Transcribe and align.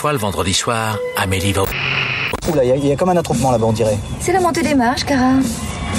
fois, 0.00 0.12
le 0.12 0.18
vendredi 0.18 0.54
soir, 0.54 0.96
Amélie 1.18 1.52
va... 1.52 1.64
Oula, 2.50 2.64
il 2.64 2.68
y, 2.70 2.72
a- 2.72 2.76
il 2.76 2.86
y 2.86 2.92
a 2.92 2.96
comme 2.96 3.10
un 3.10 3.16
attroupement 3.18 3.50
là-bas, 3.50 3.66
on 3.66 3.72
dirait. 3.74 3.98
C'est 4.18 4.32
la 4.32 4.40
montée 4.40 4.62
des 4.62 4.74
marches, 4.74 5.04
Cara. 5.04 5.34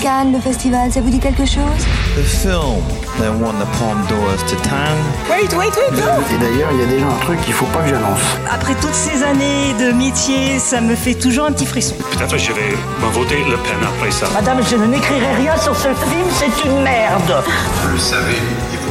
Cannes, 0.02 0.32
le 0.34 0.40
festival, 0.40 0.92
ça 0.92 1.02
vous 1.02 1.12
dit 1.12 1.20
quelque 1.20 1.46
chose? 1.46 1.82
The 2.16 2.24
film 2.24 2.82
that 3.20 3.30
won 3.30 3.54
the 3.60 3.68
Palme 3.78 4.02
d'Or 4.10 4.36
to 4.50 4.56
town. 4.68 4.98
Wait, 5.30 5.54
wait, 5.56 5.70
wait, 5.78 5.92
no 5.92 6.36
Et 6.36 6.40
d'ailleurs, 6.40 6.70
il 6.74 6.80
y 6.80 6.84
a 6.84 6.86
déjà 6.88 7.06
un 7.06 7.26
truc 7.26 7.40
qu'il 7.42 7.54
faut 7.54 7.66
pas 7.68 7.82
que 7.84 7.90
j'annonce. 7.90 8.20
Après 8.52 8.74
toutes 8.82 8.96
ces 8.96 9.22
années 9.22 9.76
de 9.80 9.92
métier, 9.92 10.58
ça 10.58 10.82
me 10.82 10.96
fait 10.96 11.14
toujours 11.14 11.46
un 11.46 11.52
petit 11.52 11.68
frisson. 11.68 11.94
Peut-être 12.18 12.38
je 12.40 12.54
vais 12.54 12.72
me 13.06 13.12
voter 13.14 13.36
Le 13.48 13.58
Pen 13.58 13.78
après 13.88 14.10
ça. 14.10 14.26
Madame, 14.34 14.62
je 14.68 14.78
ne 14.78 14.88
n'écrirai 14.88 15.36
rien 15.36 15.56
sur 15.58 15.76
ce 15.76 15.90
film, 15.90 16.28
c'est 16.34 16.68
une 16.68 16.82
merde. 16.82 17.44
Vous 17.84 17.90
le 17.94 18.00
savez, 18.00 18.40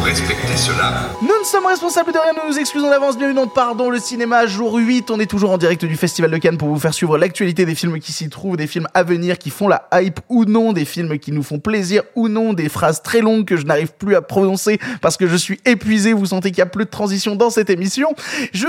respecter 0.03 0.57
cela. 0.57 0.93
Nous 1.23 1.29
ne 1.29 1.45
sommes 1.45 1.67
responsables 1.67 2.12
de 2.12 2.19
rien, 2.19 2.32
nous 2.32 2.50
nous 2.53 2.59
excusons 2.59 2.89
d'avance. 2.91 3.17
Bienvenue 3.19 3.37
dans 3.37 3.46
Pardon 3.46 3.91
le 3.91 3.99
cinéma, 3.99 4.46
jour 4.46 4.75
8. 4.77 5.11
On 5.11 5.21
est 5.21 5.27
toujours 5.27 5.50
en 5.50 5.59
direct 5.59 5.85
du 5.85 5.96
Festival 5.96 6.30
de 6.30 6.37
Cannes 6.39 6.57
pour 6.59 6.69
vous 6.69 6.79
faire 6.79 6.95
suivre 6.95 7.18
l'actualité 7.18 7.64
des 7.67 7.75
films 7.75 7.99
qui 8.00 8.13
s'y 8.13 8.29
trouvent, 8.29 8.57
des 8.57 8.67
films 8.67 8.86
à 8.94 9.03
venir 9.03 9.39
qui 9.39 9.50
font 9.50 9.68
la 9.68 9.89
hype 9.93 10.21
ou 10.29 10.44
non, 10.44 10.72
des 10.72 10.85
films 10.85 11.18
qui 11.18 11.32
nous 11.32 11.43
font 11.43 11.58
plaisir 11.58 12.03
ou 12.14 12.29
non, 12.29 12.53
des 12.53 12.68
phrases 12.68 13.03
très 13.03 13.21
longues 13.21 13.44
que 13.44 13.57
je 13.57 13.67
n'arrive 13.67 13.93
plus 13.93 14.14
à 14.17 14.22
prononcer 14.22 14.79
parce 15.03 15.17
que 15.17 15.27
je 15.27 15.36
suis 15.36 15.61
épuisé. 15.64 16.13
Vous 16.13 16.27
sentez 16.27 16.50
qu'il 16.50 16.58
y 16.58 16.63
a 16.63 16.67
plus 16.67 16.85
de 16.86 16.91
transition 16.91 17.36
dans 17.36 17.50
cette 17.50 17.71
émission. 17.71 18.08
Je 18.53 18.67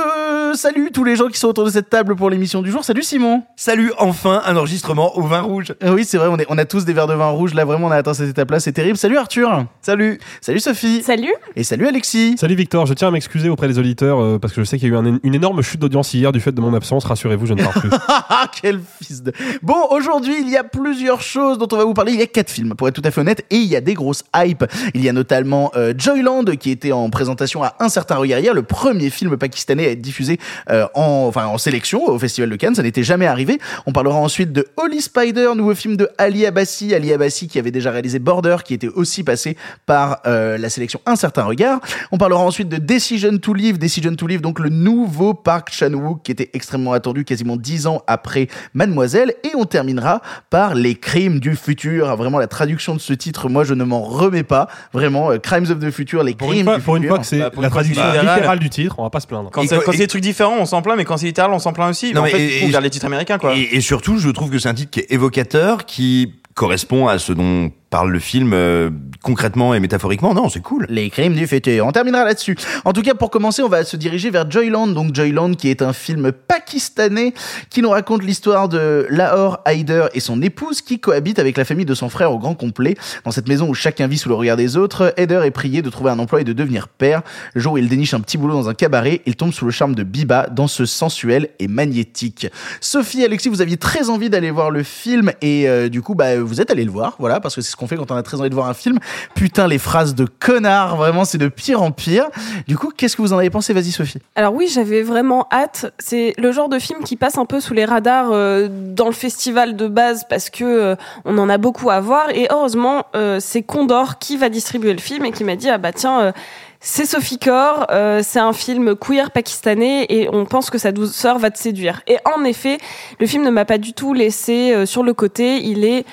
salue 0.56 0.88
tous 0.94 1.04
les 1.04 1.16
gens 1.16 1.28
qui 1.28 1.40
sont 1.40 1.48
autour 1.48 1.66
de 1.66 1.72
cette 1.72 1.90
table 1.90 2.16
pour 2.16 2.30
l'émission 2.30 2.62
du 2.62 2.72
jour. 2.72 2.84
Salut 2.84 3.04
Simon. 3.04 3.44
Salut, 3.56 3.92
enfin 3.98 4.42
un 4.46 4.56
enregistrement 4.58 5.18
au 5.18 5.22
vin 5.24 5.42
rouge. 5.42 5.74
Euh, 5.84 5.94
Oui, 5.94 6.04
c'est 6.06 6.18
vrai, 6.18 6.28
on, 6.30 6.38
est, 6.38 6.46
on 6.50 6.58
a 6.58 6.66
tous 6.66 6.84
des 6.86 6.94
verres 6.94 7.08
de 7.08 7.14
vin 7.14 7.30
rouge. 7.30 7.54
Là, 7.54 7.64
vraiment, 7.66 7.88
on 7.88 7.92
a 7.92 7.98
atteint 7.98 8.14
cette 8.14 8.30
étape-là. 8.30 8.60
C'est 8.60 8.74
terrible. 8.74 8.98
Salut 8.98 9.18
Arthur. 9.18 9.66
Salut. 9.82 10.20
Salut 10.42 10.60
Sophie. 10.60 11.04
Salut 11.04 11.21
Et 11.56 11.64
salut 11.64 11.88
Alexis. 11.88 12.36
Salut 12.38 12.56
Victor, 12.56 12.86
je 12.86 12.94
tiens 12.94 13.10
à 13.10 13.12
m'excuser 13.12 13.50
auprès 13.50 13.68
des 13.68 13.78
auditeurs 13.80 14.20
euh, 14.22 14.40
parce 14.40 14.54
que 14.54 14.62
je 14.62 14.66
sais 14.66 14.78
qu'il 14.78 14.88
y 14.88 14.92
a 14.92 14.96
eu 14.96 14.98
un- 14.98 15.20
une 15.24 15.36
énorme 15.36 15.62
chute 15.62 15.80
d'audience 15.80 16.14
hier 16.14 16.32
du 16.32 16.40
fait 16.40 16.52
de 16.52 16.62
mon 16.62 16.74
absence. 16.74 17.06
Rassurez-vous, 17.06 17.46
je 17.46 17.54
ne 17.54 17.64
pars 17.64 17.74
plus. 17.74 17.90
Ah, 18.34 18.50
quel 18.62 18.80
fils 19.02 19.22
de... 19.24 19.34
Bon, 19.62 19.76
aujourd'hui, 19.92 20.36
il 20.42 20.50
y 20.50 20.58
a 20.58 20.64
plusieurs 20.64 21.22
choses 21.22 21.58
dont 21.58 21.68
on 21.72 21.78
va 21.78 21.84
vous 21.84 21.94
parler. 21.94 22.14
Il 22.14 22.20
y 22.20 22.24
a 22.24 22.28
quatre 22.28 22.50
films, 22.50 22.74
pour 22.76 22.88
être 22.88 22.96
tout 22.96 23.02
à 23.04 23.12
fait 23.12 23.20
honnête, 23.22 23.44
et 23.50 23.58
il 23.58 23.66
y 23.68 23.76
a 23.76 23.82
des 23.82 23.94
grosses 23.94 24.24
hypes. 24.36 24.64
Il 24.94 25.04
y 25.04 25.10
a 25.10 25.14
notamment 25.14 25.72
euh, 25.76 25.94
Joyland, 25.98 26.46
qui 26.60 26.72
était 26.72 26.92
en 26.94 27.10
présentation 27.10 27.62
à 27.64 27.76
un 27.80 27.90
certain 27.90 28.16
regard 28.16 28.40
hier, 28.40 28.54
le 28.54 28.64
premier 28.64 29.10
film 29.10 29.36
pakistanais 29.38 29.88
à 29.88 29.92
être 29.92 30.02
diffusé 30.02 30.40
euh, 30.70 30.88
en, 30.96 31.26
enfin, 31.28 31.46
en 31.48 31.58
sélection 31.58 32.06
au 32.08 32.18
Festival 32.18 32.50
de 32.50 32.56
Cannes. 32.56 32.76
Ça 32.76 32.84
n'était 32.84 33.04
jamais 33.04 33.28
arrivé. 33.28 33.60
On 33.86 33.92
parlera 33.92 34.16
ensuite 34.18 34.54
de 34.54 34.66
Holy 34.78 35.02
Spider, 35.02 35.50
nouveau 35.56 35.76
film 35.76 35.98
de 35.98 36.10
Ali 36.18 36.46
Abbasi. 36.46 36.96
Ali 36.96 37.12
Abbasi 37.14 37.48
qui 37.48 37.60
avait 37.60 37.72
déjà 37.72 37.92
réalisé 37.92 38.20
Border, 38.20 38.58
qui 38.64 38.74
était 38.74 38.88
aussi 38.88 39.24
passé 39.24 39.58
par 39.86 40.20
euh, 40.26 40.58
la 40.58 40.70
sélection 40.70 41.01
Un 41.06 41.16
certain 41.16 41.44
regard. 41.44 41.80
On 42.12 42.18
parlera 42.18 42.42
ensuite 42.42 42.70
de 42.70 42.78
Decision 42.78 43.38
to 43.38 43.54
Live. 43.54 43.78
Decision 43.78 44.16
to 44.16 44.28
Live, 44.28 44.42
donc 44.42 44.60
le 44.60 44.70
nouveau 44.70 45.34
Park 45.34 45.70
Chan-wook 45.72 46.22
qui 46.24 46.32
était 46.32 46.50
extrêmement 46.54 46.94
attendu 46.94 47.26
quasiment 47.26 47.56
dix 47.58 47.88
ans 47.88 48.02
après 48.08 48.48
Mademoiselle. 48.74 49.34
Et 49.44 49.52
on 49.56 49.66
terminera 49.66 50.22
par 50.50 50.76
Les 50.76 50.96
Crimes 50.96 51.40
du 51.40 51.56
futur. 51.56 52.10
Ah, 52.10 52.16
Vraiment, 52.16 52.38
la 52.40 52.48
traduction 52.48 52.94
de 52.96 53.00
ce 53.00 53.14
titre, 53.14 53.50
moi, 53.50 53.64
je 53.64 53.74
ne 53.74 53.84
m'en 53.84 54.02
remets 54.02 54.44
pas. 54.44 54.68
Vraiment, 54.94 55.32
euh, 55.32 55.38
Crimes 55.38 55.66
of 55.72 55.80
the 55.80 55.92
Future, 55.92 56.24
les 56.24 56.34
Pour 56.36 56.50
crimes 56.50 56.66
fois, 56.66 56.78
du 56.78 56.84
pour 56.84 56.96
une 56.98 57.08
fois 57.08 57.20
que 57.20 57.26
c'est 57.26 57.40
Bah, 57.40 57.50
la 57.60 57.70
traduction 57.70 58.04
littéral. 58.06 58.36
littérale 58.36 58.60
du 58.60 58.70
titre, 58.70 58.96
on 58.98 59.04
va 59.04 59.10
pas 59.10 59.20
se 59.20 59.28
plaindre. 59.28 59.50
Quand 59.52 59.62
Et 59.64 59.68
c'est 59.68 59.98
des 59.98 60.08
trucs 60.08 60.22
différents, 60.22 60.58
on 60.60 60.66
s'en 60.66 60.82
plaint, 60.82 60.98
mais 60.98 61.06
quand 61.06 61.18
c'est 61.18 61.26
littéral, 61.28 61.52
on 61.52 61.60
s'en 61.60 61.74
plaint 61.74 61.90
aussi. 61.90 62.14
Non, 62.14 62.22
mais 62.24 62.30
en 62.30 62.32
fait, 62.32 62.42
et- 62.42 62.64
et- 62.70 62.82
les 62.82 62.90
titres 62.90 63.06
américains, 63.06 63.38
quoi. 63.38 63.56
Et, 63.56 63.70
et 63.74 63.82
surtout, 63.82 64.18
je 64.18 64.30
trouve 64.30 64.50
que 64.50 64.58
c'est 64.60 64.70
un 64.70 64.74
titre 64.74 64.92
qui 64.92 65.00
est 65.02 65.12
évocateur, 65.12 65.86
qui 65.86 66.34
correspond 66.56 67.08
à 67.08 67.18
ce 67.20 67.32
dont 67.34 67.72
parle 67.92 68.10
le 68.10 68.20
film 68.20 68.54
euh, 68.54 68.90
concrètement 69.22 69.74
et 69.76 69.80
métaphoriquement. 69.80 70.34
Non, 70.34 70.50
c'est 70.50 70.62
cool. 70.62 70.88
Les 70.90 71.10
crimes 71.10 71.34
du 71.34 71.46
futur. 71.46 71.86
On 71.86 71.92
terminera 71.92 72.24
là-dessus. 72.24 72.56
En 72.86 72.94
tout 72.94 73.02
cas, 73.02 73.14
pour 73.14 73.30
commencer, 73.30 73.62
on 73.62 73.68
va 73.68 73.84
se 73.84 73.98
diriger 73.98 74.30
vers 74.30 74.50
Joyland. 74.50 74.88
Donc 74.88 75.14
Joyland, 75.14 75.54
qui 75.54 75.70
est 75.70 75.82
un 75.82 75.92
film 75.92 76.32
pakistanais 76.32 77.34
qui 77.70 77.82
nous 77.82 77.90
raconte 77.90 78.24
l'histoire 78.24 78.70
de 78.70 79.06
Lahore 79.10 79.60
Haider 79.66 80.06
et 80.14 80.22
son 80.22 80.42
épouse 80.42 80.82
qui 80.82 81.00
cohabitent 81.00 81.38
avec 81.38 81.58
la 81.58 81.66
famille 81.66 81.86
de 81.86 81.94
son 81.94 82.08
frère 82.08 82.32
au 82.32 82.40
grand 82.40 82.56
complet. 82.56 82.96
Dans 83.26 83.32
cette 83.32 83.50
maison 83.50 83.68
où 83.68 83.74
chacun 83.74 84.08
vit 84.08 84.18
sous 84.18 84.30
le 84.30 84.36
regard 84.36 84.56
des 84.56 84.78
autres, 84.78 85.14
Haider 85.18 85.42
est 85.44 85.52
prié 85.52 85.82
de 85.82 85.90
trouver 85.90 86.12
un 86.12 86.20
emploi 86.20 86.40
et 86.40 86.46
de 86.46 86.54
devenir 86.54 86.88
père. 86.88 87.22
Le 87.54 87.62
jour 87.62 87.74
où 87.74 87.78
il 87.78 87.90
déniche 87.90 88.14
un 88.14 88.22
petit 88.22 88.38
boulot 88.38 88.54
dans 88.54 88.70
un 88.70 88.74
cabaret, 88.74 89.22
il 89.26 89.36
tombe 89.36 89.52
sous 89.52 89.66
le 89.66 89.72
charme 89.72 89.96
de 89.96 90.04
Biba, 90.04 90.48
danseuse 90.50 90.90
sensuelle 90.90 91.50
et 91.60 91.68
magnétique. 91.68 92.48
Sophie, 92.80 93.26
Alexis, 93.26 93.50
vous 93.50 93.62
aviez 93.62 93.78
très 93.78 94.10
envie 94.10 94.30
d'aller 94.30 94.50
voir 94.50 94.72
le 94.72 94.84
film 94.84 95.34
et 95.42 95.68
euh, 95.68 95.90
du 95.90 96.02
coup, 96.02 96.16
bah, 96.16 96.40
vous 96.40 96.62
êtes 96.62 96.72
allé 96.72 96.86
le 96.86 96.92
voir, 96.92 97.18
voilà, 97.20 97.42
parce 97.42 97.56
que 97.56 97.62
c'est 97.62 97.72
ce 97.72 97.81
qu'on 97.82 97.88
fait 97.88 97.98
quand 97.98 98.12
on 98.12 98.16
a 98.16 98.24
très 98.24 98.40
envie 98.40 98.50
de 98.50 98.56
voir 98.56 98.70
un 98.70 98.74
film. 98.74 99.00
Putain, 99.36 99.68
les 99.68 99.80
phrases 99.80 100.16
de 100.16 100.26
connard, 100.26 100.96
vraiment, 100.96 101.26
c'est 101.26 101.40
de 101.40 101.48
pire 101.48 101.82
en 101.82 101.92
pire. 101.92 102.30
Du 102.68 102.78
coup, 102.78 102.92
qu'est-ce 102.96 103.18
que 103.18 103.22
vous 103.22 103.34
en 103.34 103.40
avez 103.40 103.50
pensé? 103.50 103.74
Vas-y, 103.74 103.92
Sophie. 103.92 104.20
Alors 104.36 104.54
oui, 104.54 104.70
j'avais 104.72 105.02
vraiment 105.02 105.48
hâte. 105.52 105.92
C'est 106.00 106.34
le 106.38 106.52
genre 106.52 106.70
de 106.70 106.80
film 106.80 107.04
qui 107.04 107.16
passe 107.16 107.38
un 107.38 107.46
peu 107.46 107.60
sous 107.60 107.74
les 107.74 107.86
radars 107.86 108.30
euh, 108.32 108.68
dans 108.70 109.08
le 109.08 109.14
festival 109.14 109.76
de 109.76 109.88
base 109.88 110.26
parce 110.30 110.50
que 110.50 110.64
euh, 110.64 110.96
on 111.26 111.38
en 111.38 111.50
a 111.50 111.58
beaucoup 111.58 111.90
à 111.90 112.00
voir. 112.00 112.30
Et 112.30 112.48
heureusement, 112.52 113.06
euh, 113.16 113.40
c'est 113.40 113.64
Condor 113.64 114.20
qui 114.20 114.38
va 114.38 114.50
distribuer 114.50 114.94
le 114.94 115.00
film 115.00 115.26
et 115.26 115.32
qui 115.32 115.44
m'a 115.44 115.56
dit 115.56 115.70
ah 115.70 115.80
bah 115.80 115.92
tiens. 115.92 116.34
c'est 116.80 117.06
Sophie 117.06 117.40
Kaur, 117.40 117.88
c'est 118.22 118.40
un 118.40 118.54
film 118.54 118.96
queer 118.96 119.32
pakistanais 119.32 120.06
et 120.10 120.30
on 120.32 120.46
pense 120.46 120.70
que 120.70 120.78
sa 120.78 120.92
douceur 120.92 121.40
va 121.40 121.50
te 121.50 121.58
séduire. 121.58 122.02
Et 122.08 122.18
en 122.36 122.44
effet, 122.44 122.78
le 123.20 123.28
film 123.28 123.44
ne 123.44 123.50
m'a 123.50 123.66
pas 123.66 123.78
du 123.78 123.94
tout 123.94 124.14
laissé 124.14 124.86
sur 124.86 125.04
le 125.04 125.14
côté. 125.14 125.58
Il 125.58 125.84
est 125.86 126.06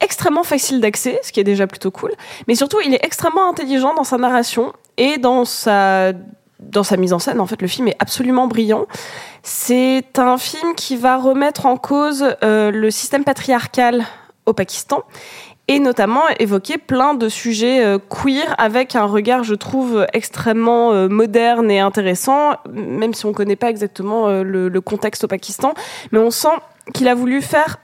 extrêmement 0.00 0.44
facile 0.44 0.80
d'accès, 0.80 1.18
ce 1.22 1.32
qui 1.32 1.40
est 1.40 1.44
déjà 1.44 1.66
plutôt 1.66 1.90
cool. 1.90 2.12
Mais 2.48 2.54
surtout, 2.54 2.78
il 2.84 2.94
est 2.94 3.04
extrêmement 3.04 3.48
intelligent 3.48 3.94
dans 3.94 4.04
sa 4.04 4.18
narration 4.18 4.72
et 4.96 5.18
dans 5.18 5.44
sa 5.44 6.12
dans 6.60 6.82
sa 6.82 6.96
mise 6.96 7.12
en 7.12 7.18
scène. 7.18 7.40
En 7.40 7.46
fait, 7.46 7.60
le 7.60 7.68
film 7.68 7.88
est 7.88 7.96
absolument 7.98 8.46
brillant. 8.46 8.86
C'est 9.42 10.18
un 10.18 10.38
film 10.38 10.74
qui 10.74 10.96
va 10.96 11.18
remettre 11.18 11.66
en 11.66 11.76
cause 11.76 12.24
euh, 12.42 12.70
le 12.70 12.90
système 12.90 13.24
patriarcal 13.24 14.04
au 14.46 14.52
Pakistan 14.52 15.02
et 15.66 15.78
notamment 15.78 16.22
évoquer 16.38 16.78
plein 16.78 17.14
de 17.14 17.28
sujets 17.28 17.84
euh, 17.84 17.98
queer 17.98 18.54
avec 18.58 18.96
un 18.96 19.06
regard, 19.06 19.44
je 19.44 19.54
trouve, 19.54 20.06
extrêmement 20.12 20.92
euh, 20.92 21.08
moderne 21.08 21.70
et 21.70 21.80
intéressant, 21.80 22.52
même 22.70 23.14
si 23.14 23.26
on 23.26 23.30
ne 23.30 23.34
connaît 23.34 23.56
pas 23.56 23.70
exactement 23.70 24.28
le 24.28 24.80
contexte 24.80 25.24
au 25.24 25.28
Pakistan. 25.28 25.74
Mais 26.12 26.18
on 26.18 26.30
sent 26.30 26.56
qu'il 26.92 27.08
a 27.08 27.14
voulu 27.14 27.40
faire 27.40 27.78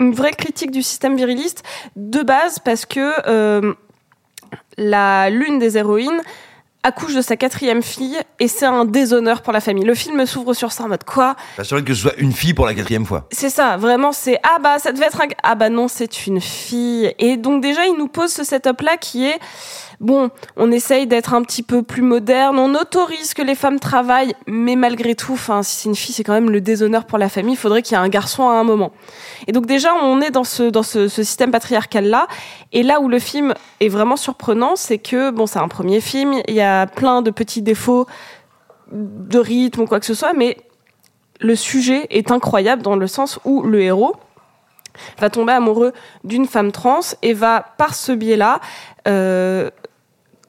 une 0.00 0.12
vraie 0.12 0.32
critique 0.32 0.70
du 0.70 0.82
système 0.82 1.16
viriliste 1.16 1.62
de 1.96 2.22
base 2.22 2.58
parce 2.58 2.86
que 2.86 3.12
euh, 3.28 3.74
la 4.76 5.30
l'une 5.30 5.58
des 5.58 5.78
héroïnes 5.78 6.20
accouche 6.86 7.14
de 7.14 7.20
sa 7.20 7.36
quatrième 7.36 7.82
fille 7.82 8.16
et 8.38 8.46
c'est 8.46 8.64
un 8.64 8.84
déshonneur 8.84 9.42
pour 9.42 9.52
la 9.52 9.60
famille. 9.60 9.84
Le 9.84 9.94
film 9.96 10.24
s'ouvre 10.24 10.54
sur 10.54 10.70
ça 10.70 10.84
en 10.84 10.88
mode 10.88 11.02
quoi? 11.02 11.34
Pas 11.56 11.64
sûr 11.64 11.84
que 11.84 11.92
ce 11.92 12.02
soit 12.02 12.16
une 12.18 12.32
fille 12.32 12.54
pour 12.54 12.64
la 12.64 12.74
quatrième 12.74 13.04
fois. 13.04 13.26
C'est 13.32 13.50
ça, 13.50 13.76
vraiment 13.76 14.12
c'est 14.12 14.38
ah 14.44 14.58
bah 14.62 14.78
ça 14.78 14.92
devait 14.92 15.06
être 15.06 15.20
un 15.20 15.26
ah 15.42 15.56
bah 15.56 15.68
non 15.68 15.88
c'est 15.88 16.26
une 16.28 16.40
fille 16.40 17.12
et 17.18 17.36
donc 17.36 17.60
déjà 17.60 17.86
il 17.86 17.96
nous 17.98 18.06
pose 18.06 18.32
ce 18.32 18.44
setup 18.44 18.80
là 18.82 18.96
qui 18.96 19.26
est 19.26 19.38
bon 20.00 20.30
on 20.56 20.70
essaye 20.72 21.06
d'être 21.06 21.34
un 21.34 21.42
petit 21.42 21.62
peu 21.62 21.82
plus 21.82 22.02
moderne, 22.02 22.58
on 22.58 22.74
autorise 22.74 23.34
que 23.34 23.42
les 23.42 23.54
femmes 23.54 23.80
travaillent 23.80 24.34
mais 24.46 24.76
malgré 24.76 25.14
tout 25.14 25.32
enfin 25.32 25.62
si 25.62 25.76
c'est 25.76 25.88
une 25.88 25.94
fille 25.94 26.14
c'est 26.14 26.24
quand 26.24 26.32
même 26.32 26.50
le 26.50 26.60
déshonneur 26.60 27.04
pour 27.04 27.18
la 27.18 27.28
famille, 27.28 27.54
il 27.54 27.58
faudrait 27.58 27.82
qu'il 27.82 27.96
y 27.96 28.00
ait 28.00 28.04
un 28.04 28.08
garçon 28.08 28.48
à 28.48 28.54
un 28.54 28.64
moment. 28.64 28.92
Et 29.46 29.52
donc 29.52 29.66
déjà 29.66 29.94
on 29.94 30.20
est 30.20 30.30
dans 30.30 30.44
ce 30.44 30.64
dans 30.64 30.82
ce, 30.82 31.08
ce 31.08 31.22
système 31.22 31.50
patriarcal 31.50 32.06
là 32.06 32.26
et 32.72 32.82
là 32.82 33.00
où 33.00 33.08
le 33.08 33.18
film 33.18 33.54
est 33.80 33.88
vraiment 33.88 34.16
surprenant 34.16 34.76
c'est 34.76 34.98
que 34.98 35.30
bon 35.30 35.46
c'est 35.46 35.58
un 35.58 35.68
premier 35.68 36.00
film, 36.00 36.34
il 36.48 36.54
y 36.54 36.60
a 36.60 36.86
plein 36.86 37.22
de 37.22 37.30
petits 37.30 37.62
défauts 37.62 38.06
de 38.92 39.38
rythme 39.38 39.82
ou 39.82 39.86
quoi 39.86 40.00
que 40.00 40.06
ce 40.06 40.14
soit 40.14 40.32
mais 40.32 40.56
le 41.40 41.54
sujet 41.54 42.06
est 42.10 42.30
incroyable 42.30 42.82
dans 42.82 42.96
le 42.96 43.06
sens 43.06 43.38
où 43.44 43.62
le 43.62 43.80
héros 43.80 44.16
va 45.18 45.30
tomber 45.30 45.52
amoureux 45.52 45.92
d'une 46.24 46.46
femme 46.46 46.72
trans 46.72 47.00
et 47.22 47.32
va 47.32 47.64
par 47.76 47.94
ce 47.94 48.12
biais-là 48.12 48.60
euh, 49.06 49.70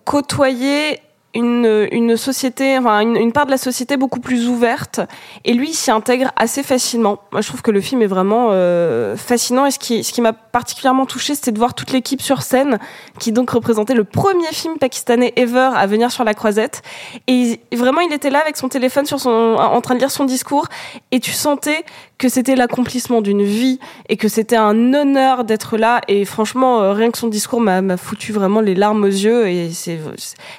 côtoyer 0.08 1.02
une, 1.34 1.88
une 1.92 2.16
société, 2.16 2.78
enfin 2.80 3.02
une, 3.02 3.18
une 3.18 3.34
part 3.34 3.46
de 3.46 3.52
la 3.52 3.58
société 3.58 3.98
beaucoup 3.98 4.22
plus 4.22 4.48
ouverte. 4.48 5.02
Et 5.44 5.54
lui 5.54 5.74
s'y 5.74 5.92
intègre 5.92 6.32
assez 6.38 6.64
facilement. 6.64 7.20
Moi, 7.32 7.42
je 7.42 7.48
trouve 7.50 7.62
que 7.62 7.70
le 7.70 7.82
film 7.82 8.02
est 8.02 8.08
vraiment 8.08 8.48
euh, 8.52 9.18
fascinant. 9.18 9.66
Et 9.66 9.72
ce 9.72 9.78
qui, 9.78 10.04
ce 10.04 10.14
qui 10.14 10.22
m'a 10.22 10.34
particulièrement 10.34 11.06
touché, 11.06 11.36
c'était 11.36 11.52
de 11.52 11.60
voir 11.60 11.74
toute 11.74 11.92
l'équipe 11.92 12.22
sur 12.22 12.42
scène, 12.42 12.80
qui 13.20 13.34
donc 13.34 13.50
représentait 13.52 13.94
le 13.94 14.06
premier 14.06 14.52
film 14.52 14.78
pakistanais 14.78 15.34
ever 15.36 15.72
à 15.76 15.86
venir 15.86 16.10
sur 16.10 16.24
la 16.24 16.34
croisette. 16.34 16.82
Et 17.28 17.60
vraiment, 17.74 18.02
il 18.02 18.14
était 18.14 18.32
là 18.32 18.40
avec 18.40 18.58
son 18.58 18.70
téléphone 18.70 19.06
sur 19.06 19.20
son, 19.20 19.58
en 19.60 19.82
train 19.82 19.94
de 19.94 20.00
lire 20.00 20.12
son 20.12 20.24
discours, 20.24 20.68
et 21.12 21.20
tu 21.20 21.32
sentais 21.32 21.84
que 22.18 22.30
c'était 22.30 22.56
l'accomplissement 22.56 23.22
d'une 23.22 23.44
vie 23.44 23.80
et 24.10 24.18
que 24.18 24.28
c'était 24.28 24.56
un 24.56 24.94
honneur 24.94 25.44
d'être 25.44 25.78
là. 25.78 26.02
Et 26.08 26.26
franchement, 26.26 26.82
euh, 26.82 26.94
rien 26.94 27.12
que 27.12 27.18
son 27.18 27.28
discours 27.28 27.62
m'a 27.62 27.98
foutu 27.98 28.32
vraiment 28.32 28.62
les 28.62 28.76
larmes 28.76 29.04
aux 29.04 29.08
yeux. 29.08 29.48
Et 29.48 29.70
c'est, 29.72 30.00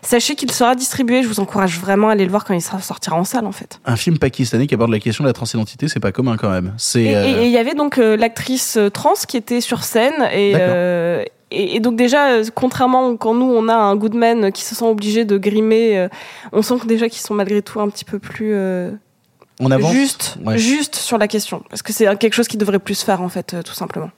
sachez 0.03 0.35
qu'il 0.35 0.53
sera 0.53 0.75
distribué. 0.75 1.23
Je 1.23 1.29
vous 1.29 1.41
encourage 1.41 1.79
vraiment 1.81 2.09
à 2.09 2.13
aller 2.13 2.25
le 2.25 2.31
voir 2.31 2.45
quand 2.45 2.55
il 2.55 2.63
sera 2.63 2.81
sortira 2.81 3.17
en 3.17 3.25
salle, 3.25 3.47
en 3.47 3.53
fait. 3.53 3.81
Un 3.85 3.97
film 3.97 4.19
pakistanais 4.19 4.67
qui 4.67 4.75
aborde 4.75 4.91
la 4.91 5.01
question 5.01 5.25
de 5.25 5.29
la 5.29 5.33
transidentité, 5.35 5.89
c'est 5.89 6.01
pas 6.01 6.13
commun 6.13 6.37
quand 6.37 6.51
même. 6.51 6.75
C'est 6.79 7.03
Et 7.03 7.17
euh, 7.17 7.43
il 7.43 7.51
y 7.51 7.59
avait 7.59 7.75
donc 7.75 7.99
euh, 7.99 8.17
l'actrice 8.17 8.77
euh, 8.77 8.91
trans 8.91 9.15
qui 9.27 9.37
était 9.37 9.61
sur 9.61 9.85
scène 9.85 10.29
et 10.33 10.53
euh, 10.55 11.25
et, 11.51 11.77
et 11.77 11.81
donc 11.81 11.97
déjà, 11.97 12.43
contrairement 12.55 13.17
quand 13.17 13.35
nous 13.35 13.47
on 13.47 13.69
a 13.69 13.75
un 13.75 13.97
Goodman 13.97 14.53
qui 14.53 14.63
se 14.63 14.75
sent 14.75 14.85
obligé 14.85 15.25
de 15.25 15.39
grimer, 15.39 15.99
euh, 15.99 16.09
on 16.53 16.63
sent 16.63 16.79
que 16.81 16.87
déjà 16.87 17.09
qu'ils 17.09 17.23
sont 17.23 17.35
malgré 17.35 17.63
tout 17.63 17.81
un 17.81 17.89
petit 17.89 18.05
peu 18.05 18.19
plus 18.19 18.53
euh, 18.55 18.91
On 19.61 19.71
avance 19.71 19.93
juste, 19.93 20.39
Ouais. 20.45 20.59
juste 20.59 20.95
sur 20.97 21.19
la 21.19 21.29
question, 21.29 21.63
parce 21.69 21.83
que 21.83 21.93
c'est 21.93 22.05
quelque 22.19 22.35
chose 22.35 22.49
qui 22.49 22.57
devrait 22.57 22.79
plus 22.79 23.03
faire 23.03 23.23
en 23.23 23.29
fait, 23.29 23.55
euh, 23.55 23.63
tout 23.63 23.75
simplement. 23.75 24.11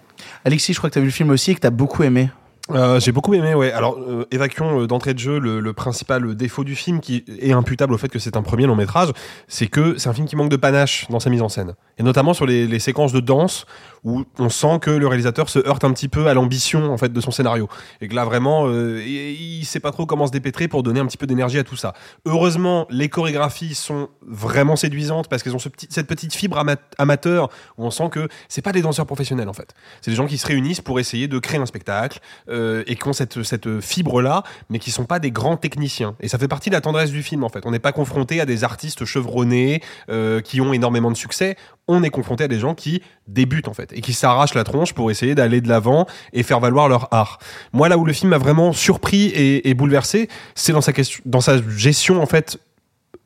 Alexis, 0.44 0.72
je 0.74 0.78
crois 0.78 0.90
que 0.90 0.94
t'as 0.94 1.00
vu 1.00 1.06
le 1.06 1.12
film 1.12 1.30
aussi 1.30 1.50
et 1.52 1.54
que 1.54 1.60
t'as 1.60 1.70
beaucoup 1.70 2.02
aimé. 2.02 2.28
Euh, 2.70 3.00
j'ai 3.00 3.10
beaucoup 3.10 3.34
aimé, 3.34 3.52
ouais. 3.54 3.72
Alors, 3.72 3.98
euh, 3.98 4.26
évacuons 4.30 4.82
euh, 4.82 4.86
d'entrée 4.86 5.12
de 5.12 5.18
jeu 5.18 5.40
le, 5.40 5.58
le 5.58 5.72
principal 5.72 6.36
défaut 6.36 6.62
du 6.62 6.76
film 6.76 7.00
qui 7.00 7.24
est 7.40 7.52
imputable 7.52 7.94
au 7.94 7.98
fait 7.98 8.08
que 8.08 8.20
c'est 8.20 8.36
un 8.36 8.42
premier 8.42 8.66
long 8.66 8.76
métrage, 8.76 9.08
c'est 9.48 9.66
que 9.66 9.98
c'est 9.98 10.08
un 10.08 10.12
film 10.12 10.28
qui 10.28 10.36
manque 10.36 10.50
de 10.50 10.56
panache 10.56 11.06
dans 11.10 11.18
sa 11.18 11.30
mise 11.30 11.42
en 11.42 11.48
scène. 11.48 11.74
Et 11.98 12.04
notamment 12.04 12.32
sur 12.32 12.46
les, 12.46 12.68
les 12.68 12.78
séquences 12.78 13.12
de 13.12 13.18
danse 13.20 13.64
où 14.04 14.24
on 14.38 14.48
sent 14.48 14.78
que 14.80 14.90
le 14.90 15.06
réalisateur 15.06 15.48
se 15.48 15.58
heurte 15.66 15.84
un 15.84 15.92
petit 15.92 16.08
peu 16.08 16.26
à 16.26 16.34
l'ambition 16.34 16.92
en 16.92 16.96
fait 16.96 17.12
de 17.12 17.20
son 17.20 17.30
scénario. 17.30 17.68
Et 18.00 18.08
que 18.08 18.14
là 18.14 18.24
vraiment, 18.24 18.66
euh, 18.66 19.02
il, 19.04 19.64
sait 19.64 19.80
pas 19.80 19.92
trop 19.92 20.06
comment 20.06 20.26
se 20.26 20.32
dépêtrer 20.32 20.68
pour 20.68 20.82
donner 20.82 21.00
un 21.00 21.06
petit 21.06 21.16
peu 21.16 21.26
d'énergie 21.26 21.58
à 21.58 21.64
tout 21.64 21.76
ça. 21.76 21.92
Heureusement, 22.24 22.86
les 22.90 23.08
chorégraphies 23.08 23.74
sont 23.74 24.08
vraiment 24.22 24.76
séduisantes 24.76 25.28
parce 25.28 25.42
qu'elles 25.42 25.54
ont 25.54 25.60
cette 25.60 26.06
petite 26.06 26.34
fibre 26.34 26.58
ama- 26.58 26.76
amateur 26.98 27.50
où 27.78 27.84
on 27.84 27.90
sent 27.90 28.08
que 28.10 28.28
c'est 28.48 28.62
pas 28.62 28.72
des 28.72 28.82
danseurs 28.82 29.06
professionnels 29.06 29.48
en 29.48 29.52
fait. 29.52 29.74
C'est 30.00 30.10
des 30.10 30.16
gens 30.16 30.26
qui 30.26 30.38
se 30.38 30.46
réunissent 30.46 30.80
pour 30.80 30.98
essayer 30.98 31.28
de 31.28 31.38
créer 31.38 31.60
un 31.60 31.66
spectacle 31.66 32.20
euh, 32.48 32.82
et 32.86 32.96
qui 32.96 33.06
ont 33.06 33.12
cette, 33.12 33.42
cette 33.42 33.80
fibre 33.80 34.22
là, 34.22 34.42
mais 34.70 34.78
qui 34.78 34.90
sont 34.90 35.04
pas 35.04 35.18
des 35.18 35.30
grands 35.30 35.56
techniciens. 35.56 36.16
Et 36.20 36.28
ça 36.28 36.38
fait 36.38 36.48
partie 36.48 36.70
de 36.70 36.74
la 36.74 36.80
tendresse 36.80 37.10
du 37.10 37.22
film 37.22 37.44
en 37.44 37.48
fait. 37.48 37.64
On 37.66 37.70
n'est 37.70 37.78
pas 37.78 37.92
confronté 37.92 38.40
à 38.40 38.46
des 38.46 38.64
artistes 38.64 39.04
chevronnés 39.04 39.82
euh, 40.08 40.40
qui 40.40 40.60
ont 40.60 40.72
énormément 40.72 41.10
de 41.10 41.16
succès. 41.16 41.56
On 41.92 42.04
est 42.04 42.10
confronté 42.10 42.44
à 42.44 42.48
des 42.48 42.60
gens 42.60 42.74
qui 42.74 43.02
débutent 43.26 43.66
en 43.66 43.74
fait 43.74 43.92
et 43.92 44.00
qui 44.00 44.12
s'arrachent 44.12 44.54
la 44.54 44.62
tronche 44.62 44.92
pour 44.92 45.10
essayer 45.10 45.34
d'aller 45.34 45.60
de 45.60 45.68
l'avant 45.68 46.06
et 46.32 46.44
faire 46.44 46.60
valoir 46.60 46.88
leur 46.88 47.12
art. 47.12 47.38
Moi 47.72 47.88
là 47.88 47.98
où 47.98 48.04
le 48.04 48.12
film 48.12 48.30
m'a 48.30 48.38
vraiment 48.38 48.72
surpris 48.72 49.32
et, 49.34 49.74
bouleversé, 49.74 50.28
c'est 50.54 50.72
dans 50.72 50.80
sa 50.80 50.92
question, 50.92 51.20
dans 51.26 51.40
sa 51.40 51.60
gestion 51.76 52.22
en 52.22 52.26
fait 52.26 52.58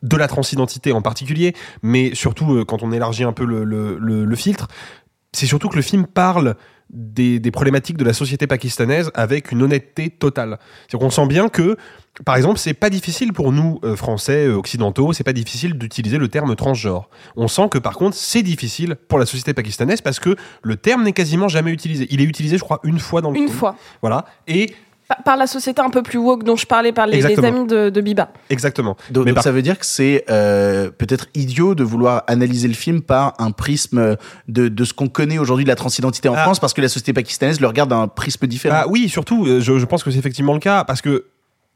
de 0.03 0.17
la 0.17 0.29
transidentité 0.29 0.93
en 0.93 1.03
particulier, 1.03 1.55
mais 1.83 2.15
surtout 2.15 2.55
euh, 2.55 2.65
quand 2.65 2.83
on 2.83 2.93
élargit 2.93 3.25
un 3.25 3.33
peu 3.33 3.45
le 3.45 4.37
filtre, 4.37 4.69
c'est 5.35 5.47
surtout 5.47 5.69
que 5.69 5.77
le 5.77 5.83
film 5.83 6.07
parle 6.07 6.57
des, 6.91 7.41
des 7.41 7.51
problématiques 7.51 7.97
de 7.97 8.05
la 8.05 8.13
société 8.13 8.47
pakistanaise 8.47 9.11
avec 9.15 9.53
une 9.53 9.63
honnêteté 9.63 10.11
totale. 10.11 10.59
C'est-à-dire 10.83 10.99
qu'on 11.01 11.11
sent 11.11 11.27
bien 11.27 11.49
que, 11.49 11.77
par 12.25 12.37
exemple, 12.37 12.59
c'est 12.59 12.75
pas 12.75 12.91
difficile 12.91 13.33
pour 13.33 13.51
nous, 13.53 13.81
euh, 13.85 13.97
Français, 13.97 14.47
euh, 14.47 14.55
occidentaux, 14.57 15.13
c'est 15.13 15.25
pas 15.25 15.33
difficile 15.33 15.75
d'utiliser 15.75 16.19
le 16.19 16.29
terme 16.29 16.55
transgenre. 16.55 17.09
On 17.37 17.49
sent 17.49 17.69
que, 17.71 17.79
par 17.79 17.95
contre, 17.95 18.17
c'est 18.17 18.43
difficile 18.43 18.97
pour 19.09 19.19
la 19.19 19.27
société 19.27 19.55
pakistanaise 19.55 20.01
parce 20.01 20.21
que 20.21 20.37
le 20.63 20.77
terme 20.77 21.03
n'est 21.03 21.13
quasiment 21.13 21.49
jamais 21.49 21.73
utilisé. 21.73 22.07
Il 22.11 22.21
est 22.21 22.25
utilisé, 22.25 22.59
je 22.59 22.63
crois, 22.63 22.81
une 22.85 23.01
fois 23.01 23.21
dans 23.21 23.31
le 23.31 23.37
Une 23.39 23.47
film. 23.47 23.59
fois. 23.59 23.77
Voilà. 24.01 24.27
Et 24.47 24.75
Par, 25.25 25.37
la 25.37 25.47
société 25.47 25.83
un 25.83 25.91
peu 25.91 26.03
plus 26.03 26.19
woke 26.19 26.45
dont 26.45 26.57
je 26.57 26.67
parlais, 26.67 26.93
par 26.93 27.07
les, 27.07 27.25
amis 27.45 27.67
de, 27.67 27.91
de 27.91 28.01
Biba. 28.01 28.31
exactement. 28.49 28.97
Donc, 29.11 29.25
Mais 29.27 29.31
donc 29.33 29.35
par- 29.37 29.45
ça 29.45 29.53
veut 29.53 29.61
dire 29.63 29.79
que 29.79 29.85
c'est 29.85 30.25
euh, 30.31 30.91
peut-être 30.91 31.27
idiot 31.35 31.75
de 31.75 31.85
vouloir 31.85 32.25
analyser 32.27 32.69
le 32.69 32.75
film 32.75 33.03
par 33.03 33.35
un 33.39 33.51
prisme 33.51 34.17
de, 34.49 34.69
de 34.69 34.85
ce 34.85 34.95
qu'on 34.95 35.09
connaît 35.09 35.39
aujourd'hui 35.39 35.65
de 35.65 35.69
la 35.71 35.77
transidentité 35.77 36.29
en 36.31 36.35
Ah. 36.35 36.43
France, 36.45 36.59
parce 36.59 36.73
que 36.73 36.81
la 36.81 36.89
société 36.89 37.13
pakistanaise 37.13 37.61
le 37.61 37.67
regarde 37.67 37.91
d'un 37.91 38.09
prisme 38.09 38.47
différent. 38.47 38.77
Ah 38.79 38.87
oui, 38.89 39.09
surtout, 39.11 39.45
euh, 39.47 39.61
je, 39.61 39.79
je 39.79 39.85
pense 39.85 40.03
que 40.03 40.11
c'est 40.11 40.19
effectivement 40.19 40.55
le 40.55 40.61
cas 40.61 40.85
parce 40.85 41.03
que 41.03 41.27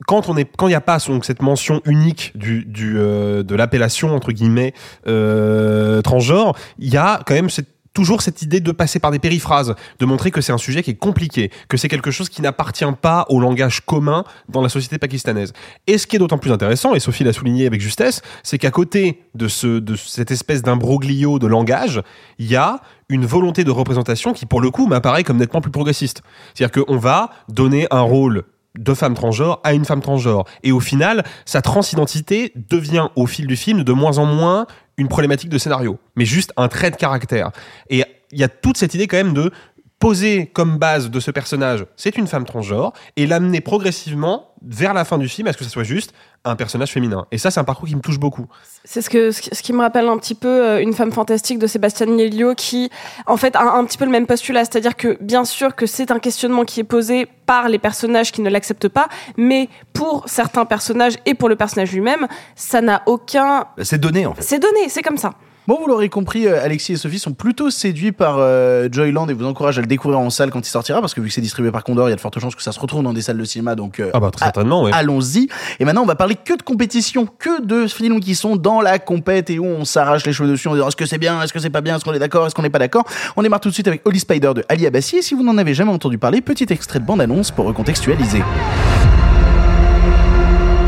quand 0.06 0.28
on 0.28 0.36
est, 0.36 0.48
quand 0.56 0.66
il 0.68 0.70
n'y 0.70 0.74
a 0.76 0.80
pas 0.80 0.98
donc 1.08 1.24
cette 1.24 1.42
mention 1.42 1.82
unique 1.84 2.32
du, 2.36 2.64
du 2.64 2.94
euh, 2.96 3.42
de 3.42 3.54
l'appellation 3.56 4.14
entre 4.14 4.30
guillemets 4.32 4.72
euh, 5.08 6.00
transgenre, 6.02 6.56
il 6.78 6.88
y 6.92 6.96
a 6.96 7.20
quand 7.26 7.34
même 7.34 7.50
cette 7.50 7.68
toujours 7.98 8.22
cette 8.22 8.42
idée 8.42 8.60
de 8.60 8.70
passer 8.70 9.00
par 9.00 9.10
des 9.10 9.18
périphrases, 9.18 9.74
de 9.98 10.06
montrer 10.06 10.30
que 10.30 10.40
c'est 10.40 10.52
un 10.52 10.58
sujet 10.58 10.84
qui 10.84 10.92
est 10.92 10.94
compliqué, 10.94 11.50
que 11.68 11.76
c'est 11.76 11.88
quelque 11.88 12.12
chose 12.12 12.28
qui 12.28 12.42
n'appartient 12.42 12.84
pas 13.02 13.26
au 13.28 13.40
langage 13.40 13.80
commun 13.84 14.22
dans 14.48 14.62
la 14.62 14.68
société 14.68 14.98
pakistanaise. 14.98 15.52
Et 15.88 15.98
ce 15.98 16.06
qui 16.06 16.14
est 16.14 16.20
d'autant 16.20 16.38
plus 16.38 16.52
intéressant, 16.52 16.94
et 16.94 17.00
Sophie 17.00 17.24
l'a 17.24 17.32
souligné 17.32 17.66
avec 17.66 17.80
justesse, 17.80 18.22
c'est 18.44 18.56
qu'à 18.56 18.70
côté 18.70 19.24
de, 19.34 19.48
ce, 19.48 19.80
de 19.80 19.96
cette 19.96 20.30
espèce 20.30 20.62
d'imbroglio 20.62 21.40
de 21.40 21.48
langage, 21.48 22.00
il 22.38 22.46
y 22.46 22.54
a 22.54 22.82
une 23.08 23.26
volonté 23.26 23.64
de 23.64 23.72
représentation 23.72 24.32
qui, 24.32 24.46
pour 24.46 24.60
le 24.60 24.70
coup, 24.70 24.86
m'apparaît 24.86 25.24
comme 25.24 25.38
nettement 25.38 25.60
plus 25.60 25.72
progressiste. 25.72 26.22
C'est-à-dire 26.54 26.84
qu'on 26.84 26.98
va 26.98 27.30
donner 27.48 27.88
un 27.90 28.02
rôle 28.02 28.44
de 28.78 28.94
femme 28.94 29.14
transgenre 29.14 29.58
à 29.64 29.74
une 29.74 29.84
femme 29.84 30.02
transgenre. 30.02 30.44
Et 30.62 30.70
au 30.70 30.78
final, 30.78 31.24
sa 31.46 31.62
transidentité 31.62 32.52
devient, 32.54 33.08
au 33.16 33.26
fil 33.26 33.48
du 33.48 33.56
film, 33.56 33.82
de 33.82 33.92
moins 33.92 34.18
en 34.18 34.24
moins 34.24 34.66
une 34.98 35.08
problématique 35.08 35.48
de 35.48 35.56
scénario, 35.56 35.98
mais 36.16 36.26
juste 36.26 36.52
un 36.58 36.68
trait 36.68 36.90
de 36.90 36.96
caractère. 36.96 37.50
Et 37.88 38.04
il 38.30 38.38
y 38.38 38.44
a 38.44 38.48
toute 38.48 38.76
cette 38.76 38.92
idée 38.94 39.06
quand 39.06 39.16
même 39.16 39.32
de 39.32 39.50
poser 39.98 40.46
comme 40.46 40.78
base 40.78 41.10
de 41.10 41.18
ce 41.18 41.30
personnage, 41.30 41.84
c'est 41.96 42.16
une 42.16 42.26
femme 42.26 42.44
transgenre, 42.44 42.92
et 43.16 43.26
l'amener 43.26 43.60
progressivement 43.60 44.52
vers 44.62 44.94
la 44.94 45.04
fin 45.04 45.18
du 45.18 45.28
film 45.28 45.48
à 45.48 45.52
ce 45.52 45.58
que 45.58 45.64
ça 45.64 45.70
soit 45.70 45.84
juste 45.84 46.12
un 46.44 46.56
personnage 46.56 46.92
féminin. 46.92 47.26
Et 47.32 47.38
ça, 47.38 47.50
c'est 47.50 47.60
un 47.60 47.64
parcours 47.64 47.86
qui 47.88 47.94
me 47.96 48.00
touche 48.00 48.18
beaucoup. 48.18 48.46
C'est 48.84 49.02
ce, 49.02 49.10
que, 49.10 49.32
ce 49.32 49.40
qui- 49.62 49.72
me 49.72 49.80
rappelle 49.80 50.06
un 50.08 50.16
petit 50.18 50.34
peu 50.34 50.48
euh, 50.48 50.80
une 50.80 50.94
femme 50.94 51.12
fantastique 51.12 51.58
de 51.58 51.66
Sébastien 51.66 52.06
Lelio 52.06 52.54
qui, 52.54 52.90
en 53.26 53.36
fait, 53.36 53.54
a 53.56 53.62
un 53.74 53.84
petit 53.84 53.98
peu 53.98 54.04
le 54.04 54.10
même 54.10 54.26
postulat. 54.26 54.64
C'est-à-dire 54.64 54.96
que, 54.96 55.18
bien 55.20 55.44
sûr, 55.44 55.74
que 55.76 55.86
c'est 55.86 56.10
un 56.10 56.18
questionnement 56.18 56.64
qui 56.64 56.80
est 56.80 56.84
posé 56.84 57.26
par 57.44 57.68
les 57.68 57.78
personnages 57.78 58.32
qui 58.32 58.40
ne 58.40 58.50
l'acceptent 58.50 58.88
pas, 58.88 59.08
mais 59.36 59.68
pour 59.92 60.24
certains 60.28 60.64
personnages 60.64 61.16
et 61.26 61.34
pour 61.34 61.48
le 61.48 61.56
personnage 61.56 61.92
lui-même, 61.92 62.26
ça 62.56 62.80
n'a 62.80 63.02
aucun. 63.06 63.66
C'est 63.82 63.98
donné 64.00 64.24
en 64.26 64.34
fait. 64.34 64.42
C'est 64.42 64.58
donné, 64.58 64.88
c'est 64.88 65.02
comme 65.02 65.18
ça. 65.18 65.34
Bon, 65.67 65.77
vous 65.79 65.87
l'aurez 65.87 66.09
compris, 66.09 66.45
euh, 66.45 66.61
Alexis 66.61 66.91
et 66.91 66.97
Sophie 66.97 67.19
sont 67.19 67.31
plutôt 67.31 67.69
séduits 67.69 68.11
par 68.11 68.35
euh, 68.37 68.89
Joyland 68.91 69.29
et 69.29 69.33
vous 69.33 69.45
encourage 69.45 69.77
à 69.77 69.81
le 69.81 69.87
découvrir 69.87 70.19
en 70.19 70.29
salle 70.29 70.51
quand 70.51 70.59
il 70.59 70.69
sortira, 70.69 70.99
parce 70.99 71.13
que 71.13 71.21
vu 71.21 71.29
que 71.29 71.33
c'est 71.33 71.39
distribué 71.39 71.71
par 71.71 71.85
Condor, 71.85 72.09
il 72.09 72.11
y 72.11 72.13
a 72.13 72.17
de 72.17 72.21
fortes 72.21 72.37
chances 72.37 72.53
que 72.53 72.61
ça 72.61 72.73
se 72.73 72.79
retrouve 72.81 73.01
dans 73.01 73.13
des 73.13 73.21
salles 73.21 73.37
de 73.37 73.45
cinéma, 73.45 73.73
donc 73.73 74.01
euh, 74.01 74.11
Ah 74.13 74.19
bah 74.19 74.29
très 74.29 74.43
certainement, 74.43 74.83
ouais. 74.83 74.91
allons-y. 74.93 75.47
Et 75.79 75.85
maintenant, 75.85 76.01
on 76.01 76.05
va 76.05 76.15
parler 76.15 76.35
que 76.35 76.57
de 76.57 76.61
compétition, 76.61 77.25
que 77.39 77.61
de 77.61 77.87
films 77.87 78.19
qui 78.19 78.35
sont 78.35 78.57
dans 78.57 78.81
la 78.81 78.99
compète 78.99 79.49
et 79.51 79.57
où 79.57 79.65
on 79.65 79.85
s'arrache 79.85 80.25
les 80.25 80.33
cheveux 80.33 80.49
dessus 80.49 80.67
en 80.67 80.73
disant 80.73 80.89
est-ce 80.89 80.97
que 80.97 81.05
c'est 81.05 81.17
bien, 81.17 81.41
est-ce 81.41 81.53
que 81.53 81.59
c'est 81.59 81.69
pas 81.69 81.79
bien, 81.79 81.95
est-ce 81.95 82.03
qu'on 82.03 82.13
est 82.13 82.19
d'accord, 82.19 82.45
est-ce 82.45 82.55
qu'on 82.55 82.61
n'est 82.63 82.69
pas 82.69 82.79
d'accord. 82.79 83.05
On 83.37 83.41
démarre 83.41 83.61
tout 83.61 83.69
de 83.69 83.73
suite 83.73 83.87
avec 83.87 84.01
Holly 84.05 84.19
Spider 84.19 84.51
de 84.53 84.65
Ali 84.67 84.85
Abassi. 84.85 85.15
Et 85.15 85.21
si 85.21 85.33
vous 85.33 85.43
n'en 85.43 85.57
avez 85.57 85.73
jamais 85.73 85.93
entendu 85.93 86.17
parler, 86.17 86.41
petit 86.41 86.67
extrait 86.71 86.99
de 86.99 87.05
bande-annonce 87.05 87.51
pour 87.51 87.65
recontextualiser. 87.67 88.43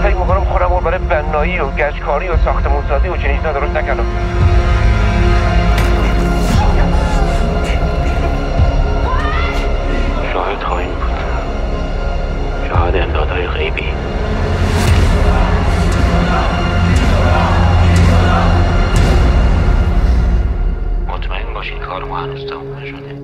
پیمانکارم 0.05 0.45
خودم 0.45 0.69
رو 0.69 0.81
برای 0.81 0.99
بنایی 0.99 1.59
و 1.59 1.69
گچکاری 1.69 2.27
و 2.27 2.37
ساختمونسازی 2.45 3.07
و 3.07 3.17
چنین 3.17 3.37
چیزا 3.37 3.53
درست 3.53 3.77
نکردم 3.77 4.05
شاهد 12.90 13.02
امدادهای 13.02 13.46
غیبی. 13.46 13.84
مطمئن 21.08 21.54
باشین 21.54 21.78
کار 21.78 22.04
ما 22.04 22.16
هنوز 22.16 22.46
تموم 22.46 22.74
نشده. 22.74 23.20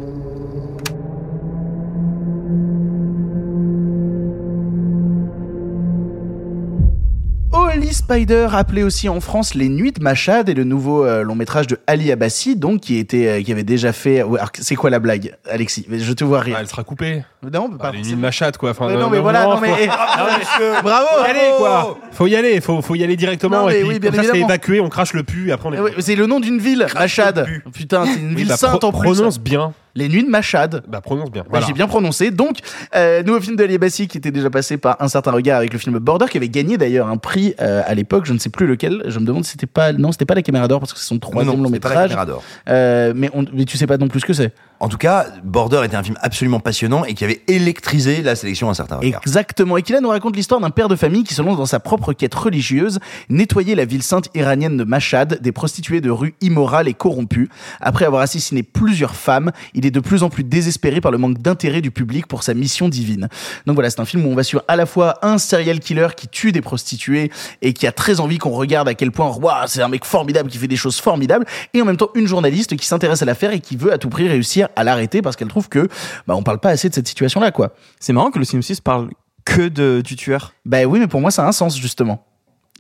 Holy 7.52 7.92
Spider, 7.94 8.48
appelé 8.52 8.82
aussi 8.82 9.08
en 9.08 9.20
France 9.20 9.54
Les 9.54 9.68
Nuits 9.68 9.92
de 9.92 10.02
Machad, 10.02 10.48
est 10.48 10.54
le 10.54 10.64
nouveau 10.64 11.04
euh, 11.04 11.22
long 11.22 11.34
métrage 11.34 11.66
de 11.66 11.78
Ali 11.86 12.10
Abassi, 12.12 12.56
donc 12.56 12.80
qui 12.80 12.96
était, 12.98 13.28
euh, 13.28 13.42
qui 13.42 13.50
avait 13.52 13.62
déjà 13.62 13.92
fait. 13.92 14.22
ouais, 14.22 14.40
c'est 14.60 14.74
quoi 14.74 14.90
la 14.90 14.98
blague, 14.98 15.34
Alexis? 15.48 15.86
Je 15.90 16.12
te 16.12 16.24
vois 16.24 16.40
rire. 16.40 16.54
Ah, 16.58 16.60
elle 16.62 16.68
sera 16.68 16.82
coupée. 16.84 17.22
Non, 17.50 17.68
Bah, 17.68 17.92
les 17.94 18.02
nuits 18.02 18.10
de 18.12 18.16
Machat, 18.16 18.52
quoi. 18.52 18.70
Enfin, 18.70 18.88
Mais 18.88 18.96
non, 18.96 19.08
mais 19.08 19.20
voilà, 19.20 19.44
non, 19.44 19.60
mais- 19.60 19.68
faut- 19.68 19.76
eh, 19.80 19.88
Ah, 19.90 20.80
Bravo 20.82 21.06
Faut 21.08 21.24
y 21.24 21.30
aller, 21.30 21.50
quoi. 21.56 21.98
Faut 22.12 22.26
y 22.26 22.36
aller, 22.36 22.60
faut, 22.60 22.82
faut 22.82 22.94
y 22.94 23.04
aller 23.04 23.16
directement. 23.16 23.70
Et 23.70 23.80
puis, 23.80 23.88
oui, 23.88 23.98
bien 24.00 24.10
comme 24.10 24.22
ça, 24.24 24.30
c'est 24.32 24.40
évacué, 24.40 24.80
on 24.80 24.88
crache 24.88 25.12
le 25.14 25.22
pu, 25.22 25.48
et 25.48 25.52
après 25.52 25.68
on 25.68 25.72
est. 25.72 25.92
Eh 25.96 26.02
C'est 26.02 26.16
le 26.16 26.26
nom 26.26 26.40
d'une 26.40 26.58
ville, 26.58 26.86
Machad. 26.94 27.46
Putain, 27.72 28.06
c'est 28.06 28.18
une 28.20 28.30
Oui, 28.30 28.34
ville 28.36 28.48
bah, 28.48 28.56
sainte 28.56 28.80
pro- 28.80 28.88
en 28.88 28.92
plus. 28.92 29.12
Prononce 29.12 29.38
bien. 29.38 29.72
Les 29.96 30.08
Nuits 30.08 30.22
de 30.24 30.28
Machad. 30.28 30.82
Bah, 30.86 31.00
prononce 31.00 31.30
bien. 31.30 31.42
Bah, 31.42 31.48
Voilà. 31.50 31.66
J'ai 31.66 31.72
bien 31.72 31.88
prononcé. 31.88 32.30
Donc, 32.30 32.58
euh, 32.94 33.22
nouveau 33.22 33.40
film 33.40 33.56
de 33.56 33.64
Ali 33.64 33.74
Abassi 33.74 34.06
qui 34.06 34.18
était 34.18 34.30
déjà 34.30 34.50
passé 34.50 34.76
par 34.76 34.96
un 35.00 35.08
certain 35.08 35.32
regard 35.32 35.56
avec 35.58 35.72
le 35.72 35.78
film 35.78 35.98
Border, 35.98 36.26
qui 36.30 36.36
avait 36.36 36.50
gagné 36.50 36.76
d'ailleurs 36.76 37.08
un 37.08 37.16
prix 37.16 37.54
euh, 37.60 37.82
à 37.84 37.94
l'époque. 37.94 38.26
Je 38.26 38.34
ne 38.34 38.38
sais 38.38 38.50
plus 38.50 38.66
lequel. 38.66 39.02
Je 39.06 39.18
me 39.18 39.24
demande 39.24 39.44
si 39.44 39.52
c'était 39.52 39.66
pas. 39.66 39.92
Non, 39.92 40.12
c'était 40.12 40.26
pas 40.26 40.34
la 40.34 40.42
Caméra 40.42 40.68
d'Or 40.68 40.80
parce 40.80 40.92
que 40.92 40.98
c'est 40.98 41.06
son 41.06 41.18
troisième 41.18 41.56
long 41.56 41.62
pas 41.62 41.68
la 41.68 41.70
métrage. 41.70 42.10
Caméra 42.10 42.26
d'Or. 42.26 42.42
Euh, 42.68 43.12
mais, 43.16 43.30
on, 43.32 43.44
mais 43.52 43.64
tu 43.64 43.78
sais 43.78 43.86
pas 43.86 43.96
non 43.96 44.08
plus 44.08 44.20
ce 44.20 44.26
que 44.26 44.34
c'est. 44.34 44.52
En 44.78 44.88
tout 44.88 44.98
cas, 44.98 45.26
Border 45.42 45.82
était 45.84 45.96
un 45.96 46.02
film 46.02 46.18
absolument 46.20 46.60
passionnant 46.60 47.04
et 47.04 47.14
qui 47.14 47.24
avait 47.24 47.42
électrisé 47.48 48.22
la 48.22 48.36
sélection 48.36 48.68
à 48.68 48.72
un 48.72 48.74
certain 48.74 48.96
regard. 48.96 49.20
Exactement. 49.22 49.76
Et 49.76 49.82
qui 49.82 49.92
là 49.92 50.00
nous 50.00 50.10
raconte 50.10 50.36
l'histoire 50.36 50.60
d'un 50.60 50.70
père 50.70 50.88
de 50.88 50.96
famille 50.96 51.24
qui 51.24 51.34
se 51.34 51.42
lance 51.42 51.56
dans 51.56 51.66
sa 51.66 51.80
propre 51.80 52.12
quête 52.12 52.34
religieuse, 52.34 52.98
nettoyer 53.30 53.74
la 53.74 53.84
ville 53.84 54.02
sainte 54.02 54.28
iranienne 54.34 54.76
de 54.76 54.84
Mashhad 54.84 55.40
des 55.40 55.52
prostituées 55.52 56.00
de 56.00 56.10
rue 56.10 56.34
immorales 56.40 56.88
et 56.88 56.94
corrompues. 56.94 57.48
Après 57.80 58.04
avoir 58.04 58.22
assassiné 58.22 58.62
plusieurs 58.62 59.16
femmes, 59.16 59.50
il 59.74 59.86
est 59.86 59.90
de 59.90 60.00
plus 60.00 60.22
en 60.22 60.28
plus 60.28 60.44
désespéré 60.44 61.00
par 61.00 61.10
le 61.10 61.18
manque 61.18 61.38
d'intérêt 61.38 61.80
du 61.80 61.90
public 61.90 62.26
pour 62.26 62.42
sa 62.42 62.52
mission 62.52 62.88
divine. 62.88 63.28
Donc 63.66 63.74
voilà, 63.74 63.88
c'est 63.90 64.00
un 64.00 64.04
film 64.04 64.26
où 64.26 64.28
on 64.28 64.34
va 64.34 64.42
sur 64.42 64.62
à 64.68 64.76
la 64.76 64.86
fois 64.86 65.18
un 65.22 65.38
serial 65.38 65.80
killer 65.80 66.08
qui 66.16 66.28
tue 66.28 66.52
des 66.52 66.60
prostituées 66.60 67.30
et 67.62 67.72
qui 67.72 67.86
a 67.86 67.92
très 67.92 68.20
envie 68.20 68.38
qu'on 68.38 68.50
regarde 68.50 68.88
à 68.88 68.94
quel 68.94 69.10
point, 69.10 69.30
waouh, 69.30 69.54
c'est 69.66 69.82
un 69.82 69.88
mec 69.88 70.04
formidable 70.04 70.50
qui 70.50 70.58
fait 70.58 70.68
des 70.68 70.76
choses 70.76 71.00
formidables, 71.00 71.46
et 71.72 71.80
en 71.80 71.84
même 71.84 71.96
temps 71.96 72.10
une 72.14 72.26
journaliste 72.26 72.76
qui 72.76 72.86
s'intéresse 72.86 73.22
à 73.22 73.24
l'affaire 73.24 73.52
et 73.52 73.60
qui 73.60 73.76
veut 73.76 73.92
à 73.92 73.98
tout 73.98 74.08
prix 74.08 74.28
réussir 74.28 74.65
à 74.74 74.84
l'arrêter 74.84 75.22
parce 75.22 75.36
qu'elle 75.36 75.48
trouve 75.48 75.68
que, 75.68 75.88
bah, 76.26 76.34
on 76.34 76.42
parle 76.42 76.58
pas 76.58 76.70
assez 76.70 76.88
de 76.88 76.94
cette 76.94 77.08
situation-là, 77.08 77.52
quoi. 77.52 77.74
C'est 78.00 78.12
marrant 78.12 78.30
que 78.30 78.38
le 78.38 78.44
6 78.44 78.80
parle 78.80 79.10
que 79.44 79.68
de, 79.68 80.02
du 80.04 80.16
tueur. 80.16 80.54
Bah 80.64 80.84
oui, 80.84 80.98
mais 80.98 81.06
pour 81.06 81.20
moi, 81.20 81.30
ça 81.30 81.44
a 81.44 81.48
un 81.48 81.52
sens, 81.52 81.78
justement. 81.78 82.26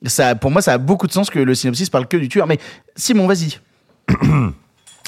Ça, 0.04 0.34
pour 0.34 0.50
moi, 0.50 0.60
ça 0.60 0.74
a 0.74 0.78
beaucoup 0.78 1.06
de 1.06 1.12
sens 1.12 1.30
que 1.30 1.38
le 1.38 1.54
synopsis 1.54 1.88
parle 1.88 2.06
que 2.06 2.16
du 2.16 2.28
tueur. 2.28 2.46
Mais 2.46 2.58
Simon, 2.96 3.26
vas-y. 3.26 3.58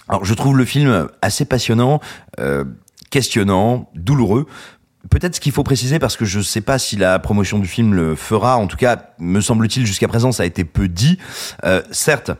Alors, 0.08 0.24
je 0.24 0.34
trouve 0.34 0.56
le 0.56 0.64
film 0.64 1.08
assez 1.20 1.44
passionnant, 1.44 2.00
euh, 2.40 2.64
questionnant, 3.10 3.90
douloureux. 3.94 4.46
Peut-être 5.10 5.36
ce 5.36 5.40
qu'il 5.40 5.52
faut 5.52 5.62
préciser 5.62 5.98
parce 5.98 6.16
que 6.16 6.24
je 6.24 6.40
sais 6.40 6.60
pas 6.60 6.78
si 6.78 6.96
la 6.96 7.18
promotion 7.18 7.58
du 7.58 7.68
film 7.68 7.94
le 7.94 8.14
fera. 8.14 8.56
En 8.56 8.66
tout 8.66 8.76
cas, 8.76 9.10
me 9.18 9.40
semble-t-il 9.40 9.86
jusqu'à 9.86 10.08
présent 10.08 10.32
ça 10.32 10.42
a 10.42 10.46
été 10.46 10.64
peu 10.64 10.88
dit. 10.88 11.18
Euh, 11.64 11.82
certes, 11.90 12.30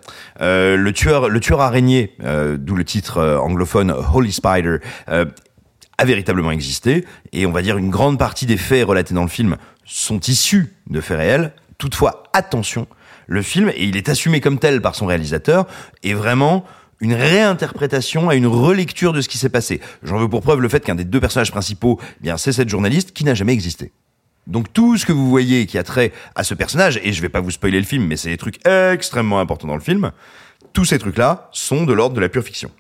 euh, 0.41 0.77
le 0.77 0.93
tueur, 0.93 1.29
le 1.29 1.41
tueur 1.41 1.61
araignée, 1.61 2.15
euh, 2.23 2.57
d'où 2.59 2.75
le 2.75 2.85
titre 2.85 3.39
anglophone 3.43 3.95
Holy 4.13 4.33
Spider, 4.33 4.79
a 5.07 6.05
véritablement 6.05 6.53
existé 6.53 7.05
et 7.33 7.45
on 7.45 7.51
va 7.51 7.61
dire 7.61 7.77
une 7.77 7.91
grande 7.91 8.19
partie 8.19 8.47
des 8.47 8.57
faits 8.57 8.87
relatés 8.87 9.15
dans 9.15 9.25
le 9.25 9.29
film 9.29 9.57
sont 9.85 10.21
issus 10.21 10.75
de 10.89 11.01
faits 11.01 11.19
réels. 11.19 11.53
Toutefois, 11.77 12.23
attention, 12.33 12.87
le 13.27 13.43
film 13.43 13.71
et 13.71 13.85
il 13.85 13.97
est 13.97 14.09
assumé 14.09 14.41
comme 14.41 14.59
tel 14.59 14.81
par 14.81 14.95
son 14.95 15.07
réalisateur 15.07 15.67
est 16.03 16.15
vraiment 16.15 16.65
une 17.01 17.15
réinterprétation 17.15 18.29
à 18.29 18.35
une 18.35 18.47
relecture 18.47 19.13
de 19.13 19.21
ce 19.21 19.29
qui 19.29 19.39
s'est 19.39 19.49
passé. 19.49 19.81
J'en 20.03 20.19
veux 20.19 20.29
pour 20.29 20.43
preuve 20.43 20.61
le 20.61 20.69
fait 20.69 20.85
qu'un 20.85 20.95
des 20.95 21.05
deux 21.05 21.21
personnages 21.21 21.51
principaux, 21.51 21.99
eh 22.03 22.23
bien, 22.23 22.37
c'est 22.37 22.53
cette 22.53 22.69
journaliste 22.69 23.13
qui 23.13 23.25
n'a 23.25 23.35
jamais 23.35 23.53
existé. 23.53 23.93
Donc 24.47 24.73
tout 24.73 24.97
ce 24.97 25.05
que 25.05 25.13
vous 25.13 25.29
voyez 25.29 25.67
qui 25.67 25.79
a 25.79 25.83
trait 25.83 26.13
à 26.35 26.43
ce 26.43 26.55
personnage, 26.55 26.99
et 27.05 27.13
je 27.13 27.21
vais 27.21 27.29
pas 27.29 27.41
vous 27.41 27.51
spoiler 27.51 27.79
le 27.79 27.85
film, 27.85 28.07
mais 28.07 28.17
c'est 28.17 28.31
des 28.31 28.39
trucs 28.39 28.67
extrêmement 28.67 29.41
importants 29.41 29.69
dans 29.69 29.77
le 29.77 29.81
film, 29.81 30.11
tous 30.73 30.87
ces 30.87 30.99
trucs-là 30.99 31.51
sont 31.53 31.85
de 31.85 31.93
l'ordre 31.93 32.17
de 32.17 32.21
la 32.21 32.29
pure 32.29 32.43
fiction. 32.43 32.71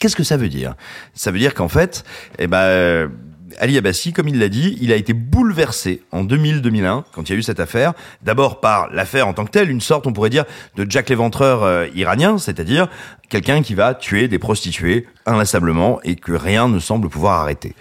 Qu'est-ce 0.00 0.16
que 0.16 0.24
ça 0.24 0.36
veut 0.36 0.48
dire? 0.48 0.74
Ça 1.14 1.30
veut 1.30 1.38
dire 1.38 1.54
qu'en 1.54 1.68
fait, 1.68 2.04
eh 2.38 2.46
ben, 2.46 3.10
Ali 3.58 3.78
Abbasi, 3.78 4.12
comme 4.12 4.28
il 4.28 4.38
l'a 4.38 4.48
dit, 4.48 4.76
il 4.80 4.92
a 4.92 4.96
été 4.96 5.12
bouleversé 5.12 6.02
en 6.12 6.24
2000-2001 6.24 7.04
quand 7.12 7.28
il 7.28 7.32
y 7.32 7.34
a 7.34 7.38
eu 7.38 7.42
cette 7.42 7.60
affaire. 7.60 7.92
D'abord 8.22 8.60
par 8.60 8.90
l'affaire 8.92 9.28
en 9.28 9.32
tant 9.32 9.44
que 9.44 9.50
telle, 9.50 9.70
une 9.70 9.80
sorte, 9.80 10.06
on 10.06 10.12
pourrait 10.12 10.30
dire, 10.30 10.44
de 10.76 10.86
Jack 10.88 11.08
l'éventreur 11.08 11.62
euh, 11.62 11.86
iranien, 11.94 12.38
c'est-à-dire 12.38 12.88
quelqu'un 13.28 13.62
qui 13.62 13.74
va 13.74 13.94
tuer 13.94 14.28
des 14.28 14.38
prostituées 14.38 15.06
inlassablement 15.26 16.00
et 16.02 16.16
que 16.16 16.32
rien 16.32 16.68
ne 16.68 16.78
semble 16.78 17.08
pouvoir 17.08 17.40
arrêter. 17.40 17.74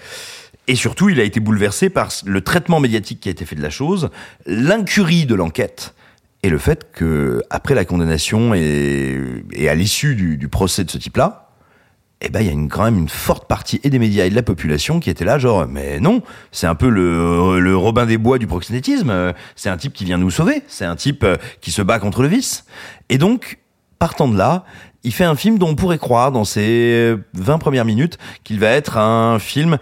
Et 0.67 0.75
surtout, 0.75 1.09
il 1.09 1.19
a 1.19 1.23
été 1.23 1.39
bouleversé 1.39 1.89
par 1.89 2.09
le 2.25 2.41
traitement 2.41 2.79
médiatique 2.79 3.19
qui 3.19 3.29
a 3.29 3.31
été 3.31 3.45
fait 3.45 3.55
de 3.55 3.61
la 3.61 3.69
chose, 3.69 4.09
l'incurie 4.45 5.25
de 5.25 5.35
l'enquête 5.35 5.93
et 6.41 6.49
le 6.49 6.57
fait 6.57 6.91
que 6.91 7.41
après 7.49 7.75
la 7.75 7.85
condamnation 7.85 8.53
et, 8.53 9.43
à 9.67 9.75
l'issue 9.75 10.15
du 10.15 10.47
procès 10.47 10.83
de 10.83 10.91
ce 10.91 10.97
type-là, 10.97 11.42
eh 12.23 12.29
ben 12.29 12.39
il 12.39 12.47
y 12.47 12.49
a 12.49 12.53
une, 12.53 12.69
quand 12.69 12.83
même 12.83 12.97
une 12.97 13.09
forte 13.09 13.47
partie 13.47 13.79
et 13.83 13.89
des 13.89 13.99
médias 13.99 14.25
et 14.25 14.29
de 14.29 14.35
la 14.35 14.43
population 14.43 14.99
qui 14.99 15.09
était 15.09 15.25
là 15.25 15.37
genre 15.37 15.67
mais 15.67 15.99
non 15.99 16.21
c'est 16.51 16.67
un 16.67 16.75
peu 16.75 16.89
le, 16.89 17.59
le 17.59 17.77
Robin 17.77 18.05
des 18.05 18.17
Bois 18.17 18.37
du 18.37 18.47
proxénétisme 18.47 19.09
euh, 19.09 19.33
c'est 19.55 19.69
un 19.69 19.77
type 19.77 19.93
qui 19.93 20.05
vient 20.05 20.17
nous 20.17 20.31
sauver 20.31 20.63
c'est 20.67 20.85
un 20.85 20.95
type 20.95 21.23
euh, 21.23 21.35
qui 21.61 21.71
se 21.71 21.81
bat 21.81 21.99
contre 21.99 22.21
le 22.21 22.29
vice. 22.29 22.65
Et 23.09 23.17
donc 23.17 23.59
partant 23.99 24.27
de 24.27 24.37
là 24.37 24.63
il 25.03 25.13
fait 25.13 25.25
un 25.25 25.35
film 25.35 25.57
dont 25.57 25.69
on 25.69 25.75
pourrait 25.75 25.97
croire 25.97 26.31
dans 26.31 26.45
ses 26.45 27.15
20 27.33 27.57
premières 27.57 27.85
minutes 27.85 28.17
qu'il 28.45 28.59
va 28.59 28.69
être 28.69 28.97
un 28.97 29.37
film 29.37 29.77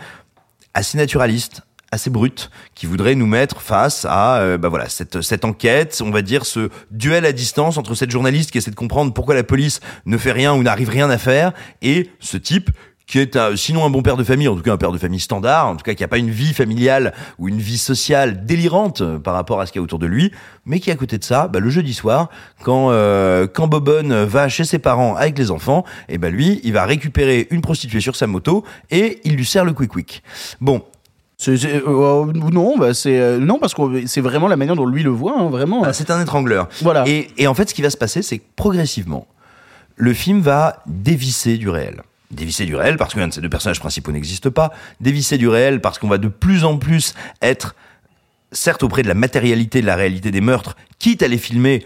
assez 0.74 0.98
naturaliste 0.98 1.62
assez 1.92 2.10
brut 2.10 2.50
qui 2.74 2.86
voudrait 2.86 3.16
nous 3.16 3.28
mettre 3.28 3.62
face 3.62 4.06
à 4.10 4.38
euh, 4.38 4.58
bah 4.58 4.70
voilà 4.70 4.88
cette 4.88 5.22
cette 5.22 5.44
enquête, 5.44 6.02
on 6.04 6.10
va 6.10 6.22
dire 6.22 6.46
ce 6.46 6.70
duel 6.90 7.26
à 7.26 7.34
distance 7.34 7.78
entre 7.78 7.96
cette 7.96 8.12
journaliste 8.12 8.52
qui 8.52 8.58
essaie 8.58 8.72
de 8.72 8.76
comprendre 8.76 9.14
pourquoi 9.14 9.36
la 9.36 9.44
police 9.44 9.82
ne 10.06 10.18
fait 10.18 10.32
rien 10.32 10.54
ou 10.54 10.64
n'arrive 10.64 10.90
rien 10.90 11.10
à 11.10 11.18
faire 11.18 11.52
et 11.82 12.10
ce 12.20 12.38
type 12.38 12.72
qui 13.12 13.20
est 13.20 13.38
sinon 13.58 13.86
un 13.86 13.90
bon 13.90 14.02
père 14.02 14.16
de 14.16 14.24
famille, 14.24 14.48
en 14.48 14.56
tout 14.56 14.62
cas 14.62 14.72
un 14.72 14.78
père 14.78 14.94
de 14.94 14.98
famille 14.98 15.20
standard, 15.20 15.68
en 15.68 15.76
tout 15.76 15.84
cas 15.84 15.96
qui 15.96 16.04
a 16.04 16.08
pas 16.08 16.18
une 16.18 16.30
vie 16.30 16.54
familiale 16.54 17.14
ou 17.40 17.50
une 17.50 17.58
vie 17.58 17.78
sociale 17.78 18.46
délirante 18.46 19.02
euh, 19.02 19.20
par 19.20 19.34
rapport 19.34 19.60
à 19.60 19.66
ce 19.66 19.74
qu'il 19.74 19.80
y 19.80 19.82
a 19.82 19.84
autour 19.84 20.00
de 20.00 20.06
lui, 20.06 20.32
mais 20.66 20.80
qui 20.80 20.92
à 20.92 20.96
côté 20.96 21.18
de 21.18 21.24
ça, 21.26 21.50
bah, 21.50 21.60
le 21.60 21.70
jeudi 21.70 21.94
soir, 21.94 22.30
quand 22.64 22.92
euh, 22.92 23.48
quand 23.48 23.68
Bobonne 23.68 24.24
va 24.24 24.48
chez 24.48 24.64
ses 24.64 24.80
parents 24.80 25.16
avec 25.16 25.38
les 25.38 25.52
enfants, 25.52 25.84
et 26.08 26.18
ben 26.18 26.34
lui, 26.34 26.62
il 26.64 26.72
va 26.72 26.86
récupérer 26.86 27.48
une 27.52 27.60
prostituée 27.60 28.00
sur 28.00 28.16
sa 28.16 28.28
moto 28.28 28.64
et 28.92 29.20
il 29.26 29.36
lui 29.36 29.46
sert 29.46 29.66
le 29.66 29.74
quick 29.74 29.92
quick. 29.92 30.24
Bon, 30.62 30.82
C'est- 31.44 31.66
euh, 31.88 32.26
non, 32.52 32.78
bah 32.78 32.94
c'est 32.94 33.20
euh, 33.20 33.40
non 33.40 33.58
parce 33.58 33.74
que 33.74 34.06
c'est 34.06 34.22
vraiment 34.22 34.48
la 34.48 34.58
manière 34.58 34.76
dont 34.76 34.86
lui 34.86 35.02
le 35.02 35.10
voit, 35.10 35.36
hein, 35.40 35.50
vraiment. 35.50 35.82
Ah, 35.84 35.92
c'est 35.92 36.12
un 36.12 36.22
étrangleur. 36.22 36.70
Voilà. 36.84 37.04
Et, 37.08 37.30
et 37.38 37.48
en 37.48 37.56
fait, 37.56 37.68
ce 37.70 37.74
qui 37.74 37.82
va 37.82 37.90
se 37.90 37.98
passer, 37.98 38.22
c'est 38.22 38.38
que 38.38 38.44
progressivement, 38.56 39.26
le 39.96 40.14
film 40.14 40.40
va 40.42 40.84
dévisser 40.86 41.58
du 41.58 41.68
réel. 41.70 42.04
Dévisser 42.30 42.66
du 42.66 42.76
réel 42.76 42.96
parce 42.98 43.14
qu'un 43.16 43.28
de 43.28 43.34
ces 43.34 43.42
deux 43.42 43.50
personnages 43.50 43.80
principaux 43.80 44.12
n'existe 44.12 44.50
pas. 44.52 44.72
Dévisser 45.00 45.38
du 45.40 45.48
réel 45.50 45.82
parce 45.82 45.98
qu'on 45.98 46.08
va 46.08 46.20
de 46.20 46.28
plus 46.28 46.64
en 46.64 46.78
plus 46.78 47.16
être, 47.42 47.76
certes 48.52 48.84
auprès 48.84 49.02
de 49.02 49.08
la 49.08 49.16
matérialité 49.16 49.82
de 49.82 49.88
la 49.88 49.96
réalité 49.96 50.30
des 50.30 50.42
meurtres, 50.42 50.76
quitte 51.00 51.24
à 51.24 51.28
les 51.28 51.38
filmer 51.40 51.86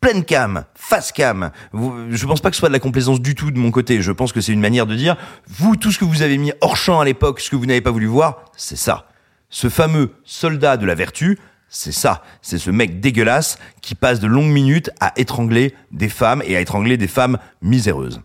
pleine 0.00 0.24
cam, 0.24 0.64
face 0.74 1.12
cam. 1.12 1.50
Je 1.72 2.26
pense 2.26 2.40
pas 2.40 2.50
que 2.50 2.56
ce 2.56 2.60
soit 2.60 2.68
de 2.68 2.74
la 2.74 2.80
complaisance 2.80 3.20
du 3.20 3.34
tout 3.34 3.50
de 3.50 3.58
mon 3.58 3.70
côté. 3.70 4.00
Je 4.02 4.12
pense 4.12 4.32
que 4.32 4.40
c'est 4.40 4.52
une 4.52 4.60
manière 4.60 4.86
de 4.86 4.94
dire, 4.94 5.16
vous, 5.46 5.76
tout 5.76 5.92
ce 5.92 5.98
que 5.98 6.04
vous 6.04 6.22
avez 6.22 6.38
mis 6.38 6.52
hors 6.60 6.76
champ 6.76 7.00
à 7.00 7.04
l'époque, 7.04 7.40
ce 7.40 7.50
que 7.50 7.56
vous 7.56 7.66
n'avez 7.66 7.80
pas 7.80 7.90
voulu 7.90 8.06
voir, 8.06 8.44
c'est 8.56 8.76
ça. 8.76 9.08
Ce 9.50 9.68
fameux 9.68 10.10
soldat 10.24 10.76
de 10.76 10.86
la 10.86 10.94
vertu, 10.94 11.38
c'est 11.68 11.92
ça. 11.92 12.22
C'est 12.42 12.58
ce 12.58 12.70
mec 12.70 13.00
dégueulasse 13.00 13.58
qui 13.82 13.94
passe 13.94 14.20
de 14.20 14.26
longues 14.26 14.50
minutes 14.50 14.90
à 15.00 15.12
étrangler 15.16 15.74
des 15.92 16.08
femmes 16.08 16.42
et 16.44 16.56
à 16.56 16.60
étrangler 16.60 16.96
des 16.96 17.08
femmes 17.08 17.38
miséreuses. 17.62 18.20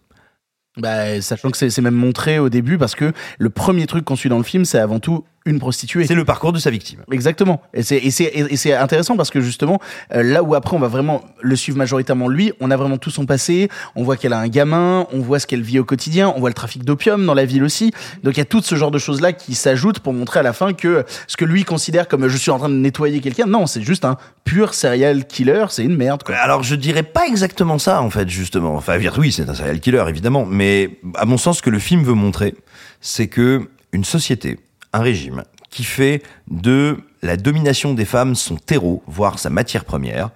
Bah, 0.78 1.22
sachant 1.22 1.52
que 1.52 1.70
c'est 1.70 1.82
même 1.82 1.96
montré 1.96 2.38
au 2.38 2.50
début 2.50 2.78
parce 2.78 2.96
que 2.96 3.14
le 3.38 3.50
premier 3.50 3.88
truc 3.88 4.04
qu'on 4.04 4.16
suit 4.16 4.30
dans 4.30 4.38
le 4.38 4.44
film, 4.44 4.66
c'est 4.66 4.80
avant 4.80 5.00
tout 5.00 5.24
une 5.46 5.60
prostituée. 5.60 6.08
C'est 6.08 6.16
le 6.16 6.26
parcours 6.26 6.54
de 6.54 6.60
sa 6.60 6.72
victime. 6.72 7.02
Exactement. 7.12 7.62
Et 7.74 7.84
c'est 7.84 8.74
intéressant 8.74 9.16
parce 9.16 9.30
que 9.30 9.42
justement 9.42 9.80
euh, 10.14 10.24
là 10.24 10.42
où 10.42 10.56
après 10.56 10.76
on 10.76 10.80
va 10.80 10.88
vraiment 10.88 11.24
le 11.42 11.56
suivre 11.56 11.78
majoritairement 11.78 12.28
lui, 12.28 12.52
on 12.60 12.72
a 12.72 12.78
vraiment 12.78 12.98
tout 12.98 13.12
son 13.12 13.26
passé. 13.26 13.70
On 13.96 14.04
voit 14.04 14.18
qu'elle 14.18 14.34
a 14.34 14.40
un 14.40 14.48
gamin, 14.48 15.08
on 15.14 15.20
voit 15.20 15.40
ce 15.40 15.46
qu'elle 15.46 15.62
vit 15.62 15.80
au 15.80 15.86
quotidien, 15.86 16.34
on 16.36 16.40
voit 16.40 16.50
le 16.50 16.56
trafic 16.56 16.84
d'opium 16.84 17.26
dans 17.26 17.36
la 17.36 17.46
ville 17.46 17.64
aussi. 17.64 17.92
Donc 18.24 18.36
il 18.36 18.40
y 18.40 18.42
a 18.42 18.46
tout 18.46 18.62
ce 18.62 18.76
genre 18.76 18.92
de 18.92 18.98
choses 18.98 19.22
là 19.22 19.34
qui 19.34 19.54
s'ajoutent 19.54 20.00
pour 20.00 20.14
montrer 20.14 20.40
à 20.40 20.44
la 20.44 20.54
fin 20.54 20.74
que 20.74 21.06
ce 21.28 21.38
que 21.38 21.46
lui 21.46 21.64
considère 21.64 22.08
comme 22.08 22.28
je 22.28 22.38
suis 22.38 22.52
en 22.52 22.58
train 22.58 22.70
de 22.70 22.76
nettoyer 22.76 23.20
quelqu'un, 23.20 23.46
non, 23.46 23.68
c'est 23.68 23.82
juste 23.82 24.06
un 24.06 24.18
pur 24.44 24.74
serial 24.74 25.26
killer. 25.26 25.66
C'est 25.70 25.84
une 25.84 25.96
merde. 25.96 26.24
Quoi. 26.24 26.36
Alors 26.36 26.64
je 26.64 26.76
dirais 26.76 27.04
pas 27.04 27.28
exactement 27.28 27.78
ça 27.78 28.02
en 28.02 28.10
fait 28.10 28.28
justement. 28.30 28.76
Enfin, 28.76 28.98
oui, 29.18 29.32
c'est 29.32 29.48
un 29.48 29.54
serial 29.54 29.80
killer 29.80 30.04
évidemment, 30.10 30.46
mais 30.46 31.00
à 31.16 31.26
mon 31.26 31.38
sens, 31.38 31.58
ce 31.58 31.62
que 31.62 31.70
le 31.70 31.80
film 31.80 32.04
veut 32.04 32.14
montrer, 32.14 32.56
c'est 33.02 33.28
que 33.28 33.70
une 33.92 34.04
société, 34.04 34.60
un 34.96 35.02
régime 35.02 35.44
qui 35.70 35.84
fait 35.84 36.24
de 36.50 36.98
la 37.22 37.36
domination 37.36 37.94
des 37.94 38.06
femmes 38.06 38.34
son 38.34 38.56
terreau, 38.56 39.04
voire 39.08 39.40
sa 39.40 39.50
matière 39.50 39.84
première, 39.84 40.30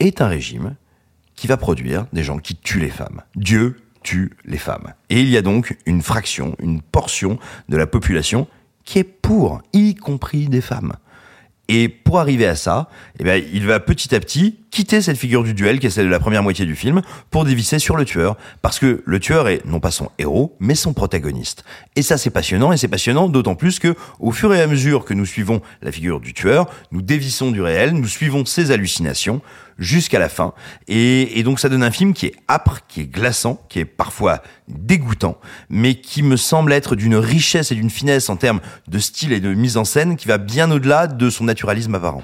est 0.00 0.20
un 0.20 0.28
régime 0.28 0.76
qui 1.34 1.46
va 1.46 1.56
produire 1.56 2.06
des 2.12 2.22
gens 2.22 2.38
qui 2.38 2.54
tuent 2.54 2.80
les 2.80 2.90
femmes. 2.90 3.22
Dieu 3.36 3.80
tue 4.02 4.32
les 4.44 4.58
femmes. 4.58 4.92
Et 5.08 5.22
il 5.22 5.30
y 5.30 5.38
a 5.38 5.42
donc 5.42 5.78
une 5.86 6.02
fraction, 6.02 6.56
une 6.58 6.82
portion 6.82 7.38
de 7.70 7.76
la 7.76 7.86
population 7.86 8.48
qui 8.84 8.98
est 8.98 9.04
pour, 9.04 9.62
y 9.72 9.94
compris 9.94 10.48
des 10.48 10.60
femmes. 10.60 10.92
Et 11.68 11.88
pour 11.88 12.18
arriver 12.18 12.46
à 12.46 12.56
ça, 12.56 12.88
eh 13.18 13.24
ben, 13.24 13.42
il 13.52 13.66
va 13.66 13.80
petit 13.80 14.14
à 14.14 14.20
petit 14.20 14.58
quitter 14.70 15.00
cette 15.00 15.16
figure 15.16 15.44
du 15.44 15.54
duel 15.54 15.78
qui 15.78 15.86
est 15.86 15.90
celle 15.90 16.06
de 16.06 16.10
la 16.10 16.18
première 16.18 16.42
moitié 16.42 16.66
du 16.66 16.74
film 16.74 17.02
pour 17.30 17.44
dévisser 17.44 17.78
sur 17.78 17.96
le 17.96 18.04
tueur. 18.04 18.36
Parce 18.62 18.78
que 18.78 19.02
le 19.04 19.20
tueur 19.20 19.48
est 19.48 19.64
non 19.64 19.78
pas 19.80 19.90
son 19.90 20.10
héros, 20.18 20.56
mais 20.60 20.74
son 20.74 20.92
protagoniste. 20.92 21.64
Et 21.94 22.02
ça, 22.02 22.18
c'est 22.18 22.30
passionnant, 22.30 22.72
et 22.72 22.76
c'est 22.76 22.88
passionnant 22.88 23.28
d'autant 23.28 23.54
plus 23.54 23.78
que, 23.78 23.94
au 24.18 24.32
fur 24.32 24.52
et 24.52 24.60
à 24.60 24.66
mesure 24.66 25.04
que 25.04 25.14
nous 25.14 25.26
suivons 25.26 25.62
la 25.82 25.92
figure 25.92 26.20
du 26.20 26.34
tueur, 26.34 26.66
nous 26.90 27.02
dévissons 27.02 27.52
du 27.52 27.62
réel, 27.62 27.92
nous 27.92 28.08
suivons 28.08 28.44
ses 28.44 28.70
hallucinations 28.70 29.40
jusqu'à 29.82 30.18
la 30.18 30.28
fin. 30.28 30.54
Et, 30.88 31.38
et 31.38 31.42
donc 31.42 31.60
ça 31.60 31.68
donne 31.68 31.82
un 31.82 31.90
film 31.90 32.14
qui 32.14 32.26
est 32.26 32.34
âpre, 32.48 32.80
qui 32.88 33.02
est 33.02 33.06
glaçant, 33.06 33.60
qui 33.68 33.80
est 33.80 33.84
parfois 33.84 34.42
dégoûtant, 34.68 35.36
mais 35.68 35.96
qui 35.96 36.22
me 36.22 36.36
semble 36.36 36.72
être 36.72 36.96
d'une 36.96 37.16
richesse 37.16 37.72
et 37.72 37.74
d'une 37.74 37.90
finesse 37.90 38.30
en 38.30 38.36
termes 38.36 38.60
de 38.88 38.98
style 38.98 39.32
et 39.32 39.40
de 39.40 39.52
mise 39.52 39.76
en 39.76 39.84
scène 39.84 40.16
qui 40.16 40.28
va 40.28 40.38
bien 40.38 40.70
au-delà 40.70 41.06
de 41.06 41.30
son 41.30 41.44
naturalisme 41.44 41.94
apparent. 41.94 42.22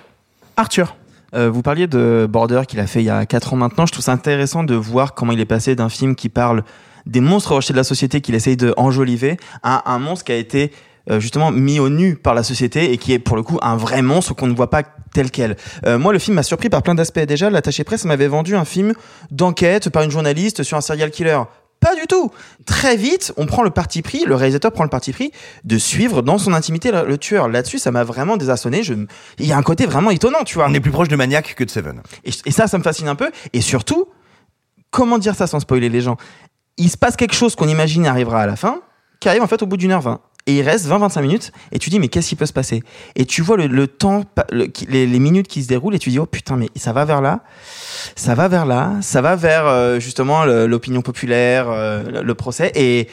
Arthur. 0.56 0.96
Euh, 1.34 1.50
vous 1.50 1.60
parliez 1.60 1.86
de 1.86 2.26
Border 2.28 2.62
qu'il 2.66 2.80
a 2.80 2.86
fait 2.86 3.00
il 3.00 3.06
y 3.06 3.10
a 3.10 3.26
4 3.26 3.52
ans 3.52 3.56
maintenant. 3.56 3.84
Je 3.84 3.92
trouve 3.92 4.04
ça 4.04 4.12
intéressant 4.12 4.64
de 4.64 4.74
voir 4.74 5.14
comment 5.14 5.32
il 5.32 5.40
est 5.40 5.44
passé 5.44 5.74
d'un 5.74 5.90
film 5.90 6.14
qui 6.14 6.30
parle 6.30 6.64
des 7.04 7.20
monstres 7.20 7.54
rejetés 7.54 7.74
de 7.74 7.78
la 7.78 7.84
société 7.84 8.20
qu'il 8.20 8.34
essaye 8.34 8.56
de 8.56 8.72
enjoliver 8.76 9.36
à 9.62 9.92
un 9.92 9.98
monstre 9.98 10.24
qui 10.24 10.32
a 10.32 10.36
été 10.36 10.72
euh, 11.10 11.20
justement 11.20 11.50
mis 11.50 11.80
au 11.80 11.88
nu 11.88 12.16
par 12.16 12.34
la 12.34 12.42
société 12.42 12.92
et 12.92 12.98
qui 12.98 13.12
est 13.12 13.18
pour 13.18 13.36
le 13.36 13.42
coup 13.42 13.58
un 13.62 13.76
vrai 13.76 14.02
monstre 14.02 14.34
qu'on 14.34 14.46
ne 14.46 14.54
voit 14.54 14.70
pas 14.70 14.82
tel 15.12 15.30
quel. 15.30 15.56
Euh, 15.86 15.98
moi, 15.98 16.12
le 16.12 16.18
film 16.18 16.34
m'a 16.36 16.42
surpris 16.42 16.68
par 16.68 16.82
plein 16.82 16.94
d'aspects. 16.94 17.20
Déjà, 17.20 17.50
l'attaché 17.50 17.84
presse 17.84 18.04
m'avait 18.04 18.28
vendu 18.28 18.56
un 18.56 18.64
film 18.64 18.92
d'enquête 19.30 19.90
par 19.90 20.02
une 20.02 20.10
journaliste 20.10 20.62
sur 20.62 20.76
un 20.76 20.80
serial 20.80 21.10
killer. 21.10 21.40
Pas 21.80 21.94
du 21.94 22.08
tout. 22.08 22.32
Très 22.66 22.96
vite, 22.96 23.32
on 23.36 23.46
prend 23.46 23.62
le 23.62 23.70
parti 23.70 24.02
pris, 24.02 24.24
le 24.24 24.34
réalisateur 24.34 24.72
prend 24.72 24.82
le 24.82 24.90
parti 24.90 25.12
pris 25.12 25.30
de 25.62 25.78
suivre 25.78 26.22
dans 26.22 26.36
son 26.36 26.52
intimité 26.52 26.90
le, 26.90 27.06
le 27.06 27.18
tueur. 27.18 27.48
Là-dessus, 27.48 27.78
ça 27.78 27.92
m'a 27.92 28.02
vraiment 28.02 28.36
désarçonné. 28.36 28.82
Je, 28.82 28.94
il 29.38 29.46
y 29.46 29.52
a 29.52 29.56
un 29.56 29.62
côté 29.62 29.86
vraiment 29.86 30.10
étonnant, 30.10 30.42
tu 30.44 30.56
vois. 30.56 30.66
On 30.68 30.74
est 30.74 30.80
plus 30.80 30.90
proche 30.90 31.06
de 31.06 31.14
Maniac 31.14 31.54
que 31.54 31.62
de 31.62 31.70
Seven. 31.70 32.02
Et, 32.24 32.30
et 32.46 32.50
ça, 32.50 32.66
ça 32.66 32.78
me 32.78 32.82
fascine 32.82 33.06
un 33.06 33.14
peu. 33.14 33.30
Et 33.52 33.60
surtout, 33.60 34.08
comment 34.90 35.18
dire 35.18 35.36
ça 35.36 35.46
sans 35.46 35.60
spoiler 35.60 35.88
les 35.88 36.00
gens? 36.00 36.16
Il 36.78 36.90
se 36.90 36.96
passe 36.96 37.14
quelque 37.14 37.34
chose 37.34 37.54
qu'on 37.54 37.68
imagine 37.68 38.06
arrivera 38.06 38.40
à 38.40 38.46
la 38.46 38.56
fin, 38.56 38.80
qui 39.20 39.28
arrive 39.28 39.42
en 39.42 39.46
fait 39.46 39.62
au 39.62 39.66
bout 39.66 39.76
d'une 39.76 39.92
heure 39.92 40.00
vingt. 40.00 40.20
Et 40.48 40.56
il 40.56 40.62
reste 40.62 40.88
20-25 40.88 41.20
minutes 41.20 41.52
et 41.72 41.78
tu 41.78 41.90
dis 41.90 42.00
mais 42.00 42.08
qu'est-ce 42.08 42.30
qui 42.30 42.34
peut 42.34 42.46
se 42.46 42.54
passer? 42.54 42.82
Et 43.16 43.26
tu 43.26 43.42
vois 43.42 43.58
le, 43.58 43.66
le 43.66 43.86
temps, 43.86 44.24
les, 44.50 45.06
les 45.06 45.18
minutes 45.18 45.46
qui 45.46 45.62
se 45.62 45.68
déroulent 45.68 45.94
et 45.94 45.98
tu 45.98 46.08
dis 46.08 46.18
oh 46.18 46.24
putain 46.24 46.56
mais 46.56 46.70
ça 46.74 46.94
va 46.94 47.04
vers 47.04 47.20
là, 47.20 47.42
ça 48.16 48.34
va 48.34 48.48
vers 48.48 48.64
là, 48.64 48.94
ça 49.02 49.20
va 49.20 49.36
vers 49.36 49.66
euh, 49.66 50.00
justement 50.00 50.46
l'opinion 50.46 51.02
populaire, 51.02 51.68
euh, 51.68 52.22
le, 52.22 52.34
procès 52.34 52.72
et 52.74 53.08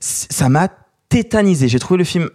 ça 0.00 0.48
m'a 0.48 0.68
tétanisé. 1.08 1.66
J'ai 1.66 1.80
trouvé 1.80 1.98
le 1.98 2.04
film 2.04 2.30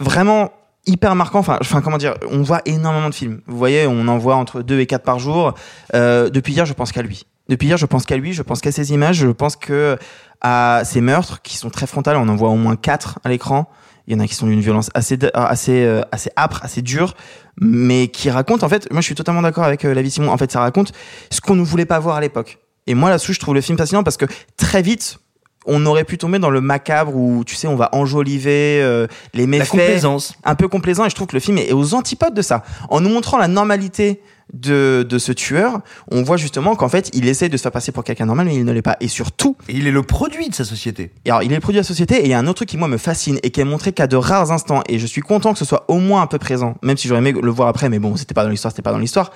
vraiment 0.00 0.50
hyper 0.86 1.14
marquant. 1.14 1.40
Enfin, 1.40 1.58
enfin, 1.60 1.80
comment 1.80 1.98
dire, 1.98 2.14
on 2.30 2.42
voit 2.42 2.62
énormément 2.64 3.08
de 3.08 3.14
films. 3.14 3.40
Vous 3.46 3.56
voyez, 3.58 3.86
on 3.86 4.06
en 4.08 4.18
voit 4.18 4.36
entre 4.36 4.62
2 4.62 4.80
et 4.80 4.86
4 4.86 5.02
par 5.04 5.18
jour. 5.18 5.54
Euh, 5.94 6.30
depuis 6.30 6.52
hier, 6.52 6.66
je 6.66 6.72
pense 6.72 6.92
qu'à 6.92 7.02
lui. 7.02 7.24
Depuis 7.48 7.66
hier, 7.68 7.76
je 7.76 7.86
pense 7.86 8.06
qu'à 8.06 8.16
lui, 8.16 8.32
je 8.32 8.42
pense 8.42 8.60
qu'à 8.60 8.72
ses 8.72 8.92
images, 8.92 9.16
je 9.16 9.26
pense 9.28 9.56
que 9.56 9.98
à 10.40 10.82
ces 10.84 11.00
meurtres 11.00 11.42
qui 11.42 11.56
sont 11.56 11.70
très 11.70 11.86
frontales. 11.86 12.16
On 12.16 12.28
en 12.28 12.36
voit 12.36 12.48
au 12.48 12.56
moins 12.56 12.76
4 12.76 13.18
à 13.24 13.28
l'écran. 13.28 13.68
Il 14.06 14.14
y 14.14 14.16
en 14.16 14.20
a 14.20 14.26
qui 14.26 14.34
sont 14.34 14.46
d'une 14.46 14.60
violence 14.60 14.90
assez, 14.94 15.16
de- 15.16 15.30
assez, 15.34 15.84
euh, 15.84 16.00
assez 16.10 16.30
âpre, 16.36 16.60
assez 16.64 16.82
dure, 16.82 17.14
mais 17.60 18.08
qui 18.08 18.30
racontent, 18.30 18.64
en 18.66 18.68
fait, 18.68 18.90
moi 18.90 19.02
je 19.02 19.06
suis 19.06 19.14
totalement 19.14 19.42
d'accord 19.42 19.64
avec 19.64 19.84
euh, 19.84 19.94
la 19.94 20.02
vie 20.02 20.10
Simon, 20.10 20.30
en 20.32 20.36
fait, 20.38 20.50
ça 20.50 20.60
raconte 20.60 20.92
ce 21.30 21.40
qu'on 21.40 21.54
ne 21.54 21.62
voulait 21.62 21.84
pas 21.84 21.98
voir 22.00 22.16
à 22.16 22.20
l'époque. 22.20 22.58
Et 22.88 22.94
moi 22.94 23.10
là-dessus, 23.10 23.34
je 23.34 23.38
trouve 23.40 23.54
le 23.54 23.60
film 23.60 23.78
fascinant 23.78 24.02
parce 24.02 24.16
que 24.16 24.24
très 24.56 24.82
vite, 24.82 25.18
on 25.66 25.84
aurait 25.86 26.04
pu 26.04 26.16
tomber 26.18 26.38
dans 26.38 26.50
le 26.50 26.60
macabre 26.60 27.14
où, 27.14 27.44
tu 27.44 27.54
sais, 27.54 27.68
on 27.68 27.76
va 27.76 27.90
enjoliver 27.92 28.80
euh, 28.82 29.06
les 29.34 29.46
méfaits. 29.46 29.70
complaisance. 29.70 30.34
Un 30.44 30.54
peu 30.54 30.68
complaisant, 30.68 31.04
et 31.04 31.10
je 31.10 31.14
trouve 31.14 31.26
que 31.26 31.36
le 31.36 31.40
film 31.40 31.58
est 31.58 31.72
aux 31.72 31.94
antipodes 31.94 32.34
de 32.34 32.42
ça. 32.42 32.62
En 32.88 33.00
nous 33.00 33.10
montrant 33.10 33.36
la 33.38 33.48
normalité 33.48 34.20
de, 34.54 35.06
de 35.08 35.18
ce 35.18 35.32
tueur, 35.32 35.80
on 36.10 36.22
voit 36.22 36.36
justement 36.36 36.74
qu'en 36.74 36.88
fait, 36.88 37.10
il 37.12 37.28
essaie 37.28 37.48
de 37.48 37.56
se 37.56 37.62
faire 37.62 37.72
passer 37.72 37.92
pour 37.92 38.04
quelqu'un 38.04 38.26
normal, 38.26 38.46
mais 38.46 38.56
il 38.56 38.64
ne 38.64 38.72
l'est 38.72 38.82
pas. 38.82 38.96
Et 39.00 39.08
surtout... 39.08 39.56
il 39.68 39.86
est 39.86 39.92
le 39.92 40.02
produit 40.02 40.48
de 40.48 40.54
sa 40.54 40.64
société. 40.64 41.12
Et 41.24 41.30
alors, 41.30 41.42
il 41.42 41.52
est 41.52 41.56
le 41.56 41.60
produit 41.60 41.76
de 41.76 41.82
la 41.82 41.86
société, 41.86 42.16
et 42.16 42.24
il 42.24 42.30
y 42.30 42.34
a 42.34 42.38
un 42.38 42.46
autre 42.46 42.56
truc 42.56 42.70
qui, 42.70 42.78
moi, 42.78 42.88
me 42.88 42.96
fascine, 42.96 43.38
et 43.42 43.50
qui 43.50 43.60
est 43.60 43.64
montré 43.64 43.92
qu'à 43.92 44.06
de 44.06 44.16
rares 44.16 44.50
instants, 44.50 44.82
et 44.88 44.98
je 44.98 45.06
suis 45.06 45.20
content 45.20 45.52
que 45.52 45.58
ce 45.58 45.64
soit 45.64 45.84
au 45.88 45.98
moins 45.98 46.22
un 46.22 46.26
peu 46.26 46.38
présent, 46.38 46.76
même 46.82 46.96
si 46.96 47.06
j'aurais 47.06 47.20
aimé 47.20 47.32
le 47.32 47.50
voir 47.50 47.68
après, 47.68 47.88
mais 47.88 47.98
bon, 47.98 48.16
c'était 48.16 48.34
pas 48.34 48.44
dans 48.44 48.50
l'histoire, 48.50 48.72
c'était 48.72 48.82
pas 48.82 48.92
dans 48.92 48.98
l'histoire. 48.98 49.30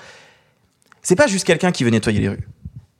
C'est 1.02 1.16
pas 1.16 1.26
juste 1.26 1.47
quelqu'un 1.47 1.71
qui 1.71 1.85
veut 1.85 1.90
nettoyer 1.90 2.19
les 2.19 2.31
rues. 2.31 2.49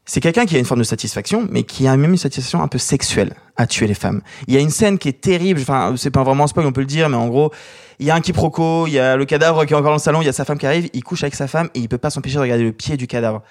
C'est 0.06 0.20
quelqu'un 0.20 0.44
qui 0.44 0.54
a 0.56 0.58
une 0.58 0.66
forme 0.66 0.80
de 0.80 0.84
satisfaction, 0.84 1.49
mais 1.50 1.62
qui 1.62 1.88
a 1.88 1.96
même 1.96 2.11
une 2.11 2.18
satisfaction 2.18 2.62
un 2.62 2.68
peu 2.68 2.76
sexuelle 2.76 3.34
à 3.56 3.66
tuer 3.66 3.87
les 3.87 3.94
femmes. 3.94 4.20
Il 4.46 4.54
y 4.54 4.56
a 4.58 4.61
une 4.61 4.68
scène 4.68 4.99
qui 4.99 5.08
est 5.08 5.18
terrible, 5.18 5.61
enfin, 5.62 5.94
c'est 5.96 6.11
pas 6.11 6.23
vraiment 6.23 6.44
un 6.44 6.46
spoil, 6.46 6.66
on 6.66 6.73
peut 6.73 6.82
le 6.82 6.87
dire, 6.87 7.08
mais 7.08 7.16
en 7.16 7.28
gros, 7.28 7.52
il 7.99 8.06
y 8.06 8.11
a 8.11 8.14
un 8.14 8.20
quiproquo, 8.20 8.87
il 8.87 8.92
y 8.92 8.99
a 8.99 9.16
le 9.16 9.25
cadavre 9.25 9.64
qui 9.64 9.73
est 9.73 9.76
encore 9.76 9.90
dans 9.90 9.96
le 9.96 9.99
salon, 9.99 10.20
il 10.20 10.26
y 10.26 10.28
a 10.28 10.34
sa 10.34 10.44
femme 10.44 10.58
qui 10.58 10.66
arrive, 10.66 10.90
il 10.92 11.02
couche 11.02 11.23
avec 11.23 11.34
sa 11.34 11.46
femme, 11.46 11.70
et 11.75 11.78
il 11.78 11.88
peut 11.88 11.96
pas 11.96 12.11
s'empêcher 12.11 12.37
de 12.37 12.42
regarder 12.42 12.64
le 12.64 12.73
pied 12.73 12.99
du 12.99 13.06
cadavre. 13.06 13.42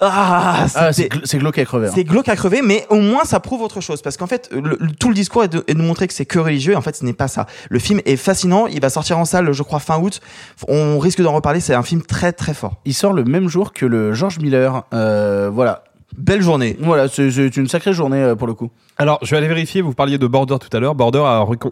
Ah, 0.00 0.66
Ah, 0.74 0.92
c'est 0.92 1.08
c'est 1.24 1.38
glauque 1.38 1.58
à 1.58 1.64
crever. 1.64 1.88
hein. 1.88 1.92
c'est 1.94 2.04
glauque 2.04 2.28
à 2.28 2.36
crever, 2.36 2.62
mais 2.62 2.86
au 2.88 3.00
moins 3.00 3.24
ça 3.24 3.38
prouve 3.40 3.62
autre 3.62 3.80
chose. 3.80 4.00
Parce 4.02 4.16
qu'en 4.16 4.26
fait, 4.26 4.48
le- 4.52 4.76
le- 4.80 4.92
tout 4.98 5.08
le 5.08 5.14
discours 5.14 5.44
est 5.44 5.48
de, 5.48 5.62
est 5.66 5.74
de 5.74 5.82
montrer 5.82 6.08
que 6.08 6.14
c'est 6.14 6.26
que 6.26 6.38
religieux, 6.38 6.72
et 6.72 6.76
en 6.76 6.80
fait 6.80 6.96
ce 6.96 7.04
n'est 7.04 7.12
pas 7.12 7.28
ça. 7.28 7.46
Le 7.68 7.78
film 7.78 8.00
est 8.06 8.16
fascinant, 8.16 8.66
il 8.66 8.80
va 8.80 8.88
sortir 8.90 9.18
en 9.18 9.24
salle, 9.24 9.52
je 9.52 9.62
crois, 9.62 9.78
fin 9.80 9.98
août. 9.98 10.20
On 10.68 10.98
risque 10.98 11.20
d'en 11.22 11.32
reparler, 11.32 11.60
c'est 11.60 11.74
un 11.74 11.82
film 11.82 12.02
très 12.02 12.32
très 12.32 12.54
fort. 12.54 12.80
Il 12.84 12.94
sort 12.94 13.12
le 13.12 13.24
même 13.24 13.48
jour 13.48 13.72
que 13.72 13.84
le 13.86 14.12
George 14.14 14.38
Miller. 14.38 14.84
Euh, 14.94 15.50
voilà. 15.52 15.84
Belle 16.16 16.42
journée. 16.42 16.76
Voilà, 16.80 17.06
c'est 17.06 17.30
c'est 17.30 17.56
une 17.56 17.68
sacrée 17.68 17.92
journée 17.92 18.18
euh, 18.20 18.34
pour 18.34 18.48
le 18.48 18.54
coup. 18.54 18.70
Alors, 19.00 19.18
je 19.22 19.30
vais 19.30 19.38
aller 19.38 19.48
vérifier, 19.48 19.80
vous 19.80 19.94
parliez 19.94 20.18
de 20.18 20.26
Border 20.26 20.58
tout 20.60 20.76
à 20.76 20.78
l'heure. 20.78 20.94
Border 20.94 21.22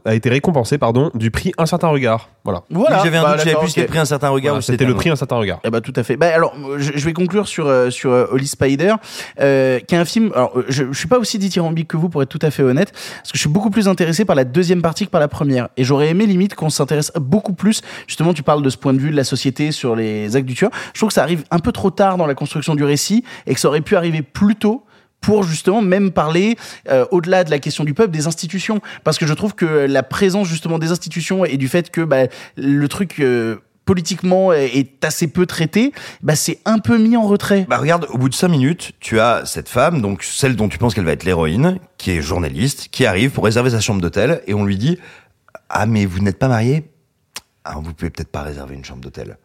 a, 0.07 0.15
été 0.15 0.31
récompensé 0.31 0.79
pardon, 0.79 1.11
du 1.13 1.31
prix 1.31 1.53
Un 1.59 1.67
certain 1.67 1.89
regard. 1.89 2.31
Voilà. 2.43 2.63
Voilà. 2.71 3.03
J'avais 3.05 3.19
un 3.19 3.23
Bah, 3.23 3.33
doute, 3.33 3.45
j'avais 3.45 3.57
plus 3.57 3.69
c'était 3.69 3.83
ok. 3.83 3.89
pris 3.89 3.99
un 3.99 4.07
certain 4.07 4.31
regard 4.31 4.55
Voilà, 4.55 4.59
ou 4.61 4.63
C'était 4.63 4.87
le 4.87 4.95
prix 4.95 5.11
Un 5.11 5.17
certain 5.17 5.37
regard. 5.37 5.61
Eh 5.63 5.69
bah 5.69 5.83
tout 5.83 5.93
à 5.95 6.03
fait. 6.05 6.17
Bah 6.17 6.33
alors 6.35 6.55
je, 6.79 6.93
je 6.95 7.05
vais 7.05 7.13
conclure 7.13 7.47
sur 7.47 7.67
euh, 7.67 7.91
sur 7.91 8.13
Holly 8.13 8.47
Spider, 8.47 8.95
euh, 9.41 9.79
qui 9.81 9.95
est 9.95 9.99
un 9.99 10.07
film. 10.07 10.33
Alors 10.35 10.53
euh, 10.57 10.65
je, 10.71 10.85
je 10.91 10.99
suis 10.99 11.07
pas 11.07 11.19
aussi 11.19 11.39
dithyrambique 11.39 11.89
que 11.89 11.99
vous 11.99 12.09
pour 12.09 12.23
être 12.23 12.31
tout 12.31 12.39
à 12.41 12.51
fait 12.51 12.63
honnête, 12.63 12.93
parce 12.93 13.33
que 13.33 13.37
je 13.37 13.41
suis 13.41 13.51
beaucoup 13.51 13.69
plus 13.69 13.89
intéressé 13.89 14.25
par 14.25 14.35
la 14.35 14.45
deuxième 14.45 14.81
partie 14.81 15.05
que 15.05 15.11
par 15.11 15.21
la 15.21 15.29
première. 15.29 15.69
Et 15.77 15.85
j'aurais 15.85 16.09
aimé 16.09 16.25
limite 16.25 16.55
qu'on 16.55 16.71
s'intéresse 16.71 17.13
beaucoup 17.17 17.53
plus. 17.53 17.83
Justement, 18.07 18.33
tu 18.33 18.43
parles 18.43 18.63
de 18.63 18.71
ce 18.71 18.79
point 18.79 18.95
de 18.95 19.01
vue 19.01 19.11
de 19.11 19.17
la 19.17 19.25
société 19.25 19.71
sur 19.71 19.95
les 19.95 20.35
actes 20.35 20.47
du 20.47 20.55
tueur. 20.55 20.71
Je 20.95 21.01
trouve 21.01 21.09
que 21.09 21.15
ça 21.15 21.25
arrive 21.25 21.45
un 21.51 21.59
peu 21.59 21.73
trop 21.73 21.91
tard 21.91 22.17
dans 22.17 22.27
la 22.27 22.35
construction 22.35 22.75
du 22.75 22.85
récit 22.85 23.23
et 23.47 23.53
que 23.53 23.61
ça 23.61 23.69
aurait 23.69 23.83
pu 23.83 23.97
arriver 23.97 24.23
plus 24.23 24.57
tôt 24.57 24.87
pour 25.21 25.43
justement 25.43 25.83
même 25.83 26.11
parler 26.11 26.57
euh, 26.89 27.05
au-delà 27.11 27.45
de 27.45 27.51
la 27.51 27.59
question 27.59 27.85
du 27.85 27.95
peuple 27.95 28.13
des 28.13 28.27
institutions. 28.27 28.81
Parce 29.05 29.19
que 29.19 29.27
je 29.27 29.35
trouve 29.35 29.55
que 29.55 29.65
la 29.67 30.03
présence 30.03 30.49
justement 30.49 30.79
des 30.79 30.91
institutions 30.91 31.45
et 31.45 31.57
du 31.57 31.69
fait 31.69 31.91
que 31.91 32.01
bah, 32.03 32.27
le 32.57 32.89
truc 32.89 33.21
euh, 33.21 33.57
politiquement 33.85 34.53
est- 34.53 35.03
assez 35.05 35.29
peu 35.29 35.47
traité 35.47 35.93
bah 36.23 36.37
c'est 36.37 36.59
un 36.67 36.79
peu 36.79 36.99
mis 36.99 37.17
en 37.17 37.23
retrait. 37.27 37.65
Bah 37.69 37.79
regarde, 37.79 38.07
au 38.11 38.19
bout 38.19 38.29
de 38.29 38.35
cinq 38.35 38.49
minutes, 38.49 38.93
tu 39.01 39.19
as 39.19 39.45
cette 39.47 39.69
femme, 39.71 40.03
donc 40.03 40.23
celle 40.23 40.57
dont 40.57 40.69
tu 40.69 40.77
penses 40.77 40.95
qu'elle 40.95 41.07
va 41.07 41.13
être 41.13 41.25
l'héroïne, 41.25 41.79
qui 41.97 42.11
est 42.11 42.21
journaliste, 42.21 42.89
qui 42.91 43.07
arrive 43.07 43.31
pour 43.31 43.45
réserver 43.45 43.71
sa 43.71 43.81
chambre 43.81 44.01
d'hôtel, 44.03 44.43
et 44.47 44.53
on 44.55 44.65
lui 44.65 44.77
dit 44.77 44.99
Ah 45.71 45.87
mais 45.87 46.05
vous 46.05 46.21
n'êtes 46.21 46.39
pas 46.39 46.49
marié 46.49 46.91
Ah 47.65 47.77
vous 47.83 47.95
pouvez 47.95 48.11
peut-être 48.11 48.31
pas 48.31 48.43
réserver 48.43 48.75
une 48.75 48.85
chambre 48.85 49.01
d'hôtel. 49.01 49.39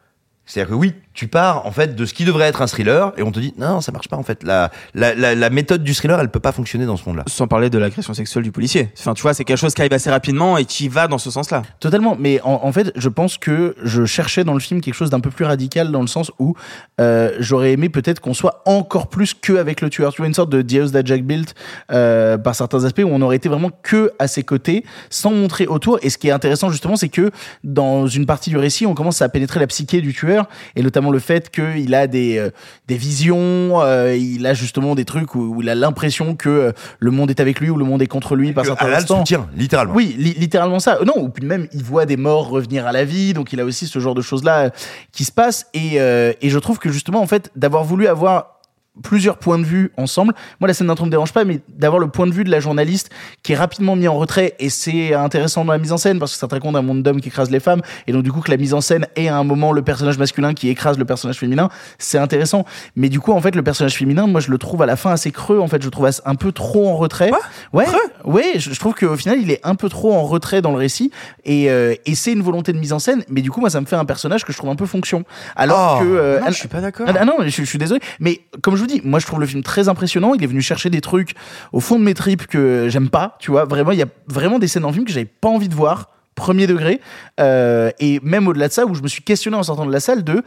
C'est-à-dire 0.45 0.71
que 0.71 0.75
oui, 0.75 0.93
tu 1.13 1.27
pars 1.27 1.65
en 1.65 1.71
fait 1.71 1.95
de 1.95 2.05
ce 2.05 2.13
qui 2.13 2.25
devrait 2.25 2.45
être 2.47 2.61
un 2.61 2.67
thriller, 2.67 3.13
et 3.17 3.23
on 3.23 3.31
te 3.31 3.39
dit 3.39 3.53
non, 3.57 3.81
ça 3.81 3.91
marche 3.91 4.07
pas 4.07 4.17
en 4.17 4.23
fait. 4.23 4.43
La, 4.43 4.71
la, 4.93 5.13
la, 5.13 5.35
la 5.35 5.49
méthode 5.49 5.83
du 5.83 5.93
thriller, 5.93 6.19
elle 6.19 6.29
peut 6.29 6.39
pas 6.39 6.51
fonctionner 6.51 6.85
dans 6.85 6.97
ce 6.97 7.05
monde-là. 7.05 7.23
Sans 7.27 7.47
parler 7.47 7.69
de 7.69 7.77
l'agression 7.77 8.13
sexuelle 8.13 8.43
du 8.43 8.51
policier. 8.51 8.89
Enfin, 8.97 9.13
tu 9.13 9.21
vois, 9.21 9.33
c'est 9.33 9.43
quelque 9.43 9.57
chose 9.57 9.73
qui 9.73 9.81
arrive 9.81 9.93
assez 9.93 10.09
rapidement 10.09 10.57
et 10.57 10.65
qui 10.65 10.87
va 10.89 11.07
dans 11.07 11.17
ce 11.17 11.31
sens-là. 11.31 11.63
Totalement, 11.79 12.15
mais 12.19 12.41
en, 12.41 12.61
en 12.63 12.71
fait, 12.71 12.91
je 12.95 13.09
pense 13.09 13.37
que 13.37 13.75
je 13.83 14.05
cherchais 14.05 14.43
dans 14.43 14.53
le 14.53 14.59
film 14.59 14.81
quelque 14.81 14.93
chose 14.95 15.09
d'un 15.09 15.19
peu 15.19 15.29
plus 15.29 15.45
radical 15.45 15.91
dans 15.91 16.01
le 16.01 16.07
sens 16.07 16.31
où 16.39 16.55
euh, 16.99 17.31
j'aurais 17.39 17.71
aimé 17.73 17.89
peut-être 17.89 18.19
qu'on 18.19 18.33
soit 18.33 18.61
encore 18.65 19.07
plus 19.07 19.33
que 19.33 19.53
avec 19.53 19.81
le 19.81 19.89
tueur. 19.89 20.11
Tu 20.13 20.17
vois, 20.17 20.27
une 20.27 20.33
sorte 20.33 20.49
de 20.49 20.61
Dios 20.61 20.87
da 20.87 21.03
Jack 21.03 21.23
Built 21.23 21.53
euh, 21.91 22.37
par 22.37 22.55
certains 22.55 22.83
aspects 22.85 23.03
où 23.03 23.09
on 23.11 23.21
aurait 23.21 23.35
été 23.35 23.49
vraiment 23.49 23.71
que 23.83 24.11
à 24.19 24.27
ses 24.27 24.43
côtés, 24.43 24.83
sans 25.09 25.31
montrer 25.31 25.67
autour. 25.67 25.99
Et 26.01 26.09
ce 26.09 26.17
qui 26.17 26.27
est 26.27 26.31
intéressant 26.31 26.69
justement, 26.69 26.95
c'est 26.95 27.09
que 27.09 27.31
dans 27.63 28.07
une 28.07 28.25
partie 28.25 28.49
du 28.49 28.57
récit, 28.57 28.85
on 28.85 28.93
commence 28.93 29.21
à 29.21 29.29
pénétrer 29.29 29.59
la 29.59 29.67
psyché 29.67 30.01
du 30.01 30.13
tueur 30.13 30.47
et 30.75 30.81
notamment 30.81 31.02
le 31.11 31.19
fait 31.19 31.49
qu'il 31.49 31.93
a 31.95 32.07
des 32.07 32.37
euh, 32.37 32.49
des 32.87 32.95
visions, 32.97 33.81
euh, 33.81 34.15
il 34.15 34.45
a 34.45 34.53
justement 34.53 34.95
des 34.95 35.05
trucs 35.05 35.35
où, 35.35 35.55
où 35.55 35.61
il 35.61 35.69
a 35.69 35.75
l'impression 35.75 36.35
que 36.35 36.49
euh, 36.49 36.71
le 36.99 37.11
monde 37.11 37.29
est 37.29 37.39
avec 37.39 37.59
lui 37.59 37.69
ou 37.69 37.77
le 37.77 37.85
monde 37.85 38.01
est 38.01 38.07
contre 38.07 38.35
lui 38.35 38.53
par 38.53 38.65
certains 38.65 38.91
instants. 38.93 39.19
soutient, 39.19 39.47
littéralement. 39.55 39.93
Oui, 39.95 40.15
li- 40.17 40.35
littéralement 40.37 40.79
ça. 40.79 40.99
Non, 41.05 41.13
ou 41.17 41.29
puis 41.29 41.45
même 41.45 41.67
il 41.73 41.83
voit 41.83 42.05
des 42.05 42.17
morts 42.17 42.49
revenir 42.49 42.85
à 42.87 42.91
la 42.91 43.05
vie, 43.05 43.33
donc 43.33 43.53
il 43.53 43.59
a 43.59 43.65
aussi 43.65 43.87
ce 43.87 43.99
genre 43.99 44.15
de 44.15 44.21
choses 44.21 44.43
là 44.43 44.71
qui 45.11 45.25
se 45.25 45.31
passent. 45.31 45.67
Et, 45.73 45.95
et 45.95 46.49
je 46.49 46.59
trouve 46.59 46.79
que 46.79 46.91
justement 46.91 47.21
en 47.21 47.27
fait 47.27 47.51
d'avoir 47.55 47.83
voulu 47.83 48.07
avoir 48.07 48.52
plusieurs 49.01 49.37
points 49.37 49.57
de 49.57 49.63
vue 49.63 49.91
ensemble. 49.97 50.33
Moi, 50.59 50.67
la 50.67 50.73
scène 50.73 50.87
d'intro 50.87 51.05
me 51.05 51.11
dérange 51.11 51.33
pas, 51.33 51.45
mais 51.45 51.61
d'avoir 51.67 51.99
le 51.99 52.07
point 52.07 52.27
de 52.27 52.31
vue 52.31 52.43
de 52.43 52.51
la 52.51 52.59
journaliste 52.59 53.09
qui 53.41 53.53
est 53.53 53.55
rapidement 53.55 53.95
mis 53.95 54.07
en 54.07 54.15
retrait, 54.15 54.53
et 54.59 54.69
c'est 54.69 55.13
intéressant 55.13 55.65
dans 55.65 55.71
la 55.71 55.79
mise 55.79 55.91
en 55.91 55.97
scène 55.97 56.19
parce 56.19 56.33
que 56.33 56.37
ça 56.37 56.47
te 56.47 56.53
raconte 56.53 56.75
un 56.75 56.81
monde 56.81 57.01
d'hommes 57.01 57.19
qui 57.19 57.29
écrase 57.29 57.49
les 57.49 57.59
femmes, 57.59 57.81
et 58.05 58.11
donc 58.11 58.23
du 58.23 58.31
coup 58.31 58.41
que 58.41 58.51
la 58.51 58.57
mise 58.57 58.73
en 58.73 58.81
scène 58.81 59.07
est 59.15 59.27
à 59.27 59.37
un 59.37 59.43
moment 59.43 59.71
le 59.71 59.81
personnage 59.81 60.17
masculin 60.17 60.53
qui 60.53 60.69
écrase 60.69 60.97
le 60.99 61.05
personnage 61.05 61.39
féminin, 61.39 61.69
c'est 61.97 62.17
intéressant. 62.19 62.65
Mais 62.95 63.09
du 63.09 63.19
coup, 63.19 63.31
en 63.31 63.41
fait, 63.41 63.55
le 63.55 63.63
personnage 63.63 63.95
féminin, 63.97 64.27
moi, 64.27 64.41
je 64.41 64.51
le 64.51 64.57
trouve 64.57 64.81
à 64.81 64.85
la 64.85 64.95
fin 64.95 65.11
assez 65.11 65.31
creux. 65.31 65.59
En 65.59 65.67
fait, 65.67 65.81
je 65.81 65.87
le 65.87 65.91
trouve 65.91 66.09
un 66.25 66.35
peu 66.35 66.51
trop 66.51 66.87
en 66.87 66.95
retrait. 66.97 67.31
ouais, 67.73 67.85
ouais. 68.25 68.53
Je, 68.57 68.77
trouve 68.79 68.93
qu'au 68.93 69.15
final, 69.15 69.39
il 69.41 69.49
est 69.51 69.59
un 69.63 69.75
peu 69.75 69.89
trop 69.89 70.13
en 70.13 70.23
retrait 70.23 70.61
dans 70.61 70.71
le 70.71 70.77
récit, 70.77 71.11
et, 71.45 71.69
euh, 71.71 71.95
et 72.05 72.15
c'est 72.15 72.33
une 72.33 72.41
volonté 72.43 72.73
de 72.73 72.77
mise 72.77 72.93
en 72.93 72.99
scène. 72.99 73.23
Mais 73.29 73.41
du 73.41 73.49
coup, 73.49 73.59
moi, 73.59 73.69
ça 73.69 73.81
me 73.81 73.85
fait 73.85 73.95
un 73.95 74.05
personnage 74.05 74.45
que 74.45 74.51
je 74.53 74.57
trouve 74.57 74.69
un 74.69 74.75
peu 74.75 74.85
fonction. 74.85 75.23
Alors 75.55 75.97
Oh, 75.99 76.03
que 76.03 76.07
euh, 76.07 76.39
non, 76.39 76.45
ah, 76.47 76.51
je 76.51 76.57
suis 76.57 76.67
pas 76.67 76.81
d'accord. 76.81 77.07
ah, 77.09 77.13
ah 77.19 77.25
non, 77.25 77.35
je, 77.39 77.49
je 77.49 77.63
suis 77.63 77.77
désolé. 77.77 77.99
Mais 78.19 78.41
comme 78.61 78.75
je 78.75 78.82
vous 78.83 78.87
dis, 78.87 79.01
moi 79.03 79.19
je 79.19 79.25
trouve 79.25 79.39
le 79.39 79.45
film 79.45 79.63
très 79.63 79.89
impressionnant. 79.89 80.33
Il 80.33 80.43
est 80.43 80.47
venu 80.47 80.61
chercher 80.61 80.89
des 80.89 81.01
trucs 81.01 81.33
au 81.71 81.79
fond 81.79 81.97
de 81.97 82.03
mes 82.03 82.13
tripes 82.13 82.47
que 82.47 82.87
j'aime 82.89 83.09
pas. 83.09 83.37
Tu 83.39 83.51
vois, 83.51 83.65
vraiment, 83.65 83.91
il 83.91 83.99
y 83.99 84.03
a 84.03 84.07
vraiment 84.27 84.59
des 84.59 84.67
scènes 84.67 84.83
le 84.85 84.93
film 84.93 85.05
que 85.05 85.11
j'avais 85.11 85.25
pas 85.25 85.49
envie 85.49 85.69
de 85.69 85.75
voir, 85.75 86.09
premier 86.35 86.67
degré. 86.67 87.01
Euh, 87.39 87.91
et 87.99 88.19
même 88.23 88.47
au-delà 88.47 88.67
de 88.67 88.73
ça, 88.73 88.85
où 88.85 88.95
je 88.95 89.01
me 89.01 89.07
suis 89.07 89.23
questionné 89.23 89.57
en 89.57 89.63
sortant 89.63 89.85
de 89.85 89.91
la 89.91 89.99
salle 89.99 90.23
de 90.23 90.43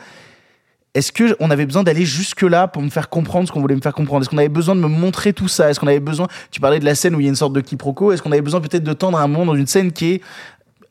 est-ce 0.96 1.12
que 1.12 1.36
on 1.40 1.50
avait 1.50 1.66
besoin 1.66 1.82
d'aller 1.82 2.06
jusque 2.06 2.40
là 2.40 2.68
pour 2.68 2.80
me 2.80 2.88
faire 2.88 3.10
comprendre 3.10 3.46
ce 3.46 3.52
qu'on 3.52 3.60
voulait 3.60 3.76
me 3.76 3.82
faire 3.82 3.92
comprendre? 3.92 4.22
Est-ce 4.22 4.30
qu'on 4.30 4.38
avait 4.38 4.48
besoin 4.48 4.74
de 4.74 4.80
me 4.80 4.88
montrer 4.88 5.34
tout 5.34 5.46
ça? 5.46 5.68
Est-ce 5.68 5.78
qu'on 5.78 5.88
avait 5.88 6.00
besoin 6.00 6.26
Tu 6.50 6.58
parlais 6.58 6.80
de 6.80 6.86
la 6.86 6.94
scène 6.94 7.14
où 7.14 7.20
il 7.20 7.24
y 7.24 7.26
a 7.26 7.28
une 7.28 7.36
sorte 7.36 7.52
de 7.52 7.60
quiproquo. 7.60 8.12
Est-ce 8.12 8.22
qu'on 8.22 8.32
avait 8.32 8.40
besoin 8.40 8.62
peut-être 8.62 8.82
de 8.82 8.92
tendre 8.94 9.18
un 9.18 9.28
moment 9.28 9.44
dans 9.44 9.54
une 9.54 9.66
scène 9.66 9.92
qui 9.92 10.12
est 10.12 10.22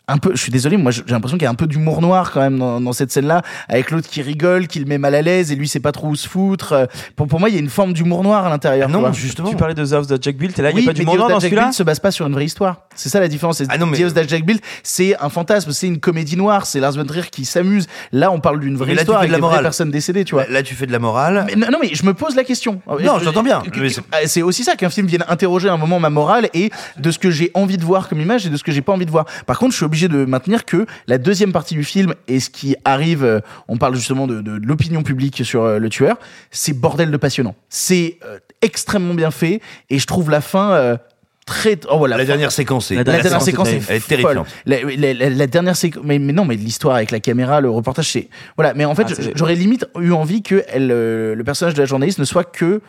un 0.08 0.18
peu, 0.18 0.32
je 0.36 0.42
suis 0.42 0.52
désolé, 0.52 0.78
moi 0.78 0.92
j'ai 0.92 1.02
l'impression 1.08 1.38
qu'il 1.38 1.46
y 1.46 1.48
a 1.48 1.52
un 1.52 1.56
peu 1.56 1.68
d'humour 1.68 2.02
noir 2.02 2.32
quand 2.32 2.40
même 2.42 2.60
dans, 2.60 2.80
dans 2.80 2.94
cette 2.94 3.12
scène-là, 3.12 3.42
avec 3.70 3.90
l'autre 3.92 4.08
qui 4.08 4.22
rigole, 4.22 4.68
qui 4.68 4.80
le 4.80 4.86
met 4.86 4.98
mal 4.98 5.16
à 5.16 5.22
l'aise 5.22 5.52
et 5.52 5.56
lui 5.56 5.68
sait 5.68 5.80
pas 5.80 5.92
trop 5.92 6.08
où 6.10 6.16
se 6.16 6.28
foutre. 6.28 6.74
Euh, 6.74 6.86
Pour, 7.16 7.28
pour 7.28 7.40
moi, 7.40 7.50
il 7.50 7.56
y 7.56 7.58
a 7.58 7.62
une 7.62 7.70
forme 7.70 7.94
d'humour 7.94 8.24
noir 8.24 8.46
à 8.46 8.50
l'intérieur. 8.50 8.88
Non, 8.90 9.00
tu 9.00 9.02
vois. 9.02 9.12
justement. 9.14 9.50
Tu 9.50 9.56
parlais 9.56 9.74
de 9.74 9.86
The 9.86 9.94
House 9.94 10.08
de 10.08 10.18
Jack 10.22 10.38
Built 10.38 10.58
et 10.60 10.62
là, 10.62 10.70
il 10.72 10.76
oui, 10.76 10.82
n'y 10.82 10.88
a 10.88 10.92
pas 10.92 10.94
d'humour 10.94 11.16
noir 11.18 11.28
da 11.30 11.34
dans 11.36 11.40
celui-là. 11.40 11.72
Se 11.72 11.84
base 11.84 12.00
pas 12.00 12.12
sur 12.12 12.28
une 12.28 12.34
vraie 12.34 12.46
histoire. 12.46 12.82
C'est 12.96 13.10
ça 13.10 13.20
la 13.20 13.28
différence. 13.28 13.62
Ah 13.70 13.78
non, 13.78 13.86
mais- 13.88 13.98
Dios 13.98 14.10
da 14.12 14.26
Jack 14.26 14.46
Built, 14.46 14.64
c'est 14.84 15.16
un 15.22 15.30
fantasme, 15.30 15.72
c'est 15.72 15.88
une 15.88 16.00
comédie 16.00 16.38
noire, 16.38 16.66
c'est 16.66 16.80
Lars 16.80 16.94
von 16.94 17.06
Trier 17.06 17.24
qui 17.32 17.46
s'amuse. 17.46 17.88
Là, 18.12 18.32
on 18.32 18.40
parle 18.40 18.60
d'une 18.60 18.78
vraie 18.78 18.94
là, 18.94 19.02
histoire 19.02 19.22
fais 19.22 19.28
de 19.28 19.34
avec 19.34 19.42
la 19.42 19.48
morale. 19.48 19.64
personnes 19.64 19.92
décédées, 19.92 20.24
tu 20.24 20.36
vois. 20.36 20.44
Là, 20.46 20.52
là, 20.52 20.64
tu 20.64 20.76
fais 20.76 20.86
de 20.86 20.92
la 20.92 21.00
morale. 21.00 21.46
Mais 21.48 21.56
non, 21.56 21.68
non, 21.72 21.78
mais 21.82 21.90
je 21.94 22.06
me 22.06 22.14
pose 22.14 22.36
la 22.36 22.44
question. 22.44 22.82
Non, 22.88 23.20
je 23.20 23.26
t'entends 23.26 23.44
bien. 23.44 23.64
Ah, 24.12 24.18
C'est 24.26 24.42
aussi 24.42 24.64
ça 24.64 24.76
qu'un 24.76 24.90
film 24.90 25.08
vienne 25.08 25.26
interroger 25.28 25.70
à 25.70 25.74
un 25.74 25.78
moment 25.78 26.00
ma 26.00 26.10
morale 26.10 26.50
et 26.54 26.70
de 26.98 27.12
ce 27.12 27.20
que 27.20 27.32
j'ai 27.32 27.52
envie 27.54 27.78
de 27.78 27.84
voir 27.84 28.08
comme 28.08 28.22
image 28.22 28.46
et 28.46 28.50
de 28.50 28.58
ce 28.58 28.64
que 28.64 28.72
j'ai 28.72 28.82
pas 28.82 28.94
envie 28.94 29.06
de 29.06 29.12
voir. 29.12 29.26
Par 29.46 29.58
contre, 29.60 29.72
je 29.72 29.78
suis 29.78 29.86
obligé 29.96 30.08
de 30.10 30.26
maintenir 30.26 30.66
que 30.66 30.86
la 31.08 31.18
deuxième 31.18 31.54
partie 31.54 31.74
du 31.74 31.84
film 31.86 32.14
et 32.28 32.40
ce 32.42 32.50
qui 32.50 32.76
arrive, 32.84 33.24
euh, 33.24 33.40
on 33.70 33.78
parle 33.78 33.96
justement 33.96 34.28
de, 34.28 34.42
de- 34.42 34.58
de 34.60 34.66
l'opinion 34.68 35.04
publique 35.04 35.46
sur 35.46 35.64
euh, 35.64 35.80
le 35.80 35.88
tueur, 35.90 36.18
c'est 36.52 36.74
bordel 36.74 37.12
de 37.12 37.18
passionnant. 37.18 37.56
C'est 37.70 38.20
euh, 38.26 38.40
extrêmement 38.62 39.14
bien 39.14 39.32
fait 39.32 39.62
et 39.90 39.98
je 40.00 40.06
trouve 40.06 40.30
la 40.30 40.42
fin 40.42 40.74
euh, 40.74 40.98
très 41.46 41.80
oh 41.90 41.98
voilà 41.98 42.18
La 42.18 42.26
dernière 42.26 42.52
séquence, 42.52 42.92
est- 42.92 42.96
la 42.96 43.04
dernière 43.06 43.42
séquence 43.42 43.70
est, 43.70 43.82
elle 43.88 43.96
est 43.96 44.00
folle. 44.00 44.08
terrifiante. 44.10 44.48
La, 44.66 44.82
la- 44.84 45.14
la- 45.14 45.30
la 45.30 45.48
dernière 45.48 45.76
séquence, 45.78 46.04
mais, 46.06 46.20
mais 46.20 46.34
non, 46.34 46.44
mais 46.44 46.56
l'histoire 46.58 46.96
avec 46.98 47.12
la 47.12 47.22
caméra, 47.22 47.62
le 47.62 47.70
reportage, 47.70 48.12
c'est 48.12 48.28
voilà. 48.58 48.74
Mais 48.74 48.84
en 48.84 48.96
fait, 48.96 49.06
Ah, 49.10 49.22
j'aurais 49.36 49.56
limite 49.56 49.86
eu 50.00 50.12
envie 50.12 50.42
que 50.44 50.64
elle, 50.68 50.90
euh, 50.92 51.36
le 51.36 51.44
personnage 51.46 51.74
de 51.76 51.80
la 51.80 51.86
journaliste 51.86 52.20
ne 52.20 52.26
soit 52.26 52.44
que 52.44 52.82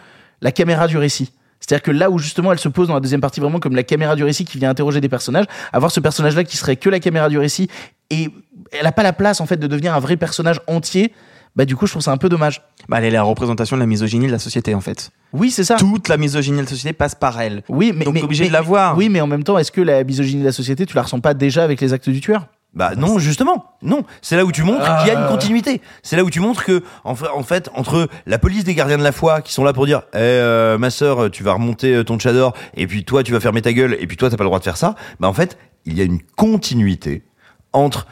la 0.42 0.50
caméra 0.50 0.88
du 0.88 0.96
récit. 0.98 1.30
C'est-à-dire 1.66 1.82
que 1.82 1.90
là 1.90 2.10
où 2.10 2.18
justement 2.18 2.52
elle 2.52 2.58
se 2.60 2.68
pose 2.68 2.88
dans 2.88 2.94
la 2.94 3.00
deuxième 3.00 3.20
partie 3.20 3.40
vraiment 3.40 3.58
comme 3.58 3.74
la 3.74 3.82
caméra 3.82 4.14
du 4.14 4.22
récit 4.22 4.44
qui 4.44 4.58
vient 4.58 4.70
interroger 4.70 5.00
des 5.00 5.08
personnages, 5.08 5.46
avoir 5.72 5.90
ce 5.90 5.98
personnage-là 6.00 6.44
qui 6.44 6.56
serait 6.56 6.76
que 6.76 6.88
la 6.88 7.00
caméra 7.00 7.28
du 7.28 7.38
récit 7.38 7.68
et 8.10 8.28
elle 8.72 8.86
a 8.86 8.92
pas 8.92 9.02
la 9.02 9.12
place 9.12 9.40
en 9.40 9.46
fait 9.46 9.56
de 9.56 9.66
devenir 9.66 9.94
un 9.94 9.98
vrai 10.00 10.16
personnage 10.16 10.60
entier. 10.68 11.12
Bah 11.56 11.64
du 11.64 11.74
coup, 11.74 11.86
je 11.86 11.92
trouve 11.92 12.02
ça 12.02 12.12
un 12.12 12.18
peu 12.18 12.28
dommage. 12.28 12.60
Bah, 12.86 12.98
elle 12.98 13.06
est 13.06 13.10
la 13.10 13.22
représentation 13.22 13.76
de 13.76 13.80
la 13.80 13.86
misogynie 13.86 14.26
de 14.26 14.32
la 14.32 14.38
société, 14.38 14.74
en 14.74 14.82
fait. 14.82 15.10
Oui, 15.32 15.50
c'est 15.50 15.64
ça. 15.64 15.76
Toute 15.76 16.08
la 16.08 16.18
misogynie 16.18 16.58
de 16.58 16.62
la 16.64 16.68
société 16.68 16.92
passe 16.92 17.14
par 17.14 17.40
elle. 17.40 17.62
Oui, 17.70 17.92
mais 17.96 18.04
Donc, 18.04 18.12
mais- 18.12 18.22
obligé 18.22 18.44
mais- 18.44 18.48
de 18.48 18.52
la 18.52 18.60
voir. 18.60 18.94
Oui, 18.94 19.08
mais 19.08 19.22
en 19.22 19.26
même 19.26 19.42
temps, 19.42 19.56
est-ce 19.56 19.72
que 19.72 19.80
la 19.80 20.04
misogynie 20.04 20.42
de 20.42 20.46
la 20.46 20.52
société, 20.52 20.84
tu 20.84 20.94
la 20.94 21.00
ressens 21.02 21.20
pas 21.20 21.32
déjà 21.32 21.64
avec 21.64 21.80
les 21.80 21.94
actes 21.94 22.10
du 22.10 22.20
tueur? 22.20 22.46
Bah 22.76 22.92
non, 22.94 23.18
justement, 23.18 23.72
non. 23.80 24.04
C'est 24.20 24.36
là 24.36 24.44
où 24.44 24.52
tu 24.52 24.62
montres 24.62 24.84
qu'il 24.98 25.08
y 25.08 25.10
a 25.10 25.18
une 25.18 25.28
continuité. 25.28 25.80
C'est 26.02 26.14
là 26.14 26.22
où 26.22 26.30
tu 26.30 26.40
montres 26.40 26.62
que, 26.62 26.84
en 27.04 27.14
fa- 27.14 27.34
en 27.34 27.42
fait, 27.42 27.70
entre 27.74 28.06
la 28.26 28.38
police 28.38 28.64
des 28.64 28.74
gardiens 28.74 28.98
de 28.98 29.02
la 29.02 29.12
foi 29.12 29.40
qui 29.40 29.52
sont 29.54 29.64
là 29.64 29.72
pour 29.72 29.86
dire, 29.86 30.02
eh, 30.12 30.18
euh, 30.18 30.76
ma 30.76 30.90
sœur, 30.90 31.30
tu 31.30 31.42
vas 31.42 31.54
remonter 31.54 31.94
euh, 31.94 32.04
ton 32.04 32.18
chador, 32.18 32.54
et 32.74 32.86
puis 32.86 33.02
toi, 33.04 33.22
tu 33.22 33.32
vas 33.32 33.40
fermer 33.40 33.62
ta 33.62 33.72
gueule, 33.72 33.96
et 33.98 34.06
puis 34.06 34.18
toi, 34.18 34.28
t'as 34.28 34.36
pas 34.36 34.44
le 34.44 34.48
droit 34.48 34.58
de 34.58 34.64
faire 34.64 34.76
ça. 34.76 34.94
Bah 35.20 35.26
en 35.26 35.32
fait, 35.32 35.56
il 35.86 35.96
y 35.96 36.02
a 36.02 36.04
une 36.04 36.20
continuité 36.20 37.24
entre 37.72 38.06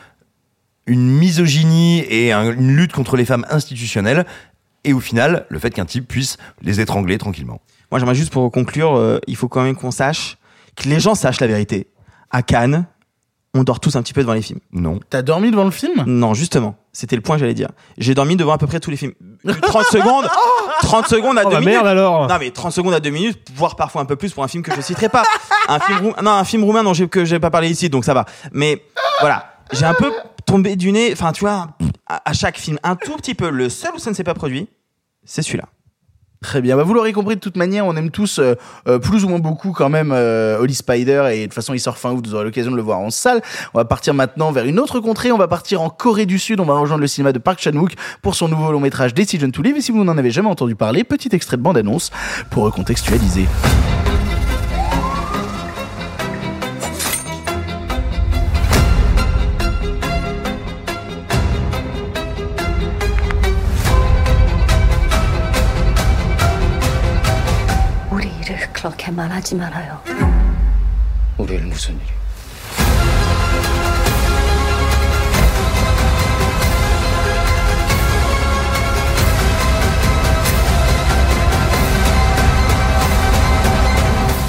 une 0.86 1.10
misogynie 1.10 2.00
et 2.08 2.32
un- 2.32 2.50
une 2.52 2.74
lutte 2.74 2.92
contre 2.94 3.16
les 3.18 3.26
femmes 3.26 3.44
institutionnelles, 3.50 4.24
et 4.84 4.94
au 4.94 5.00
final, 5.00 5.44
le 5.50 5.58
fait 5.58 5.70
qu'un 5.70 5.84
type 5.84 6.08
puisse 6.08 6.38
les 6.62 6.80
étrangler 6.80 7.18
tranquillement. 7.18 7.60
Moi, 7.90 7.98
j'aimerais 7.98 8.14
juste 8.14 8.32
pour 8.32 8.50
conclure, 8.50 8.96
euh, 8.96 9.18
il 9.26 9.36
faut 9.36 9.48
quand 9.48 9.62
même 9.62 9.76
qu'on 9.76 9.90
sache, 9.90 10.38
que 10.74 10.88
les 10.88 11.00
gens 11.00 11.14
sachent 11.14 11.40
la 11.40 11.46
vérité. 11.48 11.88
À 12.30 12.42
Cannes, 12.42 12.86
on 13.54 13.62
dort 13.64 13.80
tous 13.80 13.94
un 13.96 14.02
petit 14.02 14.12
peu 14.12 14.20
devant 14.20 14.32
les 14.34 14.42
films. 14.42 14.58
Non. 14.72 14.98
T'as 15.10 15.22
dormi 15.22 15.50
devant 15.50 15.64
le 15.64 15.70
film? 15.70 16.02
Non, 16.06 16.34
justement. 16.34 16.74
C'était 16.92 17.16
le 17.16 17.22
point 17.22 17.36
que 17.36 17.40
j'allais 17.40 17.54
dire. 17.54 17.68
J'ai 17.98 18.14
dormi 18.14 18.36
devant 18.36 18.52
à 18.52 18.58
peu 18.58 18.66
près 18.66 18.80
tous 18.80 18.90
les 18.90 18.96
films. 18.96 19.12
30 19.62 19.84
secondes, 19.86 20.26
30 20.82 21.06
secondes 21.08 21.38
à 21.38 21.42
Oh, 21.44 21.48
2 21.48 21.54
bah 21.54 21.60
minutes. 21.60 21.74
merde 21.74 21.86
alors 21.86 22.28
Non 22.28 22.36
mais 22.38 22.50
30 22.50 22.72
secondes 22.72 22.94
à 22.94 23.00
2 23.00 23.10
minutes, 23.10 23.48
voire 23.54 23.76
parfois 23.76 24.00
un 24.02 24.04
peu 24.04 24.16
plus 24.16 24.32
pour 24.32 24.42
un 24.44 24.48
film 24.48 24.62
que 24.62 24.74
je 24.74 24.80
citerai 24.80 25.08
pas. 25.08 25.22
Un 25.68 25.78
film 25.80 25.98
rou- 25.98 26.22
non, 26.22 26.30
un 26.32 26.44
film 26.44 26.64
roumain 26.64 26.82
dont 26.84 26.94
j'ai 26.94 27.08
que 27.08 27.24
j'ai 27.24 27.38
pas 27.40 27.50
parlé 27.50 27.68
ici, 27.70 27.88
donc 27.88 28.04
ça 28.04 28.14
va. 28.14 28.24
Mais 28.52 28.82
voilà, 29.20 29.54
j'ai 29.72 29.84
un 29.86 29.94
peu 29.94 30.12
tombé 30.46 30.76
du 30.76 30.92
nez, 30.92 31.10
enfin 31.12 31.32
tu 31.32 31.40
vois, 31.40 31.68
à, 32.06 32.28
à 32.30 32.32
chaque 32.32 32.58
film 32.58 32.78
un 32.82 32.96
tout 32.96 33.16
petit 33.16 33.34
peu. 33.34 33.50
Le 33.50 33.68
seul 33.68 33.92
où 33.94 33.98
ça 33.98 34.10
ne 34.10 34.14
s'est 34.14 34.24
pas 34.24 34.34
produit, 34.34 34.68
c'est 35.24 35.42
celui-là. 35.42 35.64
Très 36.44 36.60
bien. 36.60 36.76
Bah, 36.76 36.82
vous 36.82 36.92
l'aurez 36.92 37.14
compris, 37.14 37.36
de 37.36 37.40
toute 37.40 37.56
manière, 37.56 37.86
on 37.86 37.96
aime 37.96 38.10
tous 38.10 38.38
euh, 38.38 38.54
euh, 38.86 38.98
plus 38.98 39.24
ou 39.24 39.30
moins 39.30 39.38
beaucoup 39.38 39.72
quand 39.72 39.88
même 39.88 40.12
euh, 40.12 40.58
Holly 40.58 40.74
Spider 40.74 41.30
et 41.32 41.38
de 41.38 41.44
toute 41.44 41.54
façon, 41.54 41.72
il 41.72 41.80
sort 41.80 41.96
fin 41.96 42.10
août. 42.10 42.26
Vous 42.26 42.34
aurez 42.34 42.44
l'occasion 42.44 42.70
de 42.70 42.76
le 42.76 42.82
voir 42.82 42.98
en 42.98 43.08
salle. 43.08 43.40
On 43.72 43.78
va 43.78 43.86
partir 43.86 44.12
maintenant 44.12 44.52
vers 44.52 44.66
une 44.66 44.78
autre 44.78 45.00
contrée. 45.00 45.32
On 45.32 45.38
va 45.38 45.48
partir 45.48 45.80
en 45.80 45.88
Corée 45.88 46.26
du 46.26 46.38
Sud. 46.38 46.60
On 46.60 46.66
va 46.66 46.74
rejoindre 46.74 47.00
le 47.00 47.06
cinéma 47.06 47.32
de 47.32 47.38
Park 47.38 47.60
Chan-wook 47.62 47.94
pour 48.20 48.34
son 48.34 48.48
nouveau 48.48 48.72
long 48.72 48.80
métrage 48.80 49.14
Decision 49.14 49.50
to 49.50 49.62
Live. 49.62 49.78
Et 49.78 49.80
si 49.80 49.90
vous 49.90 50.04
n'en 50.04 50.18
avez 50.18 50.30
jamais 50.30 50.50
entendu 50.50 50.74
parler, 50.76 51.02
petit 51.02 51.30
extrait 51.32 51.56
de 51.56 51.62
bande-annonce 51.62 52.10
pour 52.50 52.64
recontextualiser. 52.64 53.46
그렇게 69.14 69.28
말하지 69.28 69.54
말아요. 69.54 70.00
우리 71.38 71.54
일 71.54 71.62
무슨 71.66 71.94
일이? 71.94 72.04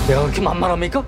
내가 0.08 0.22
그렇게 0.24 0.42
만만합니까? 0.42 1.04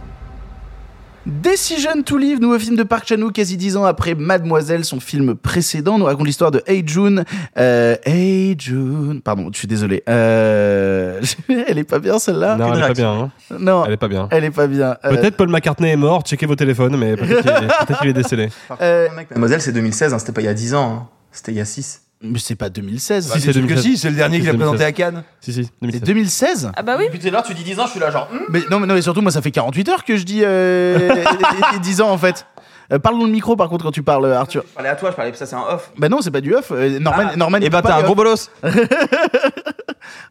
Decision 1.32 2.04
to 2.06 2.18
Live, 2.18 2.40
nouveau 2.40 2.58
film 2.58 2.78
de 2.78 2.84
Park 2.84 3.06
Chan-wook, 3.06 3.34
quasi 3.34 3.58
dix 3.58 3.76
ans 3.76 3.84
après 3.84 4.16
Mademoiselle, 4.16 4.86
son 4.86 5.02
film 5.02 5.36
précédent, 5.36 5.98
nous 6.00 6.06
raconte 6.06 6.26
l'histoire 6.26 6.52
de 6.52 6.64
Hey 6.66 6.84
Jun. 6.88 7.26
Euh, 7.58 7.98
hey 8.06 8.56
Jun, 8.58 9.20
pardon, 9.22 9.50
je 9.52 9.58
suis 9.58 9.68
désolé. 9.68 10.04
Euh, 10.08 11.22
elle 11.68 11.78
est 11.80 11.84
pas 11.84 12.00
bien 12.00 12.18
celle-là. 12.18 12.56
Non, 12.56 12.72
elle 12.74 12.80
est 12.80 12.88
pas 12.88 12.94
bien. 12.94 13.12
hein. 13.12 13.32
Non, 13.60 13.84
Elle 13.86 13.92
est 13.92 13.98
pas 13.98 14.08
bien. 14.08 14.30
elle 14.32 14.44
est 14.46 14.52
pas 14.52 14.68
bien. 14.68 14.96
Euh, 15.04 15.10
Peut-être 15.10 15.36
Paul 15.36 15.50
McCartney 15.50 15.90
est 15.90 15.98
mort, 15.98 16.22
checkez 16.24 16.46
vos 16.46 16.56
téléphones, 16.56 16.96
mais 16.96 17.18
peut-être 17.18 18.00
qu'il 18.00 18.10
est, 18.10 18.14
décédé. 18.14 18.48
euh, 18.80 19.10
Mademoiselle, 19.14 19.62
c'est 19.62 19.74
2016, 19.74 20.14
hein, 20.14 20.20
c'était 20.20 20.32
pas 20.32 20.40
il 20.42 20.46
y 20.46 20.48
a 20.48 20.54
10 20.54 20.76
ans, 20.76 20.94
hein. 20.94 21.08
c'était 21.34 21.52
il 21.52 21.58
y 21.58 21.62
a 21.62 21.66
6. 21.66 22.04
Mais 22.22 22.40
c'est 22.40 22.56
pas 22.56 22.70
2016. 22.70 23.24
Si, 23.26 23.30
Bah, 23.30 23.36
c'est 23.40 23.44
bien 23.46 23.54
sûr 23.54 23.62
que 23.64 23.68
2016. 23.68 23.84
si, 23.92 23.98
c'est 23.98 24.10
le 24.10 24.16
dernier 24.16 24.40
qu'il 24.40 24.50
a 24.50 24.54
présenté 24.54 24.78
2016. 24.80 24.88
à 24.88 24.92
Cannes. 24.92 25.24
Si, 25.42 25.54
si, 25.54 25.64
C'est 25.66 25.72
2016. 25.82 26.02
2016 26.04 26.72
Ah 26.76 26.82
bah 26.84 26.96
oui. 26.98 27.06
Depuis 27.06 27.20
tout 27.20 27.28
à 27.28 27.32
l'heure, 27.32 27.44
tu 27.44 27.54
dis 27.54 27.64
10 27.64 27.80
ans, 27.80 27.86
je 27.86 27.92
suis 27.92 28.00
là 28.00 28.10
genre. 28.12 28.28
hmm. 28.32 28.40
Mais 28.50 28.60
non, 28.72 28.80
mais 28.80 28.88
non, 28.88 28.94
mais 28.96 29.02
surtout, 29.02 29.22
moi, 29.22 29.32
ça 29.32 29.42
fait 29.42 29.52
48 29.52 29.90
heures 29.90 30.04
que 30.04 30.18
je 30.18 30.24
dis 30.24 30.42
euh, 30.44 31.24
10 31.82 32.02
ans 32.02 32.10
en 32.10 32.18
fait. 32.18 32.46
Euh, 32.94 33.00
parle 33.00 33.20
dans 33.20 33.26
le 33.26 33.32
micro 33.32 33.58
par 33.58 33.68
contre 33.68 33.84
quand 33.84 33.92
tu 33.92 34.02
parles, 34.02 34.32
Arthur. 34.32 34.64
Je 34.66 34.74
parlais 34.74 34.88
à 34.90 34.96
toi, 34.96 35.12
je 35.12 35.16
parlais, 35.18 35.34
ça 35.34 35.46
c'est 35.46 35.56
un 35.58 35.64
off. 35.70 35.92
Bah 35.98 36.08
non, 36.08 36.22
c'est 36.22 36.32
pas 36.32 36.40
du 36.40 36.56
off. 36.56 36.72
Euh, 36.72 37.00
Norman, 37.00 37.32
Ah. 37.32 37.36
Norman. 37.36 37.58
Et 37.60 37.66
il 37.66 37.70
bah 37.70 37.82
peut 37.82 37.88
t'es 37.90 37.94
pas 37.94 38.00
un 38.00 38.04
gros 38.04 38.16
bolos. 38.16 38.50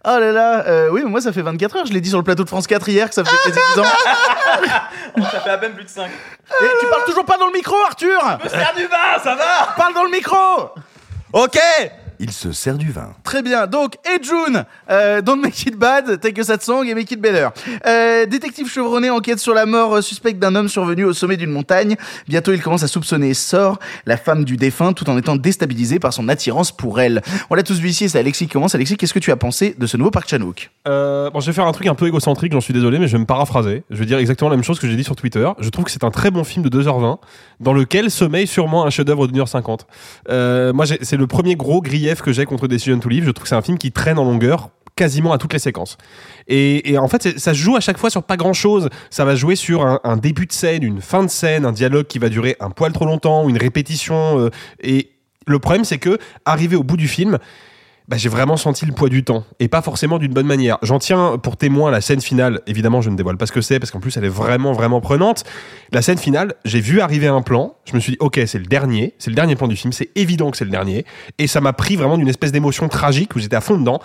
Oh 0.06 0.18
là 0.18 0.32
là, 0.32 0.64
euh, 0.68 0.88
oui, 0.90 1.02
mais 1.04 1.10
moi 1.10 1.20
ça 1.20 1.32
fait 1.32 1.42
24 1.42 1.76
heures. 1.76 1.86
Je 1.86 1.92
l'ai 1.92 2.00
dit 2.00 2.08
sur 2.08 2.16
le 2.18 2.24
plateau 2.24 2.44
de 2.44 2.48
France 2.48 2.66
4 2.66 2.88
hier 2.88 3.08
que 3.08 3.14
ça 3.14 3.24
fait 3.24 3.36
quasi 3.44 3.58
10 3.74 3.80
ans. 3.80 3.84
Ça 5.32 5.40
fait 5.40 5.50
à 5.50 5.58
peine 5.58 5.72
plus 5.72 5.84
de 5.84 5.88
5. 5.88 6.06
Et 6.06 6.64
tu 6.80 6.86
parles 6.86 7.04
toujours 7.06 7.24
pas 7.24 7.36
dans 7.38 7.46
le 7.46 7.52
micro, 7.52 7.74
Arthur 7.86 8.20
Faire 8.48 8.72
du 8.76 8.84
vin, 8.84 9.18
ça 9.22 9.34
va 9.34 9.74
Parle 9.76 9.94
dans 9.94 10.04
le 10.04 10.10
micro 10.10 10.36
Ok? 11.38 11.58
Il 12.18 12.30
se 12.32 12.52
sert 12.52 12.78
du 12.78 12.90
vin. 12.90 13.10
Très 13.24 13.42
bien. 13.42 13.66
Donc, 13.66 13.96
Ejun, 14.04 14.64
euh, 14.90 15.20
Don't 15.22 15.40
Make 15.40 15.66
It 15.66 15.76
Bad, 15.76 16.20
Take 16.20 16.40
a 16.40 16.44
Sad 16.44 16.62
Song 16.62 16.86
et 16.86 16.94
Make 16.94 17.10
It 17.10 17.20
Better. 17.20 17.48
Euh, 17.86 18.26
détective 18.26 18.68
chevronné 18.68 19.10
enquête 19.10 19.38
sur 19.38 19.54
la 19.54 19.66
mort 19.66 20.02
suspecte 20.02 20.38
d'un 20.38 20.54
homme 20.54 20.68
survenu 20.68 21.04
au 21.04 21.12
sommet 21.12 21.36
d'une 21.36 21.50
montagne. 21.50 21.96
Bientôt, 22.28 22.52
il 22.52 22.62
commence 22.62 22.82
à 22.82 22.88
soupçonner 22.88 23.34
Sor, 23.34 23.78
la 24.06 24.16
femme 24.16 24.44
du 24.44 24.56
défunt, 24.56 24.92
tout 24.92 25.08
en 25.10 25.18
étant 25.18 25.36
déstabilisé 25.36 25.98
par 25.98 26.12
son 26.12 26.28
attirance 26.28 26.72
pour 26.72 27.00
elle. 27.00 27.22
On 27.50 27.54
l'a 27.54 27.62
tous 27.62 27.78
vu 27.78 27.88
ici, 27.88 28.08
c'est 28.08 28.18
Alexis 28.18 28.46
qui 28.46 28.52
commence. 28.52 28.74
Alexis, 28.74 28.96
qu'est-ce 28.96 29.14
que 29.14 29.18
tu 29.18 29.30
as 29.30 29.36
pensé 29.36 29.74
de 29.78 29.86
ce 29.86 29.96
nouveau 29.96 30.10
Park 30.10 30.28
Chan-wook 30.28 30.70
Euh, 30.88 31.30
bon, 31.30 31.40
je 31.40 31.46
vais 31.46 31.52
faire 31.52 31.66
un 31.66 31.72
truc 31.72 31.86
un 31.86 31.94
peu 31.94 32.06
égocentrique, 32.06 32.52
j'en 32.52 32.60
suis 32.60 32.74
désolé, 32.74 32.98
mais 32.98 33.06
je 33.08 33.12
vais 33.12 33.20
me 33.20 33.26
paraphraser. 33.26 33.84
Je 33.90 33.96
vais 33.96 34.06
dire 34.06 34.18
exactement 34.18 34.50
la 34.50 34.56
même 34.56 34.64
chose 34.64 34.78
que 34.78 34.88
j'ai 34.88 34.96
dit 34.96 35.04
sur 35.04 35.16
Twitter. 35.16 35.48
Je 35.58 35.68
trouve 35.68 35.84
que 35.84 35.90
c'est 35.90 36.04
un 36.04 36.10
très 36.10 36.30
bon 36.30 36.44
film 36.44 36.64
de 36.68 36.82
2h20, 36.82 37.18
dans 37.60 37.72
lequel 37.72 38.10
sommeille 38.10 38.46
sûrement 38.46 38.84
un 38.84 38.90
chef-d'œuvre 38.90 39.26
de 39.26 39.32
1h50. 39.32 39.80
Euh, 40.30 40.72
moi, 40.72 40.86
c'est 40.86 41.16
le 41.16 41.26
premier 41.26 41.56
gros 41.56 41.80
que 42.14 42.32
j'ai 42.32 42.44
contre 42.44 42.68
Decision 42.68 42.98
to 42.98 43.08
Live. 43.08 43.24
Je 43.24 43.30
trouve 43.30 43.42
que 43.42 43.48
c'est 43.48 43.54
un 43.54 43.62
film 43.62 43.78
qui 43.78 43.92
traîne 43.92 44.18
en 44.18 44.24
longueur 44.24 44.70
quasiment 44.96 45.32
à 45.32 45.38
toutes 45.38 45.52
les 45.52 45.58
séquences. 45.58 45.98
Et, 46.48 46.96
en 46.98 47.06
fait, 47.06 47.38
ça 47.38 47.52
se 47.52 47.58
joue 47.58 47.76
à 47.76 47.80
chaque 47.80 47.98
fois 47.98 48.08
sur 48.08 48.22
pas 48.22 48.36
grand 48.36 48.54
chose. 48.54 48.88
Ça 49.10 49.24
va 49.24 49.34
jouer 49.34 49.54
sur 49.54 49.84
un, 49.84 50.16
début 50.16 50.46
de 50.46 50.52
scène, 50.52 50.82
une 50.82 51.02
fin 51.02 51.22
de 51.22 51.28
scène, 51.28 51.66
un 51.66 51.72
dialogue 51.72 52.06
qui 52.06 52.18
va 52.18 52.30
durer 52.30 52.56
un 52.60 52.70
poil 52.70 52.92
trop 52.92 53.04
longtemps, 53.04 53.48
une 53.48 53.58
répétition. 53.58 54.40
euh, 54.40 54.50
et 54.82 55.10
le 55.46 55.58
problème, 55.58 55.84
c'est 55.84 55.98
que, 55.98 56.18
arrivé 56.44 56.76
au 56.76 56.82
bout 56.82 56.96
du 56.96 57.08
film, 57.08 57.38
bah, 58.08 58.16
j'ai 58.16 58.28
vraiment 58.28 58.56
senti 58.56 58.86
le 58.86 58.92
poids 58.92 59.08
du 59.08 59.24
temps 59.24 59.44
et 59.58 59.68
pas 59.68 59.82
forcément 59.82 60.18
d'une 60.18 60.32
bonne 60.32 60.46
manière. 60.46 60.78
J'en 60.82 60.98
tiens 60.98 61.38
pour 61.38 61.56
témoin 61.56 61.90
la 61.90 62.00
scène 62.00 62.20
finale. 62.20 62.60
Évidemment, 62.66 63.00
je 63.00 63.10
ne 63.10 63.16
dévoile 63.16 63.36
pas 63.36 63.46
ce 63.46 63.52
que 63.52 63.60
c'est 63.60 63.80
parce 63.80 63.90
qu'en 63.90 64.00
plus, 64.00 64.16
elle 64.16 64.24
est 64.24 64.28
vraiment, 64.28 64.72
vraiment 64.72 65.00
prenante. 65.00 65.44
La 65.92 66.02
scène 66.02 66.18
finale, 66.18 66.54
j'ai 66.64 66.80
vu 66.80 67.00
arriver 67.00 67.26
un 67.26 67.42
plan. 67.42 67.76
Je 67.84 67.94
me 67.94 68.00
suis 68.00 68.12
dit, 68.12 68.18
ok, 68.20 68.40
c'est 68.46 68.58
le 68.58 68.66
dernier. 68.66 69.14
C'est 69.18 69.30
le 69.30 69.36
dernier 69.36 69.56
plan 69.56 69.66
du 69.66 69.76
film. 69.76 69.92
C'est 69.92 70.10
évident 70.14 70.50
que 70.50 70.56
c'est 70.56 70.64
le 70.64 70.70
dernier. 70.70 71.04
Et 71.38 71.46
ça 71.46 71.60
m'a 71.60 71.72
pris 71.72 71.96
vraiment 71.96 72.16
d'une 72.16 72.28
espèce 72.28 72.52
d'émotion 72.52 72.88
tragique 72.88 73.34
où 73.34 73.40
j'étais 73.40 73.56
à 73.56 73.60
fond 73.60 73.76
dedans. 73.76 74.00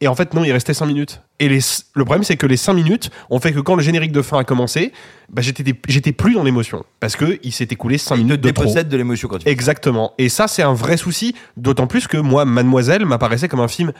Et 0.00 0.08
en 0.08 0.14
fait, 0.14 0.34
non, 0.34 0.44
il 0.44 0.52
restait 0.52 0.74
5 0.74 0.86
minutes. 0.86 1.22
Et 1.38 1.48
les, 1.48 1.60
le 1.94 2.04
problème, 2.04 2.22
c'est 2.22 2.36
que 2.36 2.46
les 2.46 2.58
5 2.58 2.74
minutes 2.74 3.10
ont 3.30 3.40
fait 3.40 3.52
que 3.52 3.60
quand 3.60 3.76
le 3.76 3.82
générique 3.82 4.12
de 4.12 4.20
fin 4.20 4.38
a 4.38 4.44
commencé, 4.44 4.92
bah, 5.30 5.40
j'étais, 5.40 6.12
plus 6.12 6.34
dans 6.34 6.42
l'émotion. 6.42 6.84
Parce 7.00 7.16
que 7.16 7.38
il 7.42 7.52
s'est 7.52 7.68
écoulé 7.70 7.96
5 7.96 8.16
minutes 8.16 8.40
de 8.42 8.50
trop. 8.50 8.64
De 8.66 8.96
l'émotion 8.96 9.28
quand 9.28 9.38
tu 9.38 9.48
Exactement. 9.48 10.12
Et 10.18 10.28
ça, 10.28 10.48
c'est 10.48 10.62
un 10.62 10.74
vrai 10.74 10.98
souci, 10.98 11.34
d'autant 11.56 11.86
plus 11.86 12.08
que 12.08 12.18
moi, 12.18 12.44
Mademoiselle 12.44 13.06
m'apparaissait 13.06 13.48
comme 13.48 13.60
un 13.60 13.68
film 13.68 13.92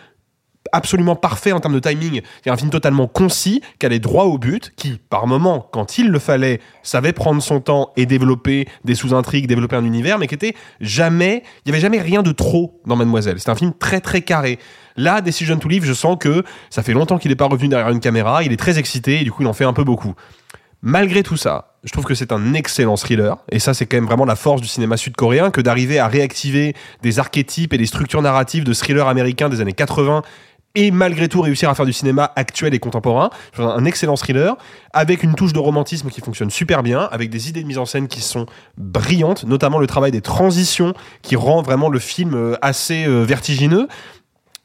absolument 0.76 1.16
parfait 1.16 1.52
en 1.52 1.60
termes 1.60 1.74
de 1.74 1.80
timing. 1.80 2.20
C'est 2.44 2.50
un 2.50 2.56
film 2.56 2.70
totalement 2.70 3.06
concis, 3.08 3.62
qui 3.78 3.86
allait 3.86 3.98
droit 3.98 4.24
au 4.24 4.38
but, 4.38 4.72
qui, 4.76 5.00
par 5.10 5.26
moment, 5.26 5.68
quand 5.72 5.98
il 5.98 6.08
le 6.08 6.18
fallait, 6.18 6.60
savait 6.82 7.12
prendre 7.12 7.42
son 7.42 7.60
temps 7.60 7.92
et 7.96 8.06
développer 8.06 8.68
des 8.84 8.94
sous-intrigues, 8.94 9.46
développer 9.46 9.76
un 9.76 9.84
univers, 9.84 10.18
mais 10.18 10.26
qui 10.26 10.34
était 10.34 10.54
jamais, 10.80 11.42
il 11.64 11.70
y 11.70 11.72
avait 11.72 11.80
jamais 11.80 12.00
rien 12.00 12.22
de 12.22 12.32
trop 12.32 12.80
dans 12.86 12.96
Mademoiselle. 12.96 13.40
C'est 13.40 13.50
un 13.50 13.54
film 13.54 13.72
très 13.78 14.00
très 14.00 14.20
carré. 14.20 14.58
Là, 14.96 15.20
Decision 15.20 15.58
to 15.58 15.68
Live, 15.68 15.84
je 15.84 15.92
sens 15.92 16.16
que 16.18 16.44
ça 16.70 16.82
fait 16.82 16.92
longtemps 16.92 17.18
qu'il 17.18 17.30
n'est 17.30 17.36
pas 17.36 17.46
revenu 17.46 17.68
derrière 17.68 17.90
une 17.90 18.00
caméra, 18.00 18.42
il 18.42 18.52
est 18.52 18.56
très 18.56 18.78
excité 18.78 19.20
et 19.20 19.24
du 19.24 19.32
coup 19.32 19.42
il 19.42 19.48
en 19.48 19.52
fait 19.52 19.64
un 19.64 19.72
peu 19.72 19.84
beaucoup. 19.84 20.14
Malgré 20.82 21.22
tout 21.22 21.36
ça, 21.36 21.76
je 21.84 21.92
trouve 21.92 22.04
que 22.04 22.14
c'est 22.14 22.32
un 22.32 22.54
excellent 22.54 22.96
thriller, 22.96 23.38
et 23.50 23.58
ça 23.58 23.74
c'est 23.74 23.86
quand 23.86 23.96
même 23.96 24.06
vraiment 24.06 24.24
la 24.24 24.36
force 24.36 24.60
du 24.60 24.68
cinéma 24.68 24.96
sud-coréen, 24.96 25.50
que 25.50 25.60
d'arriver 25.60 25.98
à 25.98 26.08
réactiver 26.08 26.74
des 27.02 27.18
archétypes 27.18 27.72
et 27.72 27.78
des 27.78 27.86
structures 27.86 28.22
narratives 28.22 28.64
de 28.64 28.72
thrillers 28.72 29.08
américains 29.08 29.48
des 29.48 29.60
années 29.60 29.72
80 29.72 30.22
et 30.76 30.90
malgré 30.92 31.28
tout 31.28 31.40
réussir 31.40 31.68
à 31.70 31.74
faire 31.74 31.86
du 31.86 31.92
cinéma 31.92 32.32
actuel 32.36 32.74
et 32.74 32.78
contemporain. 32.78 33.30
Un 33.58 33.84
excellent 33.84 34.14
thriller 34.14 34.56
avec 34.92 35.22
une 35.22 35.34
touche 35.34 35.52
de 35.52 35.58
romantisme 35.58 36.10
qui 36.10 36.20
fonctionne 36.20 36.50
super 36.50 36.82
bien, 36.82 37.08
avec 37.10 37.30
des 37.30 37.48
idées 37.48 37.62
de 37.62 37.66
mise 37.66 37.78
en 37.78 37.86
scène 37.86 38.06
qui 38.06 38.20
sont 38.20 38.46
brillantes, 38.76 39.44
notamment 39.44 39.78
le 39.78 39.86
travail 39.86 40.12
des 40.12 40.20
transitions 40.20 40.92
qui 41.22 41.34
rend 41.34 41.62
vraiment 41.62 41.88
le 41.88 41.98
film 41.98 42.34
euh, 42.34 42.56
assez 42.62 43.06
euh, 43.06 43.24
vertigineux. 43.24 43.88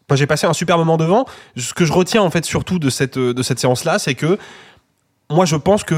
Moi, 0.09 0.17
j'ai 0.17 0.27
passé 0.27 0.45
un 0.45 0.53
super 0.53 0.77
moment 0.77 0.97
devant. 0.97 1.25
Ce 1.55 1.73
que 1.73 1.85
je 1.85 1.93
retiens 1.93 2.21
en 2.21 2.29
fait 2.29 2.43
surtout 2.43 2.77
de 2.77 2.89
cette 2.89 3.17
euh, 3.17 3.33
de 3.33 3.41
cette 3.41 3.59
séance 3.59 3.85
là, 3.85 3.97
c'est 3.97 4.15
que 4.15 4.37
moi, 5.31 5.45
je 5.45 5.55
pense 5.55 5.85
que 5.85 5.95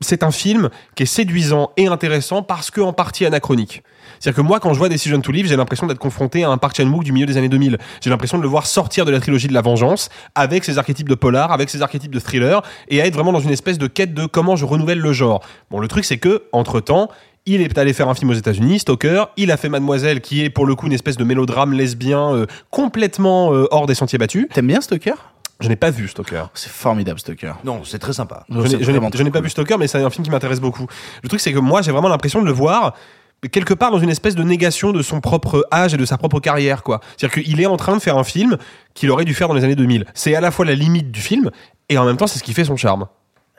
c'est 0.00 0.22
un 0.22 0.30
film 0.30 0.70
qui 0.94 1.02
est 1.02 1.06
séduisant 1.06 1.70
et 1.76 1.86
intéressant 1.88 2.42
parce 2.42 2.70
que 2.70 2.80
en 2.80 2.92
partie 2.92 3.26
anachronique. 3.26 3.82
C'est-à-dire 4.18 4.36
que 4.36 4.46
moi, 4.46 4.60
quand 4.60 4.72
je 4.72 4.78
vois 4.78 4.88
Decision 4.88 5.20
to 5.20 5.32
Live, 5.32 5.46
j'ai 5.46 5.56
l'impression 5.56 5.86
d'être 5.86 5.98
confronté 5.98 6.44
à 6.44 6.50
un 6.50 6.56
Park 6.58 6.76
Chan-wook 6.76 7.04
du 7.04 7.12
milieu 7.12 7.26
des 7.26 7.36
années 7.36 7.48
2000. 7.48 7.78
J'ai 8.00 8.10
l'impression 8.10 8.38
de 8.38 8.42
le 8.42 8.48
voir 8.48 8.66
sortir 8.66 9.04
de 9.04 9.10
la 9.10 9.20
trilogie 9.20 9.48
de 9.48 9.54
la 9.54 9.60
vengeance 9.60 10.08
avec 10.34 10.64
ses 10.64 10.78
archétypes 10.78 11.08
de 11.08 11.14
polar, 11.14 11.52
avec 11.52 11.68
ses 11.68 11.82
archétypes 11.82 12.14
de 12.14 12.20
thriller 12.20 12.62
et 12.88 13.00
à 13.00 13.06
être 13.06 13.14
vraiment 13.14 13.32
dans 13.32 13.40
une 13.40 13.50
espèce 13.50 13.78
de 13.78 13.86
quête 13.86 14.14
de 14.14 14.26
comment 14.26 14.56
je 14.56 14.64
renouvelle 14.64 15.00
le 15.00 15.12
genre. 15.12 15.44
Bon, 15.70 15.80
le 15.80 15.88
truc, 15.88 16.04
c'est 16.04 16.18
que, 16.18 16.44
entre 16.52 16.80
temps, 16.80 17.08
il 17.46 17.62
est 17.62 17.78
allé 17.78 17.92
faire 17.92 18.08
un 18.08 18.14
film 18.14 18.30
aux 18.30 18.34
États-Unis, 18.34 18.80
Stoker. 18.80 19.30
Il 19.36 19.50
a 19.50 19.56
fait 19.56 19.68
Mademoiselle, 19.68 20.20
qui 20.20 20.44
est 20.44 20.50
pour 20.50 20.66
le 20.66 20.74
coup 20.74 20.86
une 20.86 20.92
espèce 20.92 21.16
de 21.16 21.24
mélodrame 21.24 21.72
lesbien 21.72 22.34
euh, 22.34 22.46
complètement 22.70 23.54
euh, 23.54 23.66
hors 23.70 23.86
des 23.86 23.94
sentiers 23.94 24.18
battus. 24.18 24.46
T'aimes 24.52 24.66
bien 24.66 24.80
Stoker? 24.80 25.14
Je 25.60 25.68
n'ai 25.68 25.76
pas 25.76 25.90
vu 25.90 26.06
Stoker. 26.08 26.50
C'est 26.54 26.70
formidable, 26.70 27.18
Stoker. 27.18 27.56
Non, 27.64 27.82
c'est 27.84 27.98
très 27.98 28.12
sympa. 28.12 28.44
Je 28.48 29.22
n'ai 29.22 29.30
pas 29.30 29.40
vu 29.40 29.50
Stoker, 29.50 29.78
mais 29.78 29.88
c'est 29.88 30.02
un 30.02 30.10
film 30.10 30.24
qui 30.24 30.30
m'intéresse 30.30 30.60
beaucoup. 30.60 30.86
Le 31.22 31.28
truc, 31.28 31.40
c'est 31.40 31.52
que 31.52 31.58
moi, 31.58 31.82
j'ai 31.82 31.90
vraiment 31.90 32.08
l'impression 32.08 32.40
de 32.40 32.46
le 32.46 32.52
voir 32.52 32.94
quelque 33.52 33.74
part 33.74 33.90
dans 33.90 33.98
une 33.98 34.10
espèce 34.10 34.34
de 34.34 34.42
négation 34.42 34.92
de 34.92 35.00
son 35.02 35.20
propre 35.20 35.66
âge 35.72 35.94
et 35.94 35.96
de 35.96 36.04
sa 36.04 36.18
propre 36.18 36.40
carrière, 36.40 36.82
quoi. 36.82 37.00
C'est-à-dire 37.16 37.42
qu'il 37.44 37.60
est 37.60 37.66
en 37.66 37.76
train 37.76 37.94
de 37.94 38.02
faire 38.02 38.18
un 38.18 38.24
film 38.24 38.56
qu'il 38.94 39.10
aurait 39.10 39.24
dû 39.24 39.34
faire 39.34 39.46
dans 39.48 39.54
les 39.54 39.62
années 39.64 39.76
2000. 39.76 40.06
C'est 40.14 40.34
à 40.34 40.40
la 40.40 40.50
fois 40.50 40.64
la 40.64 40.74
limite 40.74 41.12
du 41.12 41.20
film 41.20 41.50
et 41.88 41.98
en 41.98 42.04
même 42.04 42.16
temps, 42.16 42.26
c'est 42.26 42.38
ce 42.38 42.44
qui 42.44 42.52
fait 42.52 42.64
son 42.64 42.76
charme. 42.76 43.06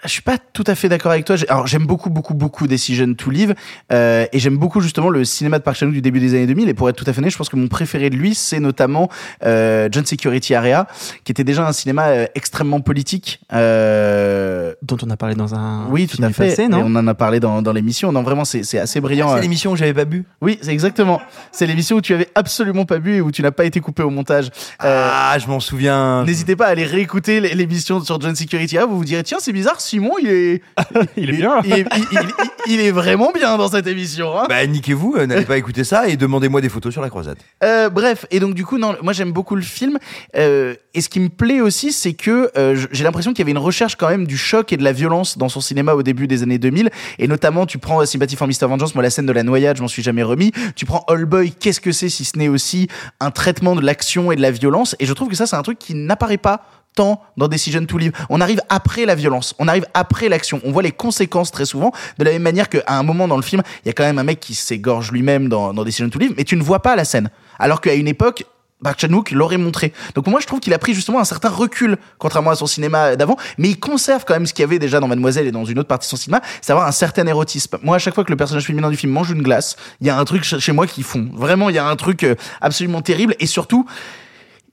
Je 0.05 0.09
suis 0.09 0.21
pas 0.21 0.37
tout 0.37 0.63
à 0.65 0.75
fait 0.75 0.87
d'accord 0.87 1.11
avec 1.11 1.25
toi. 1.25 1.35
J'ai- 1.35 1.49
Alors 1.49 1.67
j'aime 1.67 1.85
beaucoup, 1.85 2.09
beaucoup, 2.09 2.33
beaucoup 2.33 2.67
Decision 2.67 3.13
to 3.15 3.29
Live 3.31 3.53
euh, 3.91 4.25
et 4.31 4.39
j'aime 4.39 4.57
beaucoup 4.57 4.79
justement 4.79 5.09
le 5.09 5.25
cinéma 5.25 5.59
de 5.59 5.63
Park 5.63 5.75
Chan-wook 5.77 5.93
du 5.93 6.01
début 6.01 6.19
des 6.21 6.35
années 6.35 6.47
2000. 6.47 6.69
Et 6.69 6.73
pour 6.73 6.87
être 6.89 6.95
tout 6.95 7.03
à 7.07 7.11
fait 7.11 7.19
honnête, 7.19 7.31
je 7.31 7.37
pense 7.37 7.49
que 7.49 7.57
mon 7.57 7.67
préféré 7.67 8.09
de 8.09 8.15
lui, 8.15 8.33
c'est 8.33 8.61
notamment 8.61 9.09
euh, 9.45 9.89
John 9.91 10.05
Security 10.05 10.55
Area, 10.55 10.87
qui 11.25 11.31
était 11.33 11.43
déjà 11.43 11.67
un 11.67 11.73
cinéma 11.73 12.07
euh, 12.07 12.25
extrêmement 12.35 12.79
politique. 12.79 13.41
Euh... 13.51 14.73
Dont 14.81 14.97
on 15.05 15.09
a 15.09 15.17
parlé 15.17 15.35
dans 15.35 15.53
un 15.55 15.85
Oui, 15.89 16.07
tout 16.07 16.15
film 16.15 16.27
à 16.29 16.31
fait. 16.33 16.49
passé, 16.49 16.63
et 16.63 16.73
on 16.73 16.95
en 16.95 17.07
a 17.07 17.13
parlé 17.13 17.39
dans, 17.39 17.61
dans 17.61 17.73
l'émission. 17.73 18.11
Non, 18.11 18.23
vraiment, 18.23 18.45
c'est 18.45 18.63
c'est 18.63 18.79
assez 18.79 19.01
brillant. 19.01 19.27
Ah, 19.29 19.33
c'est 19.33 19.39
euh. 19.39 19.41
l'émission 19.41 19.71
où 19.71 19.75
j'avais 19.75 19.93
pas 19.93 20.05
bu. 20.05 20.25
Oui, 20.41 20.57
c'est 20.61 20.71
exactement. 20.71 21.21
C'est 21.51 21.65
l'émission 21.67 21.97
où 21.97 22.01
tu 22.01 22.13
avais 22.13 22.29
absolument 22.35 22.85
pas 22.85 22.99
bu 22.99 23.15
et 23.15 23.21
où 23.21 23.31
tu 23.31 23.41
n'as 23.41 23.51
pas 23.51 23.65
été 23.65 23.79
coupé 23.81 24.03
au 24.03 24.09
montage. 24.09 24.49
Euh, 24.83 25.09
Ah, 25.11 25.37
je 25.39 25.47
m'en 25.47 25.59
souviens. 25.59 26.23
N'hésitez 26.23 26.55
pas 26.55 26.67
à 26.67 26.69
aller 26.69 26.85
réécouter 26.85 27.39
l'émission 27.53 28.01
sur 28.01 28.19
John 28.21 28.35
Security 28.35 28.77
Area. 28.77 28.87
Vous 28.87 28.97
vous 28.97 29.05
direz, 29.05 29.23
tiens, 29.23 29.37
c'est 29.41 29.51
bizarre, 29.53 29.81
Simon, 29.89 30.11
il 30.21 30.27
est, 30.29 30.61
Il 31.17 31.29
est 31.31 31.33
bien. 31.37 31.61
il 31.63 31.73
est, 31.73 31.85
il- 31.97 32.05
il- 32.11 32.73
il 32.73 32.79
est 32.81 32.91
vraiment 32.91 33.31
bien 33.33 33.57
dans 33.57 33.69
cette 33.69 33.87
émission. 33.87 34.37
Hein 34.37 34.45
Bah, 34.47 34.65
niquez-vous, 34.67 35.15
euh, 35.17 35.25
n'allez 35.25 35.45
pas 35.45 35.57
écouter 35.57 35.83
ça 35.83 36.07
et 36.07 36.17
demandez-moi 36.17 36.61
des 36.61 36.69
photos 36.69 36.93
sur 36.93 37.01
la 37.01 37.09
croisade. 37.09 37.37
Euh, 37.63 37.89
bref, 37.89 38.25
et 38.29 38.39
donc 38.39 38.53
du 38.53 38.65
coup, 38.65 38.77
non, 38.77 38.95
moi 39.01 39.13
j'aime 39.13 39.31
beaucoup 39.31 39.55
le 39.55 39.61
film. 39.63 39.97
Euh, 40.35 40.75
et 40.93 41.01
ce 41.01 41.09
qui 41.09 41.19
me 41.19 41.29
plaît 41.29 41.61
aussi, 41.61 41.91
c'est 41.91 42.13
que 42.13 42.51
euh, 42.57 42.79
j'ai 42.91 43.03
l'impression 43.03 43.31
qu'il 43.31 43.39
y 43.39 43.41
avait 43.43 43.51
une 43.51 43.57
recherche 43.57 43.95
quand 43.95 44.09
même 44.09 44.27
du 44.27 44.37
choc 44.37 44.71
et 44.71 44.77
de 44.77 44.83
la 44.83 44.91
violence 44.91 45.37
dans 45.37 45.49
son 45.49 45.61
cinéma 45.61 45.93
au 45.93 46.03
début 46.03 46.27
des 46.27 46.43
années 46.43 46.59
2000. 46.59 46.89
Et 47.17 47.27
notamment, 47.27 47.65
tu 47.65 47.77
prends 47.79 48.05
Sympathy 48.05 48.35
for 48.35 48.47
Mr. 48.47 48.67
Vengeance, 48.67 48.93
moi 48.93 49.03
la 49.03 49.09
scène 49.09 49.25
de 49.25 49.33
la 49.33 49.43
noyade, 49.43 49.77
je 49.77 49.81
m'en 49.81 49.87
suis 49.87 50.03
jamais 50.03 50.23
remis. 50.23 50.51
Tu 50.75 50.85
prends 50.85 51.03
All 51.07 51.25
Boy, 51.25 51.51
qu'est-ce 51.51 51.81
que 51.81 51.91
c'est 51.91 52.09
si 52.09 52.25
ce 52.25 52.37
n'est 52.37 52.47
aussi 52.49 52.87
un 53.19 53.31
traitement 53.31 53.75
de 53.75 53.81
l'action 53.81 54.31
et 54.31 54.35
de 54.35 54.41
la 54.41 54.51
violence? 54.51 54.95
Et 54.99 55.05
je 55.05 55.13
trouve 55.13 55.29
que 55.29 55.35
ça, 55.35 55.47
c'est 55.47 55.55
un 55.55 55.63
truc 55.63 55.79
qui 55.79 55.95
n'apparaît 55.95 56.37
pas 56.37 56.61
tant 56.95 57.21
dans 57.37 57.47
Decision 57.47 57.85
to 57.85 57.97
Live. 57.97 58.11
On 58.29 58.41
arrive 58.41 58.61
après 58.69 59.05
la 59.05 59.15
violence, 59.15 59.55
on 59.59 59.67
arrive 59.67 59.85
après 59.93 60.29
l'action. 60.29 60.61
On 60.63 60.71
voit 60.71 60.83
les 60.83 60.91
conséquences 60.91 61.51
très 61.51 61.65
souvent, 61.65 61.91
de 62.17 62.23
la 62.23 62.31
même 62.31 62.41
manière 62.41 62.69
qu'à 62.69 62.83
un 62.87 63.03
moment 63.03 63.27
dans 63.27 63.37
le 63.37 63.41
film, 63.43 63.61
il 63.83 63.87
y 63.87 63.89
a 63.89 63.93
quand 63.93 64.03
même 64.03 64.19
un 64.19 64.23
mec 64.23 64.39
qui 64.39 64.55
s'égorge 64.55 65.11
lui-même 65.11 65.49
dans, 65.49 65.73
Decision 65.73 66.09
to 66.09 66.19
Live, 66.19 66.33
mais 66.37 66.43
tu 66.43 66.55
ne 66.55 66.63
vois 66.63 66.81
pas 66.81 66.95
la 66.95 67.05
scène. 67.05 67.29
Alors 67.57 67.81
qu'à 67.81 67.93
une 67.93 68.07
époque, 68.07 68.45
Park 68.81 69.01
Chan-wook 69.01 69.31
l'aurait 69.31 69.57
montré. 69.57 69.91
Donc 70.15 70.27
moi 70.27 70.39
je 70.39 70.47
trouve 70.47 70.61
qu'il 70.61 70.73
a 70.73 70.79
pris 70.79 70.93
justement 70.93 71.19
un 71.19 71.25
certain 71.25 71.49
recul 71.49 71.97
contrairement 72.17 72.51
à 72.51 72.55
son 72.55 72.65
cinéma 72.65 73.17
d'avant, 73.17 73.35
mais 73.57 73.67
il 73.69 73.77
conserve 73.77 74.23
quand 74.25 74.33
même 74.35 74.45
ce 74.45 74.53
qu'il 74.53 74.63
y 74.63 74.65
avait 74.65 74.79
déjà 74.79 75.01
dans 75.01 75.07
Mademoiselle 75.09 75.47
et 75.47 75.51
dans 75.51 75.65
une 75.65 75.79
autre 75.79 75.89
partie 75.89 76.07
de 76.07 76.09
son 76.11 76.15
cinéma, 76.15 76.41
c'est 76.61 76.71
avoir 76.71 76.87
un 76.87 76.93
certain 76.93 77.27
érotisme. 77.27 77.77
Moi 77.83 77.97
à 77.97 77.99
chaque 77.99 78.15
fois 78.15 78.23
que 78.23 78.31
le 78.31 78.37
personnage 78.37 78.63
féminin 78.65 78.89
du 78.89 78.95
film 78.95 79.11
mange 79.11 79.31
une 79.31 79.41
glace, 79.41 79.75
il 79.99 80.07
y 80.07 80.09
a 80.09 80.17
un 80.17 80.23
truc 80.23 80.45
ch- 80.45 80.61
chez 80.61 80.71
moi 80.71 80.87
qui 80.87 81.03
fond. 81.03 81.29
Vraiment, 81.33 81.69
il 81.69 81.75
y 81.75 81.77
a 81.77 81.85
un 81.85 81.95
truc 81.97 82.23
euh, 82.23 82.35
absolument 82.61 83.01
terrible 83.01 83.35
et 83.39 83.47
surtout 83.47 83.85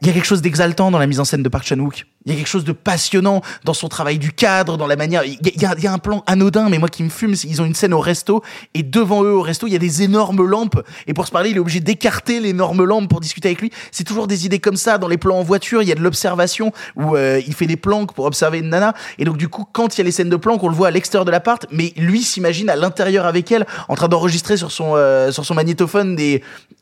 il 0.00 0.06
y 0.06 0.10
a 0.10 0.12
quelque 0.12 0.26
chose 0.26 0.42
d'exaltant 0.42 0.90
dans 0.90 0.98
la 0.98 1.06
mise 1.06 1.20
en 1.20 1.24
scène 1.24 1.42
de 1.42 1.48
Park 1.48 1.66
Chan-wook. 1.66 2.06
Il 2.26 2.32
y 2.32 2.34
a 2.34 2.38
quelque 2.38 2.48
chose 2.48 2.64
de 2.64 2.72
passionnant 2.72 3.40
dans 3.64 3.74
son 3.74 3.88
travail 3.88 4.18
du 4.18 4.32
cadre, 4.32 4.76
dans 4.76 4.86
la 4.86 4.96
manière. 4.96 5.24
Il 5.24 5.38
y 5.42 5.64
a, 5.64 5.92
un 5.92 5.98
plan 5.98 6.24
anodin, 6.26 6.68
mais 6.68 6.78
moi 6.78 6.88
qui 6.88 7.02
me 7.02 7.08
fume, 7.08 7.34
ils 7.44 7.62
ont 7.62 7.64
une 7.64 7.74
scène 7.74 7.94
au 7.94 8.00
resto 8.00 8.42
et 8.74 8.82
devant 8.82 9.22
eux 9.22 9.32
au 9.32 9.42
resto, 9.42 9.66
il 9.66 9.72
y 9.72 9.76
a 9.76 9.78
des 9.78 10.02
énormes 10.02 10.44
lampes. 10.44 10.82
Et 11.06 11.14
pour 11.14 11.26
se 11.26 11.32
parler, 11.32 11.50
il 11.50 11.56
est 11.56 11.60
obligé 11.60 11.80
d'écarter 11.80 12.40
l'énorme 12.40 12.84
lampe 12.84 13.08
pour 13.08 13.20
discuter 13.20 13.48
avec 13.48 13.60
lui. 13.60 13.70
C'est 13.92 14.04
toujours 14.04 14.26
des 14.26 14.44
idées 14.44 14.58
comme 14.58 14.76
ça. 14.76 14.98
Dans 14.98 15.08
les 15.08 15.18
plans 15.18 15.38
en 15.38 15.42
voiture, 15.42 15.82
il 15.82 15.88
y 15.88 15.92
a 15.92 15.94
de 15.94 16.02
l'observation 16.02 16.72
où 16.96 17.16
euh, 17.16 17.40
il 17.46 17.54
fait 17.54 17.66
des 17.66 17.76
planques 17.76 18.12
pour 18.12 18.24
observer 18.24 18.58
une 18.58 18.70
nana. 18.70 18.94
Et 19.18 19.24
donc 19.24 19.36
du 19.36 19.48
coup, 19.48 19.64
quand 19.72 19.94
il 19.94 19.98
y 19.98 20.00
a 20.00 20.04
les 20.04 20.10
scènes 20.10 20.30
de 20.30 20.36
planques, 20.36 20.62
on 20.62 20.68
le 20.68 20.74
voit 20.74 20.88
à 20.88 20.90
l'extérieur 20.90 21.24
de 21.24 21.30
l'appart, 21.30 21.64
mais 21.70 21.92
lui 21.96 22.22
s'imagine 22.22 22.68
à 22.68 22.76
l'intérieur 22.76 23.26
avec 23.26 23.50
elle, 23.52 23.66
en 23.88 23.94
train 23.94 24.08
d'enregistrer 24.08 24.56
sur 24.56 24.72
son 24.72 24.94
euh, 24.96 25.30
sur 25.30 25.44
son 25.44 25.54
magnétophone 25.54 26.16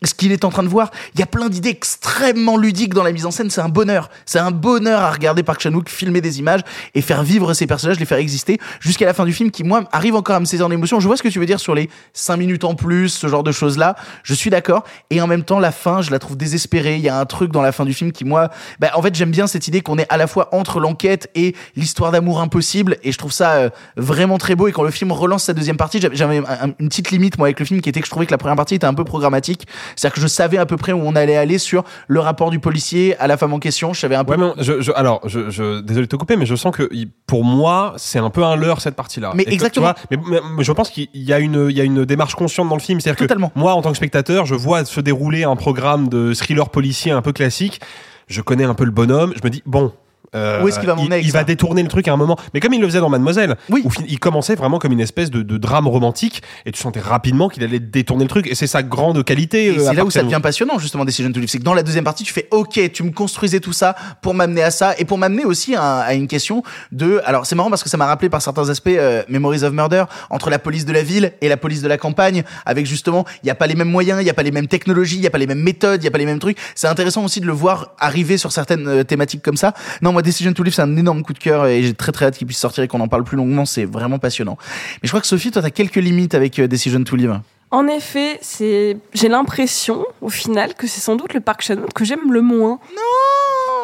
ce 0.02 0.14
qu'il 0.14 0.32
est 0.32 0.44
en 0.44 0.50
train 0.50 0.62
de 0.62 0.68
voir. 0.68 0.90
Il 1.14 1.20
y 1.20 1.22
a 1.22 1.26
plein 1.26 1.48
d'idées 1.48 1.70
extrêmement 1.70 2.56
ludiques 2.56 2.94
dans 2.94 3.02
la 3.02 3.12
mise 3.12 3.26
en 3.26 3.30
scène. 3.30 3.50
C'est 3.50 3.60
un 3.60 3.68
bonheur. 3.68 4.10
C'est 4.26 4.38
un 4.38 4.50
bonheur 4.50 5.00
à 5.00 5.10
regarder 5.10 5.33
Park 5.42 5.60
Chan-wook 5.60 5.88
filmer 5.88 6.20
des 6.20 6.38
images 6.38 6.60
et 6.94 7.00
faire 7.02 7.22
vivre 7.22 7.52
ces 7.54 7.66
personnages, 7.66 7.98
les 7.98 8.06
faire 8.06 8.18
exister 8.18 8.58
jusqu'à 8.80 9.06
la 9.06 9.14
fin 9.14 9.24
du 9.24 9.32
film 9.32 9.50
qui, 9.50 9.64
moi, 9.64 9.84
arrive 9.92 10.14
encore 10.14 10.36
à 10.36 10.40
me 10.40 10.44
saisir 10.44 10.66
en 10.66 10.70
émotion. 10.70 11.00
Je 11.00 11.06
vois 11.06 11.16
ce 11.16 11.22
que 11.22 11.28
tu 11.28 11.38
veux 11.38 11.46
dire 11.46 11.60
sur 11.60 11.74
les 11.74 11.88
5 12.12 12.36
minutes 12.36 12.64
en 12.64 12.74
plus, 12.74 13.08
ce 13.08 13.26
genre 13.28 13.42
de 13.42 13.52
choses-là. 13.52 13.96
Je 14.22 14.34
suis 14.34 14.50
d'accord. 14.50 14.84
Et 15.10 15.20
en 15.20 15.26
même 15.26 15.42
temps, 15.44 15.58
la 15.58 15.72
fin, 15.72 16.02
je 16.02 16.10
la 16.10 16.18
trouve 16.18 16.36
désespérée. 16.36 16.96
Il 16.96 17.02
y 17.02 17.08
a 17.08 17.18
un 17.18 17.26
truc 17.26 17.50
dans 17.52 17.62
la 17.62 17.72
fin 17.72 17.84
du 17.84 17.92
film 17.94 18.12
qui, 18.12 18.24
moi, 18.24 18.50
bah, 18.80 18.90
en 18.94 19.02
fait, 19.02 19.14
j'aime 19.14 19.30
bien 19.30 19.46
cette 19.46 19.68
idée 19.68 19.80
qu'on 19.80 19.98
est 19.98 20.06
à 20.10 20.16
la 20.16 20.26
fois 20.26 20.48
entre 20.52 20.80
l'enquête 20.80 21.30
et 21.34 21.54
l'histoire 21.76 22.12
d'amour 22.12 22.40
impossible. 22.40 22.96
Et 23.02 23.12
je 23.12 23.18
trouve 23.18 23.32
ça 23.32 23.52
euh, 23.54 23.70
vraiment 23.96 24.38
très 24.38 24.54
beau. 24.54 24.68
Et 24.68 24.72
quand 24.72 24.82
le 24.82 24.90
film 24.90 25.12
relance 25.12 25.44
sa 25.44 25.52
deuxième 25.54 25.76
partie, 25.76 26.00
j'avais- 26.00 26.16
j'avais 26.16 26.38
un- 26.38 26.44
un- 26.68 26.72
une 26.78 26.88
petite 26.88 27.10
limite, 27.10 27.38
moi, 27.38 27.46
avec 27.48 27.58
le 27.60 27.66
film 27.66 27.80
qui 27.80 27.88
était 27.88 28.00
que 28.00 28.06
je 28.06 28.10
trouvais 28.10 28.26
que 28.26 28.30
la 28.30 28.38
première 28.38 28.56
partie 28.56 28.74
était 28.74 28.86
un 28.86 28.94
peu 28.94 29.04
programmatique. 29.04 29.66
C'est-à-dire 29.96 30.14
que 30.14 30.20
je 30.20 30.26
savais 30.26 30.58
à 30.58 30.66
peu 30.66 30.76
près 30.76 30.92
où 30.92 31.00
on 31.04 31.14
allait 31.16 31.36
aller 31.36 31.58
sur 31.58 31.84
le 32.08 32.20
rapport 32.20 32.50
du 32.50 32.58
policier 32.58 33.16
à 33.18 33.26
la 33.26 33.36
femme 33.36 33.52
en 33.52 33.58
question. 33.58 33.92
Je 33.92 34.00
savais 34.00 34.14
un 34.16 34.24
peu. 34.24 34.34
Ouais, 34.36 34.52
mais 34.56 34.62
je, 34.64 34.80
je- 34.80 34.92
alors, 34.94 35.20
je, 35.26 35.50
je, 35.50 35.80
désolé 35.80 36.06
de 36.06 36.10
te 36.10 36.16
couper, 36.16 36.36
mais 36.36 36.46
je 36.46 36.54
sens 36.54 36.74
que 36.74 36.88
pour 37.26 37.44
moi, 37.44 37.94
c'est 37.96 38.18
un 38.18 38.30
peu 38.30 38.44
un 38.44 38.56
leurre 38.56 38.80
cette 38.80 38.96
partie-là. 38.96 39.32
Mais 39.34 39.42
Et 39.42 39.46
que, 39.46 39.50
tu 39.50 39.54
exactement. 39.54 39.92
vois, 40.10 40.40
mais, 40.56 40.64
je 40.64 40.72
pense 40.72 40.90
qu'il 40.90 41.08
y 41.14 41.32
a 41.32 41.38
une, 41.38 41.66
il 41.70 41.76
y 41.76 41.80
a 41.80 41.84
une 41.84 42.04
démarche 42.04 42.34
consciente 42.34 42.68
dans 42.68 42.76
le 42.76 42.80
film. 42.80 43.00
C'est-à-dire 43.00 43.26
que 43.26 43.58
moi, 43.58 43.74
en 43.74 43.82
tant 43.82 43.90
que 43.90 43.96
spectateur, 43.96 44.46
je 44.46 44.54
vois 44.54 44.84
se 44.84 45.00
dérouler 45.00 45.44
un 45.44 45.56
programme 45.56 46.08
de 46.08 46.34
thriller 46.34 46.68
policier 46.70 47.12
un 47.12 47.22
peu 47.22 47.32
classique. 47.32 47.80
Je 48.26 48.40
connais 48.40 48.64
un 48.64 48.74
peu 48.74 48.84
le 48.84 48.90
bonhomme. 48.90 49.32
Je 49.36 49.40
me 49.44 49.50
dis 49.50 49.62
bon. 49.66 49.92
Euh, 50.34 50.62
Où 50.62 50.68
est-ce 50.68 50.78
qu'il 50.78 50.88
va 50.88 50.94
m'emmener 50.94 51.20
il, 51.20 51.32
va 51.32 51.44
détourner 51.44 51.82
le 51.82 51.88
truc 51.88 52.08
à 52.08 52.12
un 52.12 52.16
moment. 52.16 52.36
Mais 52.52 52.60
comme 52.60 52.72
il 52.74 52.80
le 52.80 52.86
faisait 52.86 53.00
dans 53.00 53.08
Mademoiselle, 53.10 53.56
où 53.70 53.90
fin- 53.90 54.02
il 54.08 54.18
commençait 54.18 54.54
vraiment 54.54 54.78
comme 54.78 54.92
une 54.92 55.00
espèce 55.00 55.30
de, 55.30 55.42
de 55.42 55.58
drame 55.58 55.86
romantique, 55.88 56.42
et 56.66 56.72
tu 56.72 56.80
sentais 56.80 57.00
rapidement 57.00 57.48
qu'il 57.48 57.62
allait 57.64 57.80
détourner 57.80 58.24
le 58.24 58.28
truc. 58.28 58.46
Et 58.46 58.54
c'est 58.54 58.66
sa 58.66 58.82
grande 58.82 59.24
qualité. 59.24 59.66
Et 59.66 59.78
euh, 59.78 59.84
c'est 59.88 59.94
là 59.94 60.04
où 60.04 60.10
ça 60.10 60.22
devient 60.22 60.40
passionnant 60.42 60.78
justement 60.78 61.04
Decision 61.04 61.30
to 61.32 61.40
Live, 61.40 61.48
c'est 61.48 61.58
que 61.58 61.62
dans 61.64 61.74
la 61.74 61.82
deuxième 61.82 62.04
partie 62.04 62.24
tu 62.24 62.32
fais 62.32 62.48
ok 62.50 62.92
tu 62.92 63.02
me 63.02 63.10
construisais 63.10 63.60
tout 63.60 63.72
ça 63.72 63.94
pour 64.22 64.34
m'amener 64.34 64.62
à 64.62 64.70
ça 64.70 64.94
et 64.98 65.04
pour 65.04 65.18
m'amener 65.18 65.44
aussi 65.44 65.74
à, 65.74 66.00
à 66.00 66.14
une 66.14 66.26
question 66.28 66.62
de 66.92 67.20
alors 67.24 67.46
c'est 67.46 67.54
marrant 67.54 67.70
parce 67.70 67.82
que 67.82 67.88
ça 67.88 67.96
m'a 67.96 68.06
rappelé 68.06 68.28
par 68.28 68.42
certains 68.42 68.68
aspects 68.68 68.88
euh, 68.88 69.22
Memories 69.28 69.64
of 69.64 69.72
Murder 69.72 70.04
entre 70.30 70.50
la 70.50 70.58
police 70.58 70.84
de 70.84 70.92
la 70.92 71.02
ville 71.02 71.32
et 71.40 71.48
la 71.48 71.56
police 71.56 71.82
de 71.82 71.88
la 71.88 71.96
campagne 71.98 72.42
avec 72.66 72.86
justement 72.86 73.24
il 73.42 73.46
y 73.46 73.50
a 73.50 73.54
pas 73.54 73.66
les 73.66 73.74
mêmes 73.74 73.90
moyens 73.90 74.20
il 74.20 74.26
y 74.26 74.30
a 74.30 74.34
pas 74.34 74.42
les 74.42 74.50
mêmes 74.52 74.66
technologies 74.68 75.16
il 75.16 75.22
y 75.22 75.26
a 75.26 75.30
pas 75.30 75.38
les 75.38 75.46
mêmes 75.46 75.62
méthodes 75.62 76.02
il 76.02 76.04
y 76.04 76.08
a 76.08 76.10
pas 76.10 76.18
les 76.18 76.26
mêmes 76.26 76.38
trucs 76.38 76.58
c'est 76.74 76.88
intéressant 76.88 77.24
aussi 77.24 77.40
de 77.40 77.46
le 77.46 77.52
voir 77.52 77.94
arriver 77.98 78.36
sur 78.36 78.52
certaines 78.52 78.86
euh, 78.88 79.04
thématiques 79.04 79.42
comme 79.42 79.56
ça 79.56 79.72
non 80.02 80.12
moi 80.12 80.22
Decision 80.24 80.52
to 80.52 80.62
Live 80.62 80.74
c'est 80.74 80.82
un 80.82 80.96
énorme 80.96 81.22
coup 81.22 81.32
de 81.32 81.38
cœur 81.38 81.66
et 81.66 81.82
j'ai 81.82 81.94
très 81.94 82.12
très 82.12 82.26
hâte 82.26 82.36
qu'il 82.36 82.46
puisse 82.46 82.58
sortir 82.58 82.82
et 82.82 82.88
qu'on 82.88 83.00
en 83.00 83.08
parle 83.08 83.24
plus 83.24 83.36
longuement 83.36 83.64
c'est 83.64 83.84
vraiment 83.84 84.18
passionnant 84.18 84.56
mais 85.02 85.06
je 85.06 85.08
crois 85.08 85.20
que 85.20 85.26
Sophie 85.26 85.50
toi 85.50 85.62
t'as 85.62 85.70
quelques 85.70 85.96
limites 85.96 86.34
avec 86.34 86.58
euh, 86.58 86.66
Decision 86.66 87.04
to 87.04 87.16
Live 87.16 87.38
En 87.70 87.86
effet, 87.86 88.38
c'est 88.40 88.96
j'ai 89.12 89.28
l'impression 89.28 90.04
au 90.20 90.28
final 90.28 90.74
que 90.74 90.86
c'est 90.86 91.00
sans 91.00 91.16
doute 91.16 91.34
le 91.34 91.40
Park 91.40 91.62
Chan-wook 91.62 91.92
que 91.92 92.04
j'aime 92.04 92.32
le 92.32 92.42
moins. 92.42 92.78
Non. 92.94 93.02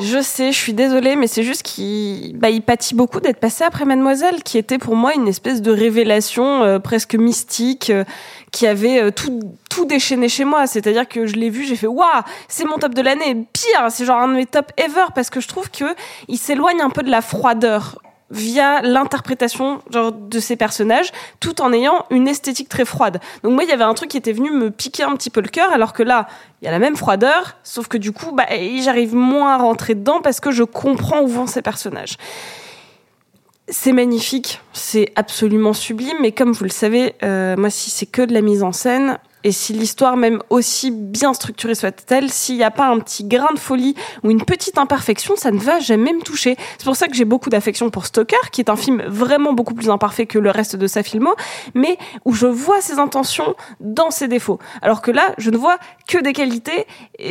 Je 0.00 0.22
sais, 0.22 0.50
je 0.52 0.56
suis 0.56 0.72
désolée, 0.72 1.14
mais 1.14 1.26
c'est 1.26 1.42
juste 1.42 1.62
qu'il 1.62 2.36
bah, 2.38 2.48
il 2.48 2.62
pâtit 2.62 2.94
beaucoup 2.94 3.20
d'être 3.20 3.38
passé 3.38 3.64
après 3.64 3.84
Mademoiselle, 3.84 4.42
qui 4.42 4.56
était 4.56 4.78
pour 4.78 4.96
moi 4.96 5.14
une 5.14 5.28
espèce 5.28 5.60
de 5.60 5.70
révélation 5.70 6.62
euh, 6.62 6.78
presque 6.78 7.14
mystique, 7.14 7.90
euh, 7.90 8.04
qui 8.50 8.66
avait 8.66 9.02
euh, 9.02 9.10
tout 9.10 9.40
tout 9.70 9.86
déchaîné 9.86 10.28
chez 10.28 10.44
moi. 10.44 10.66
C'est-à-dire 10.66 11.08
que 11.08 11.26
je 11.26 11.36
l'ai 11.36 11.48
vu, 11.48 11.64
j'ai 11.64 11.76
fait 11.76 11.86
waouh, 11.86 12.22
c'est 12.48 12.66
mon 12.66 12.76
top 12.76 12.92
de 12.92 13.00
l'année. 13.00 13.46
Pire, 13.54 13.86
c'est 13.88 14.04
genre 14.04 14.18
un 14.18 14.28
de 14.28 14.34
mes 14.34 14.46
top 14.46 14.70
ever 14.76 15.06
parce 15.14 15.30
que 15.30 15.40
je 15.40 15.48
trouve 15.48 15.70
que 15.70 15.94
il 16.28 16.36
s'éloigne 16.36 16.82
un 16.82 16.90
peu 16.90 17.02
de 17.02 17.10
la 17.10 17.22
froideur 17.22 17.96
via 18.30 18.80
l'interprétation 18.82 19.82
genre 19.90 20.12
de 20.12 20.38
ces 20.38 20.56
personnages 20.56 21.10
tout 21.40 21.60
en 21.60 21.72
ayant 21.72 22.06
une 22.10 22.28
esthétique 22.28 22.68
très 22.68 22.84
froide. 22.84 23.20
Donc 23.42 23.54
moi 23.54 23.64
il 23.64 23.70
y 23.70 23.72
avait 23.72 23.84
un 23.84 23.94
truc 23.94 24.10
qui 24.10 24.16
était 24.16 24.32
venu 24.32 24.50
me 24.50 24.70
piquer 24.70 25.02
un 25.02 25.14
petit 25.16 25.30
peu 25.30 25.40
le 25.40 25.48
cœur 25.48 25.72
alors 25.72 25.92
que 25.92 26.02
là 26.02 26.28
il 26.62 26.66
y 26.66 26.68
a 26.68 26.70
la 26.70 26.78
même 26.78 26.96
froideur 26.96 27.56
sauf 27.64 27.88
que 27.88 27.98
du 27.98 28.12
coup 28.12 28.32
bah, 28.32 28.46
j'arrive 28.82 29.14
moins 29.14 29.54
à 29.54 29.58
rentrer 29.58 29.94
dedans 29.94 30.20
parce 30.20 30.40
que 30.40 30.50
je 30.52 30.62
comprends 30.62 31.22
où 31.22 31.26
vont 31.26 31.46
ces 31.46 31.62
personnages. 31.62 32.16
C'est 33.68 33.92
magnifique, 33.92 34.60
c'est 34.72 35.12
absolument 35.14 35.72
sublime, 35.72 36.16
mais 36.20 36.32
comme 36.32 36.50
vous 36.50 36.64
le 36.64 36.70
savez, 36.70 37.14
euh, 37.22 37.56
moi 37.56 37.70
si 37.70 37.88
c'est 37.90 38.06
que 38.06 38.22
de 38.22 38.34
la 38.34 38.40
mise 38.40 38.64
en 38.64 38.72
scène, 38.72 39.18
et 39.44 39.52
si 39.52 39.72
l'histoire, 39.72 40.16
même 40.16 40.40
aussi 40.50 40.90
bien 40.90 41.32
structurée 41.34 41.74
soit-elle, 41.74 42.30
s'il 42.30 42.56
n'y 42.56 42.64
a 42.64 42.70
pas 42.70 42.86
un 42.88 42.98
petit 42.98 43.24
grain 43.24 43.52
de 43.54 43.58
folie 43.58 43.94
ou 44.22 44.30
une 44.30 44.44
petite 44.44 44.78
imperfection, 44.78 45.36
ça 45.36 45.50
ne 45.50 45.58
va 45.58 45.80
jamais 45.80 46.12
me 46.12 46.20
toucher. 46.20 46.56
C'est 46.78 46.84
pour 46.84 46.96
ça 46.96 47.08
que 47.08 47.14
j'ai 47.14 47.24
beaucoup 47.24 47.50
d'affection 47.50 47.90
pour 47.90 48.06
Stoker, 48.06 48.50
qui 48.52 48.60
est 48.60 48.70
un 48.70 48.76
film 48.76 49.02
vraiment 49.06 49.52
beaucoup 49.52 49.74
plus 49.74 49.90
imparfait 49.90 50.26
que 50.26 50.38
le 50.38 50.50
reste 50.50 50.76
de 50.76 50.86
sa 50.86 51.02
filmo, 51.02 51.34
mais 51.74 51.98
où 52.24 52.32
je 52.32 52.46
vois 52.46 52.80
ses 52.80 52.98
intentions 52.98 53.54
dans 53.80 54.10
ses 54.10 54.28
défauts. 54.28 54.58
Alors 54.82 55.02
que 55.02 55.10
là, 55.10 55.34
je 55.38 55.50
ne 55.50 55.56
vois 55.56 55.78
que 56.08 56.18
des 56.18 56.32
qualités, 56.32 56.86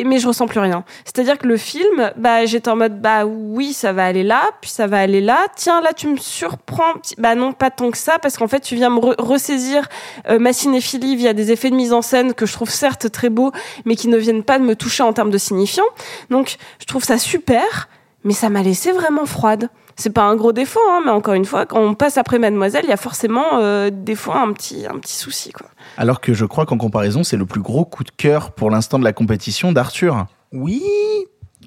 mais 0.05 0.19
je 0.19 0.27
ressens 0.27 0.47
plus 0.47 0.59
rien. 0.59 0.83
C'est-à-dire 1.05 1.37
que 1.37 1.47
le 1.47 1.57
film, 1.57 2.11
bah, 2.17 2.45
j'étais 2.45 2.69
en 2.69 2.75
mode, 2.75 3.01
bah 3.01 3.25
oui, 3.25 3.73
ça 3.73 3.93
va 3.93 4.05
aller 4.05 4.23
là, 4.23 4.49
puis 4.61 4.69
ça 4.69 4.87
va 4.87 4.99
aller 4.99 5.21
là. 5.21 5.47
Tiens, 5.55 5.81
là, 5.81 5.93
tu 5.93 6.07
me 6.07 6.17
surprends. 6.17 6.93
Bah 7.17 7.35
non, 7.35 7.53
pas 7.53 7.71
tant 7.71 7.91
que 7.91 7.97
ça, 7.97 8.19
parce 8.19 8.37
qu'en 8.37 8.47
fait, 8.47 8.61
tu 8.61 8.75
viens 8.75 8.89
me 8.89 8.99
re- 8.99 9.21
ressaisir 9.21 9.87
euh, 10.27 10.39
ma 10.39 10.53
cinéphilie 10.53 11.15
via 11.15 11.33
des 11.33 11.51
effets 11.51 11.69
de 11.69 11.75
mise 11.75 11.93
en 11.93 11.98
scène 12.01 12.33
que 12.33 12.45
je 12.45 12.53
trouve 12.53 12.69
certes 12.69 13.11
très 13.11 13.29
beaux, 13.29 13.51
mais 13.85 13.95
qui 13.95 14.07
ne 14.07 14.17
viennent 14.17 14.43
pas 14.43 14.59
de 14.59 14.63
me 14.63 14.75
toucher 14.75 15.03
en 15.03 15.13
termes 15.13 15.31
de 15.31 15.37
signifiant. 15.37 15.83
Donc, 16.29 16.57
je 16.79 16.85
trouve 16.85 17.03
ça 17.03 17.17
super, 17.17 17.89
mais 18.23 18.33
ça 18.33 18.49
m'a 18.49 18.61
laissé 18.63 18.91
vraiment 18.91 19.25
froide. 19.25 19.69
C'est 19.95 20.11
pas 20.11 20.23
un 20.23 20.35
gros 20.37 20.53
défaut, 20.53 20.79
hein, 20.91 21.01
mais 21.03 21.11
encore 21.11 21.33
une 21.33 21.43
fois, 21.43 21.65
quand 21.65 21.81
on 21.81 21.93
passe 21.93 22.17
après 22.17 22.39
Mademoiselle, 22.39 22.83
il 22.85 22.89
y 22.89 22.93
a 22.93 22.97
forcément 22.97 23.59
euh, 23.61 23.89
des 23.91 24.15
fois 24.15 24.39
un 24.39 24.53
petit, 24.53 24.85
un 24.89 24.97
petit 24.97 25.15
souci, 25.17 25.51
quoi. 25.51 25.67
Alors 25.97 26.21
que 26.21 26.33
je 26.33 26.45
crois 26.45 26.65
qu'en 26.65 26.77
comparaison, 26.77 27.23
c'est 27.25 27.35
le 27.35 27.45
plus 27.45 27.59
gros 27.59 27.83
coup 27.83 28.05
de 28.05 28.11
cœur 28.15 28.51
pour 28.51 28.71
l'instant 28.71 28.97
de 28.97 29.03
la 29.03 29.11
compétition 29.11 29.73
d'Arthur. 29.73 30.25
Oui. 30.53 30.81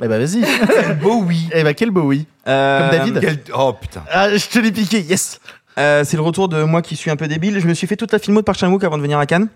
Eh 0.02 0.08
bah 0.08 0.18
vas-y. 0.18 0.40
Quel 0.66 0.98
beau 0.98 1.22
oui. 1.26 1.46
Eh 1.52 1.62
bah 1.62 1.74
quel 1.74 1.90
beau 1.90 2.00
oui. 2.00 2.26
Euh, 2.48 2.80
Comme 2.90 2.98
David. 2.98 3.20
Quel- 3.20 3.42
Oh 3.54 3.74
putain. 3.78 4.02
Ah, 4.10 4.34
je 4.34 4.46
te 4.48 4.58
l'ai 4.58 4.72
piqué, 4.72 5.00
yes. 5.00 5.38
Euh, 5.78 6.02
c'est 6.04 6.16
le 6.16 6.22
retour 6.22 6.48
de 6.48 6.62
moi 6.64 6.80
qui 6.80 6.96
suis 6.96 7.10
un 7.10 7.16
peu 7.16 7.28
débile. 7.28 7.60
Je 7.60 7.66
me 7.66 7.74
suis 7.74 7.86
fait 7.86 7.96
toute 7.96 8.12
la 8.12 8.18
filmo 8.18 8.40
de 8.40 8.44
Park 8.46 8.58
Chan-wook 8.58 8.82
avant 8.84 8.96
de 8.96 9.02
venir 9.02 9.18
à 9.18 9.26
Cannes. 9.26 9.48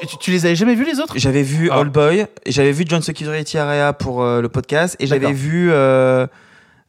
Tu, 0.00 0.06
tu- 0.06 0.16
tu 0.18 0.30
les 0.30 0.46
avais 0.46 0.56
jamais 0.56 0.74
vus 0.74 0.84
les 0.84 1.00
autres? 1.00 1.14
J'avais 1.16 1.42
vu 1.42 1.68
Ah. 1.70 1.78
All 1.78 1.88
Boy, 1.88 2.26
et 2.44 2.52
j'avais 2.52 2.72
vu 2.72 2.84
John 2.86 3.02
Security 3.02 3.58
Area 3.58 3.92
pour 3.92 4.22
euh, 4.22 4.40
le 4.42 4.48
podcast, 4.48 4.96
et 5.00 5.06
j'avais 5.06 5.32
vu 5.32 5.70
euh, 5.72 6.26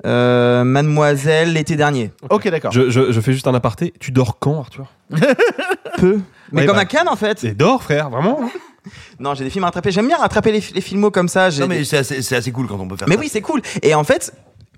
euh, 0.05 0.63
Mademoiselle 0.63 1.53
l'été 1.53 1.75
dernier. 1.75 2.11
Ok, 2.29 2.47
d'accord. 2.49 2.71
Je, 2.71 2.89
je, 2.89 3.11
je 3.11 3.21
fais 3.21 3.33
juste 3.33 3.47
un 3.47 3.53
aparté. 3.53 3.93
Tu 3.99 4.11
dors 4.11 4.39
quand, 4.39 4.59
Arthur? 4.59 4.87
Peu. 5.97 6.19
Mais 6.51 6.61
Ouais, 6.61 6.65
comme 6.67 6.75
bah. 6.75 6.81
à 6.81 6.85
Cannes 6.85 7.07
en 7.09 7.15
fait. 7.15 7.43
Et 7.43 7.53
dors, 7.53 7.81
frère, 7.83 8.09
vraiment 8.09 8.39
Non, 9.19 9.33
j'ai 9.33 9.43
des 9.43 9.49
films 9.49 9.63
à 9.65 9.67
rattraper. 9.67 9.91
J'aime 9.91 10.07
bien 10.07 10.17
rattraper 10.17 10.51
les, 10.51 10.63
les 10.73 10.81
filmos 10.81 11.11
comme 11.11 11.27
ça. 11.27 11.49
Non, 11.59 11.67
mais 11.67 11.79
des- 11.79 11.83
c'est 11.85 11.97
assez, 11.97 12.21
c'est 12.21 12.35
assez 12.37 12.51
cool 12.51 12.67
quand 12.67 12.79
on 12.79 12.87
peut 12.87 12.95
faire 12.95 13.07
Mais 13.09 13.15
ça. 13.15 13.19
oui, 13.21 13.29
c'est 13.29 13.41
cool. 13.41 13.61
Et 13.81 13.93
en 13.95 14.03
fait, 14.05 14.33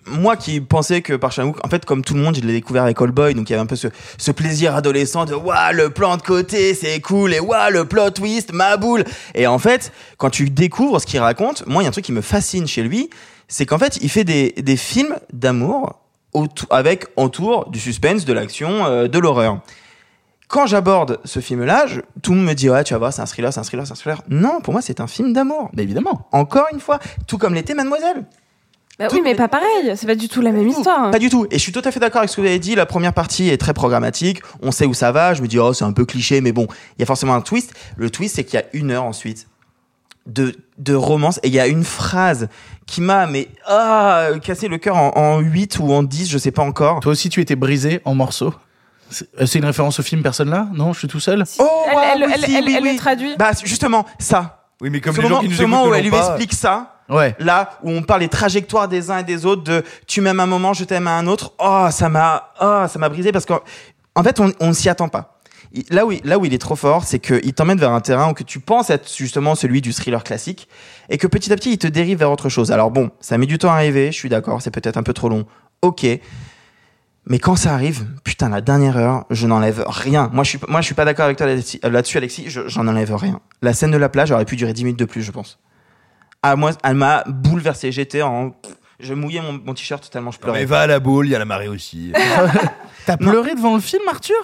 moi 0.06 0.36
qui 0.36 0.62
pensais 0.62 1.02
que 1.02 1.14
par 1.14 1.32
Chan-wook, 1.32 1.58
en 1.64 1.70
fait, 1.70 1.86
comme 1.86 2.04
tout 2.04 2.14
le 2.14 2.22
monde, 2.22 2.36
je 2.36 2.42
l'ai 2.42 2.54
découvert 2.54 2.84
avec 2.84 3.00
All 3.02 3.12
Boy, 3.12 3.34
donc 3.34 3.50
il 3.50 3.54
y 3.54 3.56
avait 3.56 3.64
un 3.64 3.68
peu 3.68 3.76
ce, 3.76 3.88
ce 4.18 4.32
plaisir 4.32 4.76
adolescent 4.76 5.26
de 5.26 5.34
waouh, 5.34 5.74
le 5.74 5.90
plan 5.90 6.18
de 6.18 6.22
côté, 6.22 6.74
c'est 6.74 7.00
cool, 7.02 7.34
et 7.34 7.40
waouh, 7.40 7.72
le 7.72 7.86
plot 7.86 8.12
twist, 8.12 8.54
ma 8.54 8.78
boule. 8.78 9.04
Et 9.36 9.48
en 9.48 9.60
fait, 9.60 9.92
quand 10.18 10.30
tu 10.30 10.50
découvres 10.50 11.00
ce 11.00 11.06
qu'il 11.06 11.20
raconte, 11.20 11.66
moi, 11.68 11.82
il 11.82 11.86
y 11.86 11.88
a 11.88 11.90
un 11.90 11.92
truc 11.92 12.06
qui 12.06 12.12
me 12.12 12.22
fascine 12.22 12.68
chez 12.68 12.84
lui, 12.84 13.10
c'est 13.48 13.66
qu'en 13.66 13.78
fait, 13.78 13.98
il 14.02 14.10
fait 14.10 14.24
des, 14.24 14.52
des 14.52 14.78
films 14.78 15.16
d'amour 15.34 16.00
avec 16.70 17.08
autour 17.16 17.70
du 17.70 17.80
suspense, 17.80 18.26
de 18.26 18.34
l'action, 18.34 18.86
euh, 18.86 19.08
de 19.08 19.20
l'horreur. 19.20 19.62
Quand 20.48 20.66
j'aborde 20.66 21.20
ce 21.26 21.42
film-là, 21.42 21.86
tout 22.24 22.32
le 22.32 22.38
monde 22.38 22.48
me 22.48 22.54
dit 22.54 22.70
ouais, 22.70 22.84
tu 22.84 22.94
vas 22.94 22.98
voir, 22.98 23.14
c'est 23.14 23.22
un 23.22 23.28
thriller, 23.28 23.54
c'est 23.54 23.60
un 23.60 23.64
thriller, 23.64 23.86
c'est 23.86 23.94
un 23.94 23.96
thriller. 23.96 24.24
Non, 24.30 24.62
pour 24.62 24.74
moi, 24.74 24.82
c'est 24.82 25.00
un 25.00 25.06
film 25.06 25.32
d'amour. 25.32 25.70
Mais 25.74 25.84
évidemment. 25.84 26.28
Encore 26.32 26.66
une 26.74 26.80
fois, 26.80 27.00
tout 27.28 27.38
comme 27.38 27.54
l'était 27.54 27.76
Mademoiselle. 27.76 28.26
Bah 29.00 29.08
oui, 29.14 29.22
mais 29.24 29.34
pas 29.34 29.48
pareil. 29.48 29.94
C'est 29.96 30.06
pas 30.08 30.16
du 30.16 30.28
tout 30.28 30.42
la 30.42 30.52
même 30.52 30.68
histoire. 30.68 31.04
hein. 31.06 31.12
Pas 31.12 31.20
du 31.20 31.30
tout. 31.30 31.46
Et 31.52 31.58
je 31.58 31.64
suis 31.64 31.72
tout 31.72 31.82
à 31.86 31.92
fait 31.92 32.00
d'accord 32.02 32.20
avec 32.20 32.30
ce 32.30 32.36
que 32.36 32.42
vous 32.42 32.48
avez 32.48 32.60
dit. 32.60 32.76
La 32.76 32.86
première 32.86 33.14
partie 33.14 33.50
est 33.50 33.58
très 33.58 33.74
programmatique. 33.74 34.42
On 34.62 34.72
sait 34.72 34.86
où 34.86 34.94
ça 34.94 35.12
va. 35.14 35.34
Je 35.34 35.42
me 35.42 35.48
dis, 35.48 35.58
oh, 35.58 35.74
c'est 35.74 35.86
un 35.86 35.94
peu 35.94 36.06
cliché, 36.06 36.42
mais 36.42 36.52
bon, 36.52 36.68
il 36.98 37.02
y 37.02 37.04
a 37.04 37.06
forcément 37.06 37.34
un 37.34 37.42
twist. 37.42 37.74
Le 37.96 38.10
twist, 38.10 38.36
c'est 38.36 38.44
qu'il 38.44 38.60
y 38.60 38.62
a 38.62 38.66
une 38.74 38.92
heure 38.92 39.06
ensuite 39.06 39.48
de, 40.26 40.54
de 40.78 40.94
romance 40.94 41.40
et 41.44 41.48
il 41.48 41.54
y 41.54 41.60
a 41.62 41.68
une 41.68 41.84
phrase 41.86 42.50
qui 42.86 43.00
m'a, 43.02 43.26
mais, 43.26 43.48
ah, 43.68 44.28
cassé 44.44 44.68
le 44.68 44.78
cœur 44.78 44.98
en, 44.98 45.12
en 45.16 45.40
8 45.40 45.80
ou 45.80 45.92
en 45.94 46.04
10, 46.04 46.30
je 46.30 46.38
sais 46.38 46.52
pas 46.52 46.64
encore. 46.64 47.00
Toi 47.00 47.14
aussi, 47.14 47.30
tu 47.30 47.40
étais 47.40 47.56
brisé 47.56 48.02
en 48.06 48.16
morceaux. 48.16 48.54
C'est 49.10 49.28
euh, 49.42 49.46
c'est 49.48 49.58
une 49.60 49.66
référence 49.66 50.00
au 50.00 50.04
film 50.04 50.22
Personne 50.22 50.50
là 50.52 50.68
Non, 50.74 50.94
je 50.94 51.00
suis 51.00 51.08
tout 51.08 51.20
seul? 51.20 51.44
Oh, 51.58 51.64
Elle- 51.88 51.98
elle- 52.22 52.28
oui, 52.28 52.32
elle- 52.36 52.44
si, 52.46 52.56
elle- 52.56 52.64
oui, 52.66 52.74
elle 52.78 52.84
oui. 52.84 52.92
le 52.94 52.98
traduit. 53.00 53.36
Bah, 53.40 53.52
justement, 53.64 54.06
ça. 54.20 54.68
Oui, 54.82 54.90
mais 54.92 55.02
comme 55.02 55.16
ce 55.16 55.22
les 55.22 55.24
gens 55.28 55.30
moment, 55.30 55.42
qui 55.42 55.48
nous 55.50 55.56
ce 55.56 55.62
écoutent 55.62 55.72
moment 55.72 55.84
ne 55.86 55.88
où 55.88 55.92
l'ont 55.94 55.98
elle 55.98 56.04
lui 56.04 56.12
pas, 56.12 56.28
explique 56.36 56.54
ça. 56.54 56.99
Ouais. 57.10 57.36
Là 57.40 57.72
où 57.84 57.90
on 57.92 58.02
parle 58.04 58.20
des 58.22 58.30
trajectoires 58.30 58.88
des 58.88 59.10
uns 59.12 59.20
et 59.20 59.24
des 59.24 59.46
autres, 59.46 59.64
de 59.64 59.84
tu 60.08 60.22
m'aimes 60.22 60.40
un 60.40 60.46
moment, 60.46 60.74
je 60.74 60.84
t'aime 60.84 61.08
à 61.08 61.18
un 61.18 61.26
autre. 61.28 61.54
Oh, 61.60 61.88
ça 61.92 62.08
m'a, 62.10 62.52
oh, 62.62 62.86
ça 62.88 63.00
m'a 63.00 63.10
brisé 63.10 63.32
parce 63.32 63.46
qu'en 63.46 63.60
en 64.16 64.24
fait, 64.24 64.40
on, 64.40 64.52
on 64.60 64.74
s'y 64.74 64.90
attend 64.90 65.08
pas. 65.10 65.40
Là 65.92 66.06
où, 66.06 66.12
là 66.24 66.40
où 66.40 66.46
il 66.46 66.54
est 66.54 66.58
trop 66.60 66.76
fort, 66.76 67.04
c'est 67.04 67.20
qu'il 67.20 67.54
t'emmène 67.54 67.78
vers 67.80 67.92
un 67.92 68.02
terrain 68.02 68.30
où 68.32 68.34
que 68.34 68.44
tu 68.44 68.60
penses 68.60 68.90
être 68.90 69.08
justement 69.16 69.54
celui 69.54 69.82
du 69.82 69.94
thriller 69.94 70.24
classique 70.24 70.68
et 71.10 71.18
que 71.20 71.28
petit 71.28 71.54
à 71.54 71.56
petit, 71.56 71.72
il 71.74 71.78
te 71.78 71.86
dérive 71.88 72.18
vers 72.20 72.32
autre 72.32 72.50
chose. 72.50 72.72
Alors 72.72 72.90
bon, 72.90 73.12
ça 73.20 73.38
met 73.38 73.46
du 73.46 73.58
temps 73.60 73.70
à 73.72 73.76
arriver, 73.76 74.08
je 74.12 74.18
suis 74.18 74.30
d'accord, 74.30 74.62
c'est 74.64 74.72
peut-être 74.72 74.98
un 74.98 75.04
peu 75.04 75.14
trop 75.14 75.30
long. 75.30 75.46
Ok. 75.84 76.06
Mais 77.28 77.38
quand 77.38 77.56
ça 77.56 77.74
arrive, 77.74 78.08
putain, 78.24 78.50
la 78.50 78.62
dernière 78.62 78.98
heure, 78.98 79.26
je 79.30 79.46
n'enlève 79.46 79.84
rien. 79.88 80.30
Moi, 80.34 80.44
je 80.44 80.50
suis, 80.50 80.60
moi, 80.68 80.82
je 80.82 80.86
suis 80.88 80.96
pas 80.96 81.06
d'accord 81.06 81.26
avec 81.26 81.38
toi 81.38 81.46
là-dessus, 81.46 81.80
là-dessus, 81.84 82.18
Alexis. 82.18 82.46
Je- 82.50 82.68
J'en 82.68 82.88
enlève 82.88 83.14
rien. 83.16 83.40
La 83.62 83.74
scène 83.74 83.92
de 83.92 83.98
la 83.98 84.10
plage 84.10 84.32
aurait 84.32 84.46
pu 84.46 84.56
durer 84.56 84.74
10 84.74 84.86
minutes 84.86 85.00
de 85.00 85.06
plus, 85.06 85.22
je 85.22 85.32
pense. 85.32 85.60
Ah, 86.42 86.56
moi, 86.56 86.72
elle 86.84 86.96
m'a 86.96 87.24
bouleversé. 87.28 87.92
J'étais 87.92 88.22
en, 88.22 88.56
je 89.00 89.14
mouillais 89.14 89.42
mon, 89.42 89.54
mon 89.54 89.74
t-shirt 89.74 90.10
tellement 90.10 90.32
je 90.32 90.38
Non, 90.38 90.48
mais 90.48 90.52
pleurais. 90.52 90.66
va 90.66 90.80
à 90.82 90.88
la 90.88 91.00
boule, 91.00 91.28
il 91.28 91.32
y 91.32 91.36
a 91.36 91.40
la 91.40 91.46
marée 91.46 91.68
aussi. 91.68 92.14
T'as 93.06 93.18
pleuré 93.18 93.56
devant 93.56 93.76
le 93.76 93.82
film, 93.82 94.04
Arthur? 94.08 94.36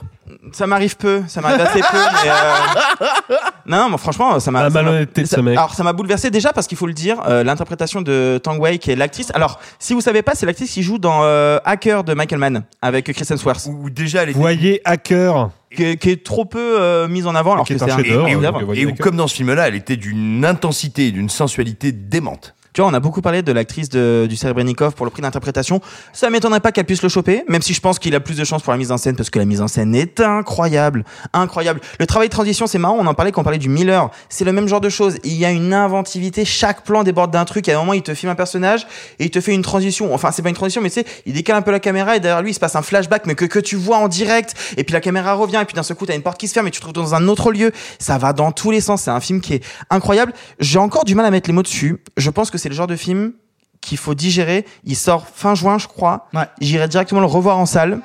Ça 0.53 0.65
m'arrive 0.65 0.97
peu, 0.97 1.21
ça 1.27 1.39
m'arrive 1.41 1.61
assez 1.61 1.79
peu. 1.81 1.85
mais, 2.23 2.29
euh, 2.29 3.35
Non, 3.67 3.89
mais 3.89 3.97
franchement, 3.97 4.39
ça 4.39 4.49
m'a. 4.51 4.63
La 4.63 4.69
malhonnêteté 4.69 5.21
de 5.23 5.27
ce 5.27 5.39
mec. 5.39 5.57
Alors, 5.57 5.73
ça 5.75 5.83
m'a 5.83 5.93
bouleversé 5.93 6.31
déjà 6.31 6.51
parce 6.51 6.65
qu'il 6.67 6.77
faut 6.77 6.88
le 6.88 6.93
dire, 6.93 7.17
euh, 7.27 7.43
l'interprétation 7.43 8.01
de 8.01 8.39
Tang 8.43 8.57
Wei, 8.59 8.79
qui 8.79 8.91
est 8.91 8.95
l'actrice. 8.95 9.31
Alors, 9.35 9.59
si 9.77 9.93
vous 9.93 10.01
savez 10.01 10.21
pas, 10.23 10.33
c'est 10.33 10.45
l'actrice 10.45 10.71
qui 10.71 10.81
joue 10.83 10.97
dans 10.97 11.19
euh, 11.23 11.59
Hacker 11.63 12.03
de 12.03 12.13
Michael 12.15 12.39
Mann 12.39 12.63
avec 12.81 13.11
Kristen 13.13 13.38
Swartz, 13.38 13.67
Ou 13.67 13.89
déjà, 13.89 14.23
elle 14.23 14.29
était. 14.29 14.39
Voyez 14.39 14.81
Hacker. 14.83 15.49
qui, 15.75 15.83
est- 15.83 15.97
qui 15.97 16.09
est 16.09 16.23
trop 16.25 16.45
peu 16.45 16.81
euh, 16.81 17.07
mise 17.07 17.27
en 17.27 17.35
avant, 17.35 17.53
alors 17.53 17.65
Qui 17.65 17.73
est 17.73 17.77
que 17.77 17.83
un 17.83 17.88
c'est 17.88 17.93
un 17.93 17.97
chef 18.03 18.07
voyez 18.17 18.81
Et 18.81 18.85
où, 18.85 18.89
Hacker. 18.89 19.03
comme 19.03 19.17
dans 19.17 19.27
ce 19.27 19.35
film-là, 19.35 19.67
elle 19.67 19.75
était 19.75 19.97
d'une 19.97 20.43
intensité, 20.45 21.11
d'une 21.11 21.29
sensualité 21.29 21.91
démente. 21.91 22.55
Tu 22.75 22.81
vois, 22.81 22.91
on 22.91 22.93
a 22.93 22.99
beaucoup 22.99 23.21
parlé 23.21 23.41
de 23.41 23.53
l'actrice 23.53 23.88
du 23.88 24.35
Serebrennikov 24.35 24.95
pour 24.95 25.05
le 25.05 25.09
prix 25.09 25.21
d'interprétation. 25.21 25.79
Ça 26.11 26.29
m'étonnerait 26.29 26.59
pas 26.59 26.73
qu'elle 26.73 26.83
puisse 26.83 27.03
le 27.03 27.07
choper, 27.07 27.45
même 27.47 27.61
si 27.61 27.73
je 27.73 27.79
pense 27.79 27.99
qu'il 27.99 28.13
a 28.15 28.19
plus 28.19 28.35
de 28.35 28.43
chance 28.43 28.63
pour 28.63 28.73
la 28.73 28.77
mise 28.77 28.91
en 28.91 28.97
scène 28.97 29.15
parce 29.15 29.29
que 29.29 29.39
la 29.39 29.45
mise 29.45 29.61
en 29.61 29.69
scène 29.69 29.95
est 29.95 30.19
incroyable, 30.19 31.05
incroyable. 31.31 31.79
Le 32.01 32.05
travail 32.05 32.27
de 32.27 32.33
transition, 32.33 32.67
c'est 32.67 32.77
marrant. 32.77 32.97
On 32.99 33.07
en 33.07 33.13
parlait 33.13 33.31
quand 33.31 33.39
on 33.39 33.43
parlait 33.45 33.59
du 33.59 33.69
Miller. 33.69 34.11
C'est 34.27 34.43
le 34.43 34.51
même 34.51 34.67
genre 34.67 34.81
de 34.81 34.89
choses. 34.89 35.19
Il 35.23 35.35
y 35.35 35.45
a 35.45 35.51
une 35.51 35.73
inventivité. 35.73 36.43
Chaque 36.43 36.83
plan 36.83 37.03
déborde 37.03 37.31
d'un 37.31 37.45
truc. 37.45 37.69
À 37.69 37.75
un 37.75 37.79
moment, 37.79 37.93
il 37.93 38.01
te 38.01 38.13
filme 38.13 38.33
un 38.33 38.35
personnage 38.35 38.85
et 39.19 39.23
il 39.23 39.31
te 39.31 39.39
fait 39.39 39.53
une 39.53 39.61
transition. 39.61 40.13
Enfin, 40.13 40.31
c'est 40.33 40.41
pas 40.41 40.49
une 40.49 40.55
transition, 40.55 40.81
mais 40.81 40.89
tu 40.89 40.95
sais, 40.95 41.05
il 41.25 41.31
décale 41.31 41.55
un 41.55 41.61
peu 41.61 41.71
la 41.71 41.79
caméra 41.79 42.17
et 42.17 42.19
derrière 42.19 42.41
lui, 42.41 42.51
il 42.51 42.55
se 42.55 42.59
passe 42.59 42.75
un 42.75 42.81
flashback, 42.81 43.25
mais 43.25 43.35
que, 43.35 43.45
que 43.45 43.59
tu 43.59 43.77
vois 43.77 43.99
en 43.99 44.09
direct. 44.09 44.53
Et 44.75 44.83
puis 44.83 44.91
la 44.91 44.99
caméra 44.99 45.35
revient 45.35 45.59
et 45.61 45.65
puis 45.65 45.75
d'un 45.75 45.83
seul 45.83 45.95
coup, 45.95 46.05
t'as 46.05 46.15
une 46.15 46.23
porte 46.23 46.38
qui 46.38 46.49
se 46.49 46.53
ferme 46.53 46.67
et 46.67 46.71
tu 46.71 46.79
te 46.79 46.83
trouves 46.83 46.93
dans 46.93 47.15
un 47.15 47.29
autre 47.29 47.53
lieu. 47.53 47.71
Ça 47.99 48.17
va 48.17 48.33
dans 48.33 48.51
tous 48.51 48.71
les 48.71 48.81
sens. 48.81 49.03
C'est 49.03 49.11
un 49.11 49.21
film 49.21 49.39
qui 49.39 49.53
est 49.53 49.63
incroyable. 49.89 50.33
J'ai 50.59 50.79
encore 50.79 51.05
du 51.05 51.15
mal 51.15 51.25
à 51.25 51.31
mettre 51.31 51.47
les 51.49 51.53
mots 51.53 51.63
dessus. 51.63 52.03
Je 52.17 52.29
pense 52.29 52.51
que 52.51 52.64
c'est 52.65 52.69
le 52.69 52.75
genre 52.75 52.88
de 52.88 52.95
film 52.95 53.34
qu'il 53.80 53.99
faut 53.99 54.15
digérer. 54.15 54.65
Il 54.86 54.95
sort 54.95 55.28
fin 55.28 55.54
juin, 55.54 55.78
je 55.78 55.88
crois. 55.88 56.28
Ouais. 56.34 56.47
J'irai 56.62 56.88
directement 56.88 57.21
le 57.21 57.28
revoir 57.28 57.60
en 57.60 57.67
salle. 57.67 58.01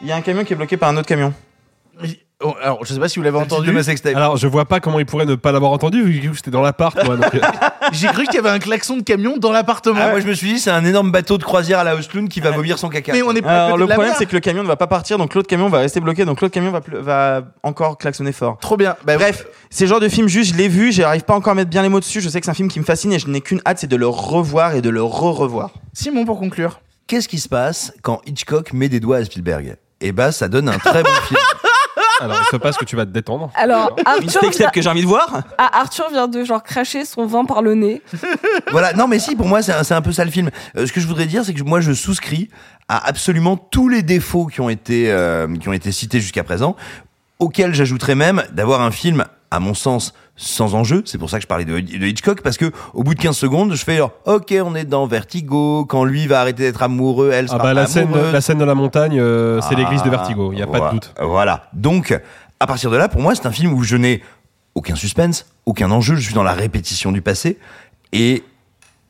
Il 0.00 0.06
y 0.06 0.12
a 0.12 0.16
un 0.16 0.20
camion 0.20 0.44
qui 0.44 0.52
est 0.52 0.56
bloqué 0.56 0.76
par 0.76 0.90
un 0.90 0.96
autre 0.96 1.08
camion. 1.08 1.34
Oh, 2.44 2.54
Alors, 2.62 2.84
je 2.84 2.92
sais 2.92 3.00
pas 3.00 3.08
si 3.08 3.18
vous 3.18 3.22
l'avez 3.24 3.38
entendu. 3.38 3.72
ma 3.72 3.82
sextape. 3.82 4.14
Alors, 4.14 4.36
je 4.36 4.46
vois 4.46 4.66
pas 4.66 4.78
comment 4.78 4.98
il 4.98 5.06
pourrait 5.06 5.24
ne 5.24 5.36
pas 5.36 5.52
l'avoir 5.52 5.72
entendu 5.72 6.02
vu 6.02 6.30
que 6.30 6.36
c'était 6.36 6.50
dans 6.50 6.60
l'appart, 6.60 6.94
moi. 7.06 7.16
donc, 7.16 7.34
euh, 7.34 7.40
J'ai 7.92 8.08
cru 8.08 8.24
qu'il 8.26 8.34
y 8.34 8.38
avait 8.38 8.50
un 8.50 8.58
klaxon 8.58 8.98
de 8.98 9.02
camion 9.02 9.38
dans 9.38 9.52
l'appartement. 9.52 10.00
Ah, 10.02 10.10
moi, 10.10 10.20
je 10.20 10.26
me 10.26 10.34
suis 10.34 10.48
dit, 10.52 10.58
c'est 10.58 10.70
un 10.70 10.84
énorme 10.84 11.10
bateau 11.10 11.38
de 11.38 11.44
croisière 11.44 11.78
à 11.78 11.84
la 11.84 11.96
Osloon 11.96 12.26
qui 12.26 12.40
va 12.40 12.50
vomir 12.50 12.78
son 12.78 12.90
caca. 12.90 13.12
Mais 13.14 13.22
on 13.22 13.32
est 13.32 13.40
pas 13.40 13.64
à 13.64 13.66
Alors 13.66 13.78
côté 13.78 13.80
le 13.80 13.84
de 13.86 13.88
la 13.88 13.94
problème 13.94 14.10
mer. 14.10 14.18
c'est 14.18 14.26
que 14.26 14.34
le 14.34 14.40
camion 14.40 14.62
ne 14.62 14.68
va 14.68 14.76
pas 14.76 14.86
partir 14.86 15.16
donc 15.16 15.34
l'autre 15.34 15.48
camion 15.48 15.68
va 15.70 15.78
rester 15.78 16.00
bloqué 16.00 16.26
donc 16.26 16.42
l'autre 16.42 16.52
camion 16.52 16.72
va, 16.72 16.80
va 17.00 17.42
encore 17.62 17.96
klaxonner 17.96 18.32
fort. 18.32 18.58
Trop 18.58 18.76
bien. 18.76 18.96
Bah, 19.06 19.16
Bref, 19.16 19.46
c'est 19.70 19.84
le 19.84 19.88
genre 19.88 20.00
de 20.00 20.08
film 20.10 20.28
juste 20.28 20.52
je 20.52 20.58
l'ai 20.58 20.68
vu, 20.68 20.92
j'arrive 20.92 21.22
pas 21.22 21.34
encore 21.34 21.52
à 21.52 21.54
mettre 21.54 21.70
bien 21.70 21.80
les 21.82 21.88
mots 21.88 22.00
dessus, 22.00 22.20
je 22.20 22.28
sais 22.28 22.38
que 22.40 22.44
c'est 22.44 22.50
un 22.50 22.54
film 22.54 22.68
qui 22.68 22.80
me 22.80 22.84
fascine 22.84 23.12
et 23.14 23.18
je 23.18 23.28
n'ai 23.28 23.40
qu'une 23.40 23.62
hâte 23.66 23.78
c'est 23.78 23.86
de 23.86 23.96
le 23.96 24.08
revoir 24.08 24.74
et 24.74 24.82
de 24.82 24.90
le 24.90 25.02
re-revoir. 25.02 25.70
Simon, 25.94 26.26
pour 26.26 26.38
conclure. 26.38 26.80
Qu'est-ce 27.06 27.28
qui 27.28 27.38
se 27.38 27.48
passe 27.48 27.94
quand 28.02 28.20
Hitchcock 28.26 28.72
met 28.74 28.88
des 28.90 29.00
doigts 29.00 29.16
à 29.18 29.24
Spielberg? 29.24 29.76
Eh 30.02 30.12
bah, 30.12 30.32
ça 30.32 30.48
donne 30.48 30.68
un 30.68 30.76
très 30.78 31.02
bon 31.02 31.10
film. 31.28 31.40
Alors, 32.20 32.38
il 32.40 32.46
se 32.50 32.56
passe 32.56 32.76
que 32.76 32.84
tu 32.84 32.96
vas 32.96 33.04
te 33.04 33.10
détendre. 33.10 33.50
Alors, 33.54 33.94
Une 33.98 34.06
Arthur 34.06 34.40
sextape 34.40 34.52
vient, 34.56 34.70
que 34.70 34.82
j'ai 34.82 34.88
envie 34.88 35.02
de 35.02 35.06
voir. 35.06 35.42
ah, 35.58 35.80
Arthur 35.80 36.08
vient 36.10 36.28
de 36.28 36.44
genre 36.44 36.62
cracher 36.62 37.04
son 37.04 37.26
vin 37.26 37.44
par 37.44 37.62
le 37.62 37.74
nez. 37.74 38.02
Voilà, 38.72 38.92
non 38.94 39.06
mais 39.08 39.18
si, 39.18 39.36
pour 39.36 39.46
moi 39.46 39.62
c'est 39.62 39.72
un, 39.72 39.82
c'est 39.82 39.94
un 39.94 40.02
peu 40.02 40.12
ça 40.12 40.24
le 40.24 40.30
film. 40.30 40.50
Euh, 40.76 40.86
ce 40.86 40.92
que 40.92 41.00
je 41.00 41.06
voudrais 41.06 41.26
dire, 41.26 41.44
c'est 41.44 41.54
que 41.54 41.62
moi 41.62 41.80
je 41.80 41.92
souscris 41.92 42.48
à 42.88 43.06
absolument 43.06 43.56
tous 43.56 43.88
les 43.88 44.02
défauts 44.02 44.46
qui 44.46 44.60
ont 44.60 44.68
été 44.70 45.10
euh, 45.10 45.46
qui 45.56 45.68
ont 45.68 45.72
été 45.72 45.92
cités 45.92 46.20
jusqu'à 46.20 46.44
présent, 46.44 46.76
auxquels 47.38 47.74
j'ajouterais 47.74 48.14
même 48.14 48.42
d'avoir 48.52 48.80
un 48.80 48.90
film, 48.90 49.24
à 49.50 49.60
mon 49.60 49.74
sens, 49.74 50.14
sans 50.36 50.74
enjeu. 50.74 51.02
C'est 51.06 51.18
pour 51.18 51.30
ça 51.30 51.38
que 51.38 51.42
je 51.42 51.46
parlais 51.46 51.64
de, 51.64 51.80
de 51.80 52.06
Hitchcock, 52.06 52.42
parce 52.42 52.58
que 52.58 52.70
au 52.94 53.02
bout 53.02 53.14
de 53.14 53.20
15 53.20 53.36
secondes, 53.36 53.74
je 53.74 53.84
fais 53.84 53.96
genre, 53.96 54.12
ok, 54.26 54.54
on 54.64 54.74
est 54.74 54.84
dans 54.84 55.06
Vertigo, 55.06 55.84
quand 55.86 56.04
lui 56.04 56.26
va 56.26 56.40
arrêter 56.40 56.62
d'être 56.64 56.82
amoureux, 56.82 57.30
elle 57.32 57.48
sera 57.48 57.58
Ah 57.60 57.62
bah, 57.62 57.74
la 57.74 57.86
scène, 57.86 58.10
la 58.32 58.40
scène 58.40 58.58
de 58.58 58.64
la 58.64 58.74
montagne, 58.74 59.18
euh, 59.18 59.60
c'est 59.62 59.74
Ah, 59.74 59.78
l'église 59.78 60.02
de 60.02 60.10
Vertigo. 60.10 60.52
Il 60.52 60.58
y 60.58 60.62
a 60.62 60.66
pas 60.66 60.88
de 60.88 60.90
doute. 60.94 61.14
Voilà. 61.20 61.68
Donc, 61.72 62.18
à 62.60 62.66
partir 62.66 62.90
de 62.90 62.96
là, 62.96 63.08
pour 63.08 63.20
moi, 63.20 63.34
c'est 63.34 63.46
un 63.46 63.52
film 63.52 63.72
où 63.72 63.82
je 63.82 63.96
n'ai 63.96 64.22
aucun 64.74 64.94
suspense, 64.94 65.46
aucun 65.64 65.90
enjeu. 65.90 66.16
Je 66.16 66.20
suis 66.20 66.34
dans 66.34 66.42
la 66.42 66.52
répétition 66.52 67.12
du 67.12 67.22
passé. 67.22 67.58
Et, 68.12 68.44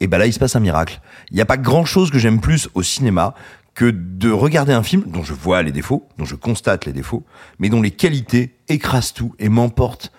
et 0.01 0.07
ben 0.07 0.19
là, 0.19 0.27
il 0.27 0.33
se 0.33 0.39
passe 0.39 0.57
un 0.57 0.61
miracle. 0.61 1.01
Il 1.31 1.35
n'y 1.35 1.43
a 1.43 1.47
pas 1.47 1.57
grand 1.57 1.85
chose 1.85 2.11
que 2.11 2.19
j'aime 2.19 2.41
plus 2.41 2.69
au 2.75 2.83
cinéma 2.83 3.35
que 3.75 3.91
de 3.91 4.31
regarder 4.31 4.73
un 4.73 4.83
film 4.83 5.03
dont 5.07 5.23
je 5.23 5.35
vois 5.35 5.63
les 5.63 5.71
défauts, 5.73 6.09
dont 6.19 6.25
je 6.25 6.35
constate 6.35 6.87
les 6.87 6.93
défauts, 6.93 7.25
mais 7.59 7.69
dont 7.69 7.83
les 7.83 7.91
qualités 7.91 8.55
écrasent 8.69 9.13
tout 9.13 9.35
et 9.39 9.51
m'emportent 9.51 10.13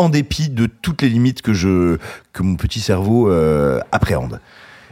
en 0.00 0.08
dépit 0.08 0.48
de 0.48 0.66
toutes 0.66 1.02
les 1.02 1.08
limites 1.08 1.42
que 1.42 1.52
je 1.52 1.98
que 2.32 2.42
mon 2.42 2.56
petit 2.56 2.80
cerveau 2.80 3.30
euh, 3.30 3.80
appréhende. 3.92 4.40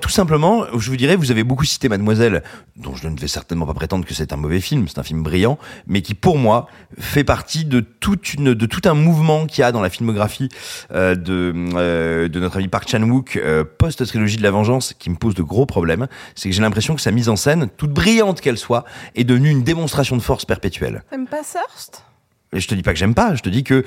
Tout 0.00 0.10
simplement, 0.10 0.64
je 0.76 0.90
vous 0.90 0.96
dirais, 0.96 1.16
vous 1.16 1.32
avez 1.32 1.42
beaucoup 1.42 1.64
cité 1.64 1.88
Mademoiselle, 1.88 2.44
dont 2.76 2.94
je 2.94 3.08
ne 3.08 3.18
vais 3.18 3.26
certainement 3.26 3.66
pas 3.66 3.74
prétendre 3.74 4.04
que 4.04 4.14
c'est 4.14 4.32
un 4.32 4.36
mauvais 4.36 4.60
film, 4.60 4.86
c'est 4.86 4.98
un 4.98 5.02
film 5.02 5.22
brillant, 5.22 5.58
mais 5.88 6.02
qui 6.02 6.14
pour 6.14 6.38
moi 6.38 6.68
fait 6.98 7.24
partie 7.24 7.64
de 7.64 7.80
toute 7.80 8.34
une, 8.34 8.54
de 8.54 8.66
tout 8.66 8.82
un 8.88 8.94
mouvement 8.94 9.46
qu'il 9.46 9.62
y 9.62 9.64
a 9.64 9.72
dans 9.72 9.80
la 9.80 9.90
filmographie 9.90 10.48
euh, 10.92 11.16
de 11.16 11.52
euh, 11.74 12.28
de 12.28 12.40
notre 12.40 12.58
ami 12.58 12.68
Park 12.68 12.88
Chan 12.88 13.02
Wook 13.02 13.36
euh, 13.36 13.64
post 13.64 14.04
trilogie 14.06 14.36
de 14.36 14.42
la 14.42 14.52
vengeance, 14.52 14.94
qui 14.96 15.10
me 15.10 15.16
pose 15.16 15.34
de 15.34 15.42
gros 15.42 15.66
problèmes. 15.66 16.06
C'est 16.36 16.48
que 16.48 16.54
j'ai 16.54 16.62
l'impression 16.62 16.94
que 16.94 17.00
sa 17.00 17.10
mise 17.10 17.28
en 17.28 17.36
scène, 17.36 17.68
toute 17.76 17.92
brillante 17.92 18.40
qu'elle 18.40 18.58
soit, 18.58 18.84
est 19.16 19.24
devenue 19.24 19.50
une 19.50 19.64
démonstration 19.64 20.16
de 20.16 20.22
force 20.22 20.44
perpétuelle. 20.44 21.02
T'aimes 21.10 21.26
pas 21.26 21.42
Thirst 21.42 22.04
Et 22.52 22.60
je 22.60 22.68
te 22.68 22.74
dis 22.74 22.82
pas 22.82 22.92
que 22.92 22.98
j'aime 22.98 23.14
pas, 23.14 23.34
je 23.34 23.42
te 23.42 23.48
dis 23.48 23.64
que 23.64 23.84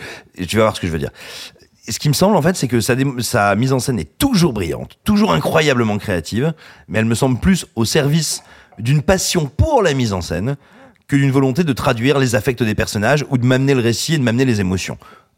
tu 0.47 0.57
vas 0.57 0.64
voir 0.64 0.76
ce 0.76 0.82
que 0.82 0.88
je 0.88 0.91
veux 0.91 0.99
dire. 0.99 1.12
Ce 1.89 1.97
qui 1.97 2.09
me 2.09 2.14
semble 2.14 2.36
en 2.36 2.41
fait, 2.41 2.55
c'est 2.55 2.68
que 2.68 2.80
sa 2.80 3.55
mise 3.55 3.74
en 3.74 3.80
scène 3.80 3.99
est 3.99 4.18
toujours 4.18 4.53
brillante, 4.53 4.99
toujours 5.03 5.34
incroyablement 5.34 5.97
créative, 5.97 6.53
mais 6.88 6.99
elle 6.99 7.05
me 7.05 7.16
semble 7.16 7.39
plus 7.39 7.66
au 7.76 7.86
service 7.86 8.43
d'une 8.78 9.01
passion 9.01 9.47
pour 9.47 9.82
la 9.82 9.93
mise 9.93 10.14
en 10.14 10.22
scène 10.22 10.57
que 11.07 11.16
d'une 11.16 11.32
volonté 11.32 11.64
de 11.64 11.74
traduire 11.74 12.20
les 12.20 12.36
affects 12.36 12.64
des 12.64 12.76
personnages 12.76 13.26
ou 13.30 13.38
de 13.38 13.45
m'amener 13.45 13.74
le 13.74 13.82
récit 13.82 14.14
et 14.14 14.18
de 14.18 14.24
m'amener 14.24 14.45
les 14.45 14.62
émotions. 14.62 14.97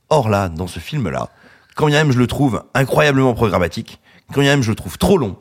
Or 0.09 0.29
là, 0.29 0.49
dans 0.49 0.67
ce 0.67 0.79
film-là, 0.79 1.29
quand 1.75 1.87
bien 1.87 2.03
même 2.03 2.11
je 2.11 2.19
le 2.19 2.27
trouve 2.27 2.63
incroyablement 2.73 3.33
programmatique, 3.33 3.99
quand 4.31 4.41
bien 4.41 4.51
même 4.51 4.63
je 4.63 4.69
le 4.69 4.75
trouve 4.75 4.97
trop 4.97 5.17
long, 5.17 5.37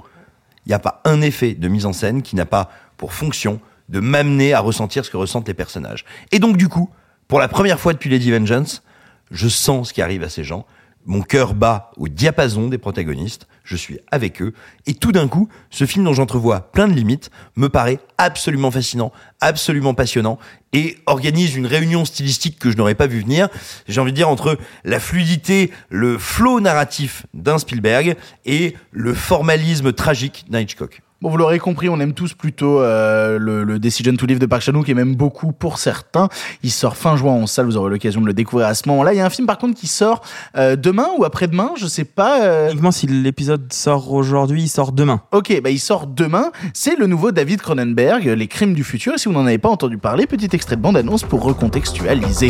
il 0.64 0.68
n'y 0.68 0.74
a 0.74 0.78
pas 0.78 1.02
un 1.04 1.20
effet 1.20 1.54
de 1.54 1.68
mise 1.68 1.84
en 1.84 1.92
scène 1.92 2.22
qui 2.22 2.36
n'a 2.36 2.46
pas 2.46 2.70
pour 2.96 3.12
fonction 3.12 3.60
de 3.88 3.98
m'amener 4.00 4.54
à 4.54 4.60
ressentir 4.60 5.04
ce 5.04 5.10
que 5.10 5.16
ressentent 5.16 5.48
les 5.48 5.54
personnages. 5.54 6.04
Et 6.30 6.38
donc 6.38 6.56
du 6.56 6.68
coup, 6.68 6.88
pour 7.32 7.40
la 7.40 7.48
première 7.48 7.80
fois 7.80 7.94
depuis 7.94 8.10
Lady 8.10 8.30
Vengeance, 8.30 8.82
je 9.30 9.48
sens 9.48 9.88
ce 9.88 9.94
qui 9.94 10.02
arrive 10.02 10.22
à 10.22 10.28
ces 10.28 10.44
gens. 10.44 10.66
Mon 11.06 11.22
cœur 11.22 11.54
bat 11.54 11.90
au 11.96 12.08
diapason 12.08 12.68
des 12.68 12.76
protagonistes, 12.76 13.46
je 13.64 13.74
suis 13.74 13.98
avec 14.10 14.42
eux, 14.42 14.52
et 14.86 14.92
tout 14.92 15.12
d'un 15.12 15.28
coup, 15.28 15.48
ce 15.70 15.86
film 15.86 16.04
dont 16.04 16.12
j'entrevois 16.12 16.70
plein 16.72 16.88
de 16.88 16.92
limites 16.92 17.30
me 17.56 17.70
paraît 17.70 18.00
absolument 18.18 18.70
fascinant, 18.70 19.12
absolument 19.40 19.94
passionnant, 19.94 20.38
et 20.74 20.98
organise 21.06 21.56
une 21.56 21.64
réunion 21.64 22.04
stylistique 22.04 22.58
que 22.58 22.70
je 22.70 22.76
n'aurais 22.76 22.94
pas 22.94 23.06
vu 23.06 23.20
venir, 23.20 23.48
j'ai 23.88 24.02
envie 24.02 24.12
de 24.12 24.16
dire, 24.16 24.28
entre 24.28 24.58
la 24.84 25.00
fluidité, 25.00 25.70
le 25.88 26.18
flow 26.18 26.60
narratif 26.60 27.24
d'un 27.32 27.56
Spielberg, 27.56 28.14
et 28.44 28.76
le 28.90 29.14
formalisme 29.14 29.94
tragique 29.94 30.44
d'un 30.50 30.60
Hitchcock. 30.60 31.00
Bon, 31.22 31.30
vous 31.30 31.36
l'aurez 31.36 31.60
compris, 31.60 31.88
on 31.88 32.00
aime 32.00 32.14
tous 32.14 32.34
plutôt 32.34 32.80
euh, 32.80 33.38
le, 33.38 33.62
le 33.62 33.78
Decision 33.78 34.12
to 34.16 34.26
Live 34.26 34.40
de 34.40 34.46
Park 34.46 34.62
Chan-wook 34.62 34.88
et 34.88 34.94
même 34.94 35.14
beaucoup 35.14 35.52
pour 35.52 35.78
certains. 35.78 36.28
Il 36.64 36.72
sort 36.72 36.96
fin 36.96 37.16
juin 37.16 37.30
en 37.30 37.46
salle, 37.46 37.66
vous 37.66 37.76
aurez 37.76 37.90
l'occasion 37.90 38.20
de 38.20 38.26
le 38.26 38.32
découvrir 38.32 38.66
à 38.66 38.74
ce 38.74 38.88
moment-là. 38.88 39.12
Il 39.12 39.18
y 39.18 39.20
a 39.20 39.24
un 39.24 39.30
film 39.30 39.46
par 39.46 39.58
contre 39.58 39.78
qui 39.78 39.86
sort 39.86 40.22
euh, 40.56 40.74
demain 40.74 41.06
ou 41.16 41.24
après-demain, 41.24 41.74
je 41.76 41.86
sais 41.86 42.02
pas. 42.02 42.42
euh, 42.42 42.72
si 42.90 43.06
l'épisode 43.06 43.72
sort 43.72 44.12
aujourd'hui, 44.12 44.62
il 44.62 44.68
sort 44.68 44.90
demain. 44.90 45.20
Ok, 45.30 45.60
bah 45.62 45.70
il 45.70 45.78
sort 45.78 46.08
demain. 46.08 46.50
C'est 46.74 46.98
le 46.98 47.06
nouveau 47.06 47.30
David 47.30 47.62
Cronenberg, 47.62 48.24
Les 48.26 48.48
Crimes 48.48 48.74
du 48.74 48.82
futur. 48.82 49.14
Et 49.14 49.18
si 49.18 49.28
vous 49.28 49.34
n'en 49.34 49.46
avez 49.46 49.58
pas 49.58 49.68
entendu 49.68 49.98
parler, 49.98 50.26
petit 50.26 50.48
extrait 50.52 50.74
de 50.74 50.80
bande-annonce 50.80 51.22
pour 51.22 51.44
recontextualiser. 51.44 52.48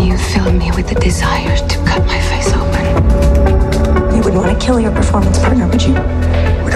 You 0.00 0.16
fill 0.16 0.52
me 0.52 0.74
with 0.74 0.86
the 0.86 0.98
desire 0.98 1.56
to 1.68 1.78
cut 1.84 2.02
my 2.08 2.18
face 2.18 2.52
open. 2.56 4.16
You 4.16 4.20
would 4.24 4.34
want 4.34 4.48
to 4.48 4.56
kill 4.58 4.80
your 4.80 4.92
performance 4.92 5.38
partner, 5.38 5.68
would 5.68 5.80
you? 5.80 5.94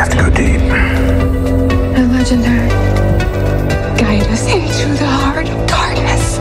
Have 0.01 0.09
to 0.13 0.17
go 0.17 0.31
deep. 0.31 0.63
A 0.63 2.03
legendary. 2.11 2.71
Guide 4.01 4.27
us 4.29 4.47
into 4.47 4.99
the 4.99 5.05
heart 5.05 5.47
of 5.47 5.67
darkness. 5.67 6.39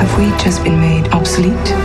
Have 0.00 0.18
we 0.18 0.24
just 0.42 0.64
been 0.64 0.80
made 0.80 1.06
obsolete? 1.12 1.83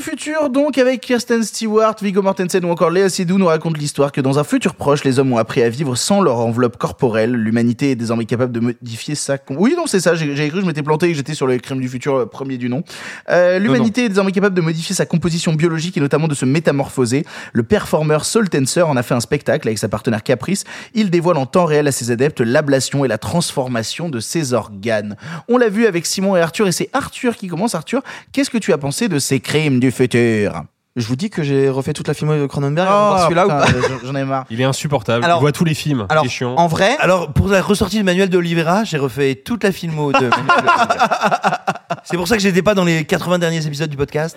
Futur, 0.00 0.50
donc, 0.50 0.78
avec 0.78 1.00
Kirsten 1.00 1.42
Stewart, 1.42 1.94
Viggo 2.02 2.22
Mortensen 2.22 2.64
ou 2.64 2.70
encore 2.70 2.90
Léa 2.90 3.08
Seydoux, 3.08 3.38
nous 3.38 3.46
raconte 3.46 3.78
l'histoire 3.78 4.12
que 4.12 4.20
dans 4.20 4.38
un 4.38 4.44
futur 4.44 4.74
proche, 4.74 5.04
les 5.04 5.18
hommes 5.18 5.32
ont 5.32 5.38
appris 5.38 5.62
à 5.62 5.68
vivre 5.68 5.96
sans 5.96 6.20
leur 6.20 6.38
enveloppe 6.38 6.76
corporelle. 6.76 7.32
L'humanité 7.32 7.92
est 7.92 7.96
désormais 7.96 8.24
capable 8.24 8.52
de 8.52 8.60
modifier 8.60 9.14
sa... 9.14 9.38
Oui, 9.50 9.74
non, 9.76 9.86
c'est 9.86 10.00
ça, 10.00 10.14
j'ai 10.14 10.48
cru 10.48 10.60
je 10.60 10.66
m'étais 10.66 10.82
planté 10.82 11.14
j'étais 11.14 11.34
sur 11.34 11.46
les 11.46 11.58
crimes 11.58 11.80
du 11.80 11.88
futur, 11.88 12.14
euh, 12.14 12.26
premier 12.26 12.56
du 12.56 12.68
nom. 12.68 12.82
Euh, 13.30 13.58
L'humanité 13.58 14.04
est 14.04 14.08
désormais 14.08 14.32
capable 14.32 14.54
de 14.54 14.60
modifier 14.60 14.94
sa 14.94 15.06
composition 15.06 15.52
biologique 15.52 15.96
et 15.96 16.00
notamment 16.00 16.28
de 16.28 16.34
se 16.34 16.44
métamorphoser. 16.44 17.24
Le 17.52 17.62
performeur 17.62 18.24
Saul 18.24 18.48
Tenser 18.48 18.82
en 18.82 18.96
a 18.96 19.02
fait 19.02 19.14
un 19.14 19.20
spectacle 19.20 19.68
avec 19.68 19.78
sa 19.78 19.88
partenaire 19.88 20.22
Caprice. 20.22 20.64
Il 20.94 21.10
dévoile 21.10 21.36
en 21.36 21.46
temps 21.46 21.64
réel 21.64 21.86
à 21.86 21.92
ses 21.92 22.10
adeptes 22.10 22.40
l'ablation 22.40 23.04
et 23.04 23.08
la 23.08 23.18
transformation 23.18 24.08
de 24.08 24.20
ses 24.20 24.52
organes. 24.52 25.16
On 25.48 25.58
l'a 25.58 25.68
vu 25.68 25.86
avec 25.86 26.06
Simon 26.06 26.36
et 26.36 26.40
Arthur 26.40 26.66
et 26.68 26.72
c'est 26.72 26.90
Arthur 26.92 27.36
qui 27.36 27.48
commence. 27.48 27.74
Arthur, 27.74 28.02
qu'est-ce 28.32 28.50
que 28.50 28.58
tu 28.58 28.72
as 28.72 28.78
pensé 28.78 29.08
de 29.08 29.18
ces 29.18 29.40
crimes 29.40 29.80
du 29.80 29.89
futur 29.90 30.62
Je 30.96 31.06
vous 31.06 31.16
dis 31.16 31.30
que 31.30 31.42
j'ai 31.42 31.68
refait 31.68 31.92
toute 31.92 32.08
la 32.08 32.14
filmo 32.14 32.34
de 32.36 32.46
Cronenberg. 32.46 32.88
on 32.88 32.92
va 32.92 33.08
voir 33.08 33.22
celui-là 33.24 33.46
ou 33.46 33.50
Oh, 33.50 33.64
putain, 33.66 33.80
pas 33.80 33.88
j'en- 34.02 34.06
J'en 34.12 34.14
ai 34.16 34.24
marre. 34.24 34.44
Il 34.50 34.60
est 34.60 34.64
insupportable. 34.64 35.24
Alors- 35.24 35.38
il 35.38 35.42
voit 35.42 35.52
tous 35.52 35.64
les 35.64 35.74
films. 35.74 36.06
Alors, 36.08 36.24
il 36.24 36.28
est 36.28 36.30
chiant. 36.30 36.54
en 36.56 36.66
vrai, 36.66 36.96
Alors, 37.00 37.32
pour 37.32 37.48
la 37.48 37.62
ressortie 37.62 37.98
de 37.98 38.04
Manuel 38.04 38.28
de 38.28 38.36
Oliveira, 38.38 38.84
j'ai 38.84 38.98
refait 38.98 39.34
toute 39.36 39.64
la 39.64 39.72
filmo 39.72 40.12
de. 40.12 40.30
C'est 42.04 42.16
pour 42.16 42.28
ça 42.28 42.36
que 42.36 42.42
j'étais 42.42 42.62
pas 42.62 42.74
dans 42.74 42.84
les 42.84 43.04
80 43.04 43.38
derniers 43.38 43.64
épisodes 43.66 43.90
du 43.90 43.96
podcast. 43.96 44.36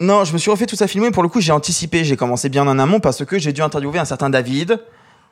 non, 0.00 0.24
je 0.24 0.32
me 0.32 0.38
suis 0.38 0.50
refait 0.50 0.66
toute 0.66 0.78
sa 0.78 0.86
filmo 0.88 1.06
et 1.06 1.10
pour 1.10 1.22
le 1.22 1.28
coup, 1.28 1.40
j'ai 1.40 1.52
anticipé. 1.52 2.04
J'ai 2.04 2.16
commencé 2.16 2.48
bien 2.48 2.66
en 2.66 2.78
amont 2.78 3.00
parce 3.00 3.24
que 3.24 3.38
j'ai 3.38 3.52
dû 3.52 3.62
interviewer 3.62 3.98
un 3.98 4.04
certain 4.04 4.30
David. 4.30 4.78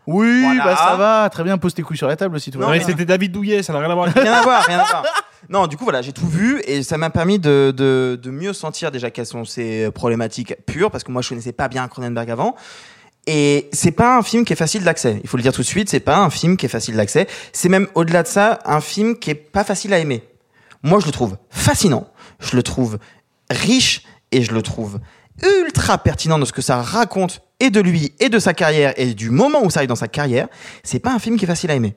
Oui, 0.06 0.42
Voilà. 0.42 0.64
bah 0.64 0.76
ça 0.76 0.96
va, 0.96 1.30
très 1.30 1.42
bien, 1.44 1.56
pose 1.58 1.72
tes 1.74 1.82
couilles 1.82 1.96
sur 1.96 2.08
la 2.08 2.16
table 2.16 2.36
aussi, 2.36 2.50
toi. 2.50 2.62
Non, 2.66 2.70
mais 2.70 2.80
c'était 2.80 3.04
David 3.06 3.32
Douillet, 3.32 3.62
ça 3.62 3.72
n'a 3.72 3.78
rien 3.80 3.90
à 3.90 3.94
voir 3.94 4.06
avec 4.08 4.22
Rien 4.22 4.32
à 4.34 4.42
voir, 4.42 4.62
rien 4.64 4.78
à 4.78 4.84
voir. 4.84 5.04
Non, 5.48 5.66
du 5.66 5.76
coup, 5.76 5.84
voilà, 5.84 6.00
j'ai 6.02 6.12
tout 6.12 6.26
vu 6.26 6.60
et 6.66 6.82
ça 6.82 6.96
m'a 6.98 7.10
permis 7.10 7.38
de, 7.38 7.72
de, 7.76 8.18
de 8.22 8.30
mieux 8.30 8.52
sentir 8.52 8.90
déjà 8.90 9.10
quelles 9.10 9.26
sont 9.26 9.44
ces 9.44 9.90
problématiques 9.90 10.54
pures 10.66 10.90
parce 10.90 11.04
que 11.04 11.12
moi, 11.12 11.20
je 11.22 11.28
connaissais 11.30 11.52
pas 11.52 11.68
bien 11.68 11.86
Cronenberg 11.88 12.30
avant. 12.30 12.54
Et 13.26 13.68
c'est 13.72 13.90
pas 13.92 14.18
un 14.18 14.22
film 14.22 14.44
qui 14.44 14.52
est 14.52 14.56
facile 14.56 14.84
d'accès. 14.84 15.20
Il 15.22 15.28
faut 15.28 15.36
le 15.38 15.42
dire 15.42 15.52
tout 15.52 15.62
de 15.62 15.66
suite, 15.66 15.88
c'est 15.88 16.00
pas 16.00 16.18
un 16.18 16.28
film 16.30 16.56
qui 16.58 16.66
est 16.66 16.68
facile 16.70 16.96
d'accès. 16.96 17.26
C'est 17.52 17.70
même 17.70 17.86
au-delà 17.94 18.22
de 18.22 18.28
ça, 18.28 18.58
un 18.66 18.80
film 18.82 19.18
qui 19.18 19.30
est 19.30 19.34
pas 19.34 19.64
facile 19.64 19.94
à 19.94 19.98
aimer. 19.98 20.22
Moi, 20.82 21.00
je 21.00 21.06
le 21.06 21.12
trouve 21.12 21.36
fascinant, 21.48 22.06
je 22.40 22.56
le 22.56 22.62
trouve 22.62 22.98
riche 23.50 24.02
et 24.32 24.42
je 24.42 24.52
le 24.52 24.60
trouve 24.60 24.98
ultra 25.42 25.98
pertinent 25.98 26.38
de 26.38 26.44
ce 26.44 26.52
que 26.52 26.62
ça 26.62 26.80
raconte 26.80 27.42
et 27.60 27.70
de 27.70 27.80
lui 27.80 28.12
et 28.20 28.28
de 28.28 28.38
sa 28.38 28.54
carrière 28.54 28.94
et 28.96 29.14
du 29.14 29.30
moment 29.30 29.64
où 29.64 29.70
ça 29.70 29.80
arrive 29.80 29.88
dans 29.88 29.96
sa 29.96 30.08
carrière. 30.08 30.48
C'est 30.82 30.98
pas 30.98 31.12
un 31.12 31.18
film 31.18 31.36
qui 31.36 31.44
est 31.44 31.48
facile 31.48 31.70
à 31.70 31.74
aimer. 31.74 31.94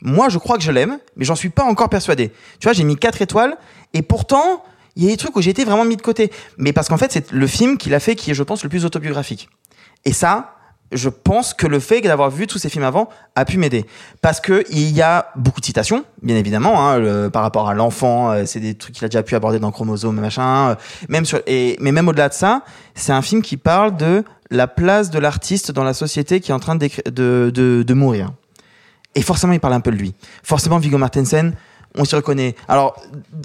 Moi, 0.00 0.28
je 0.28 0.38
crois 0.38 0.56
que 0.56 0.62
je 0.62 0.70
l'aime, 0.70 0.98
mais 1.16 1.24
j'en 1.24 1.34
suis 1.34 1.48
pas 1.48 1.64
encore 1.64 1.88
persuadé. 1.88 2.32
Tu 2.60 2.64
vois, 2.64 2.72
j'ai 2.72 2.84
mis 2.84 2.96
4 2.96 3.20
étoiles, 3.20 3.56
et 3.94 4.02
pourtant, 4.02 4.62
il 4.94 5.04
y 5.04 5.08
a 5.08 5.10
des 5.10 5.16
trucs 5.16 5.34
où 5.36 5.42
j'ai 5.42 5.50
été 5.50 5.64
vraiment 5.64 5.84
mis 5.84 5.96
de 5.96 6.02
côté. 6.02 6.30
Mais 6.56 6.72
parce 6.72 6.88
qu'en 6.88 6.98
fait, 6.98 7.10
c'est 7.10 7.32
le 7.32 7.46
film 7.46 7.78
qu'il 7.78 7.94
a 7.94 8.00
fait 8.00 8.14
qui 8.14 8.30
est, 8.30 8.34
je 8.34 8.42
pense, 8.44 8.62
le 8.62 8.68
plus 8.68 8.84
autobiographique. 8.84 9.48
Et 10.04 10.12
ça, 10.12 10.57
je 10.92 11.08
pense 11.08 11.54
que 11.54 11.66
le 11.66 11.80
fait 11.80 12.00
d'avoir 12.00 12.30
vu 12.30 12.46
tous 12.46 12.58
ces 12.58 12.68
films 12.68 12.84
avant 12.84 13.08
a 13.34 13.44
pu 13.44 13.58
m'aider. 13.58 13.84
Parce 14.22 14.40
que 14.40 14.64
il 14.70 14.90
y 14.90 15.02
a 15.02 15.30
beaucoup 15.36 15.60
de 15.60 15.66
citations, 15.66 16.04
bien 16.22 16.36
évidemment, 16.36 16.88
hein, 16.88 17.30
par 17.30 17.42
rapport 17.42 17.68
à 17.68 17.74
l'enfant, 17.74 18.30
euh, 18.30 18.44
c'est 18.46 18.60
des 18.60 18.74
trucs 18.74 18.94
qu'il 18.94 19.04
a 19.04 19.08
déjà 19.08 19.22
pu 19.22 19.34
aborder 19.34 19.58
dans 19.58 19.70
Chromosome, 19.70 20.20
machin. 20.20 20.70
euh, 20.70 20.74
même 21.08 21.24
sur, 21.24 21.40
et, 21.46 21.76
mais 21.80 21.92
même 21.92 22.08
au-delà 22.08 22.28
de 22.28 22.34
ça, 22.34 22.62
c'est 22.94 23.12
un 23.12 23.22
film 23.22 23.42
qui 23.42 23.56
parle 23.56 23.96
de 23.96 24.24
la 24.50 24.66
place 24.66 25.10
de 25.10 25.18
l'artiste 25.18 25.72
dans 25.72 25.84
la 25.84 25.94
société 25.94 26.40
qui 26.40 26.50
est 26.50 26.54
en 26.54 26.60
train 26.60 26.76
de, 26.76 26.88
de, 27.10 27.84
de 27.86 27.94
mourir. 27.94 28.30
Et 29.14 29.22
forcément, 29.22 29.52
il 29.52 29.60
parle 29.60 29.74
un 29.74 29.80
peu 29.80 29.90
de 29.90 29.96
lui. 29.96 30.14
Forcément, 30.42 30.78
Viggo 30.78 30.96
Mortensen, 30.96 31.54
on 31.98 32.04
s'y 32.04 32.14
reconnaît. 32.16 32.54
Alors, 32.68 32.96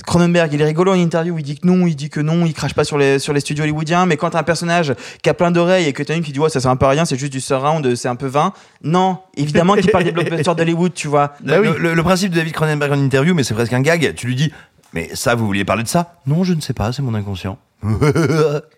Cronenberg, 0.05 0.53
il 0.53 0.61
est 0.61 0.65
rigolo 0.65 0.91
en 0.91 0.95
interview, 0.95 1.37
il 1.37 1.43
dit 1.43 1.57
que 1.59 1.67
non, 1.67 1.85
il 1.87 1.95
dit 1.95 2.09
que 2.09 2.19
non, 2.19 2.45
il 2.45 2.53
crache 2.53 2.73
pas 2.73 2.83
sur 2.83 2.97
les, 2.97 3.19
sur 3.19 3.33
les 3.33 3.39
studios 3.41 3.63
hollywoodiens, 3.63 4.05
mais 4.05 4.15
quand 4.15 4.29
t'as 4.29 4.39
un 4.39 4.43
personnage 4.43 4.93
qui 5.21 5.29
a 5.29 5.33
plein 5.33 5.51
d'oreilles 5.51 5.87
et 5.87 5.93
que 5.93 6.03
t'as 6.03 6.15
une 6.15 6.23
qui 6.23 6.31
dit, 6.31 6.39
ouais, 6.39 6.49
ça 6.49 6.59
sert 6.59 6.71
un 6.71 6.75
peu 6.75 6.85
à 6.85 6.89
rien, 6.89 7.03
c'est 7.05 7.17
juste 7.17 7.33
du 7.33 7.41
surround, 7.41 7.95
c'est 7.95 8.07
un 8.07 8.15
peu 8.15 8.27
vain. 8.27 8.53
Non, 8.83 9.17
évidemment 9.35 9.73
qu'il 9.75 9.91
parle 9.91 10.03
des 10.05 10.11
blockbusters 10.11 10.55
d'Hollywood, 10.55 10.93
tu 10.93 11.07
vois. 11.07 11.33
le, 11.43 11.77
le- 11.77 11.93
le 11.93 12.03
principe 12.03 12.31
de 12.31 12.37
David 12.37 12.53
Cronenberg 12.53 12.91
en 12.93 12.99
interview, 12.99 13.33
mais 13.33 13.43
c'est 13.43 13.53
presque 13.53 13.73
un 13.73 13.81
gag. 13.81 14.13
Tu 14.15 14.27
lui 14.27 14.35
dis, 14.35 14.51
mais 14.93 15.09
ça, 15.15 15.35
vous 15.35 15.45
vouliez 15.45 15.65
parler 15.65 15.83
de 15.83 15.87
ça? 15.87 16.15
Non, 16.27 16.43
je 16.43 16.53
ne 16.53 16.61
sais 16.61 16.73
pas, 16.73 16.91
c'est 16.93 17.01
mon 17.01 17.15
inconscient. 17.15 17.57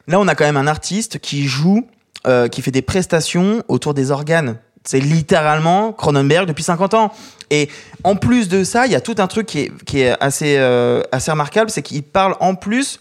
Là, 0.08 0.20
on 0.20 0.28
a 0.28 0.36
quand 0.36 0.46
même 0.46 0.58
un 0.58 0.68
artiste 0.68 1.20
qui 1.20 1.46
joue, 1.46 1.88
euh, 2.28 2.48
qui 2.48 2.62
fait 2.62 2.72
des 2.72 2.82
prestations 2.82 3.64
autour 3.68 3.94
des 3.94 4.12
organes. 4.12 4.58
C'est 4.86 5.00
littéralement 5.00 5.92
Cronenberg 5.92 6.48
depuis 6.48 6.64
50 6.64 6.94
ans. 6.94 7.12
Et 7.50 7.70
en 8.04 8.16
plus 8.16 8.48
de 8.48 8.64
ça, 8.64 8.86
il 8.86 8.92
y 8.92 8.96
a 8.96 9.02
tout 9.02 9.16
un 9.18 9.28
truc 9.28 9.48
qui 9.48 9.60
est, 9.60 9.84
qui 9.86 10.02
est 10.02 10.16
assez, 10.22 10.58
euh, 10.58 11.02
assez 11.12 11.32
remarquable, 11.32 11.70
c'est 11.70 11.82
qu'il 11.82 12.04
parle 12.04 12.36
en 12.40 12.56
plus 12.56 13.00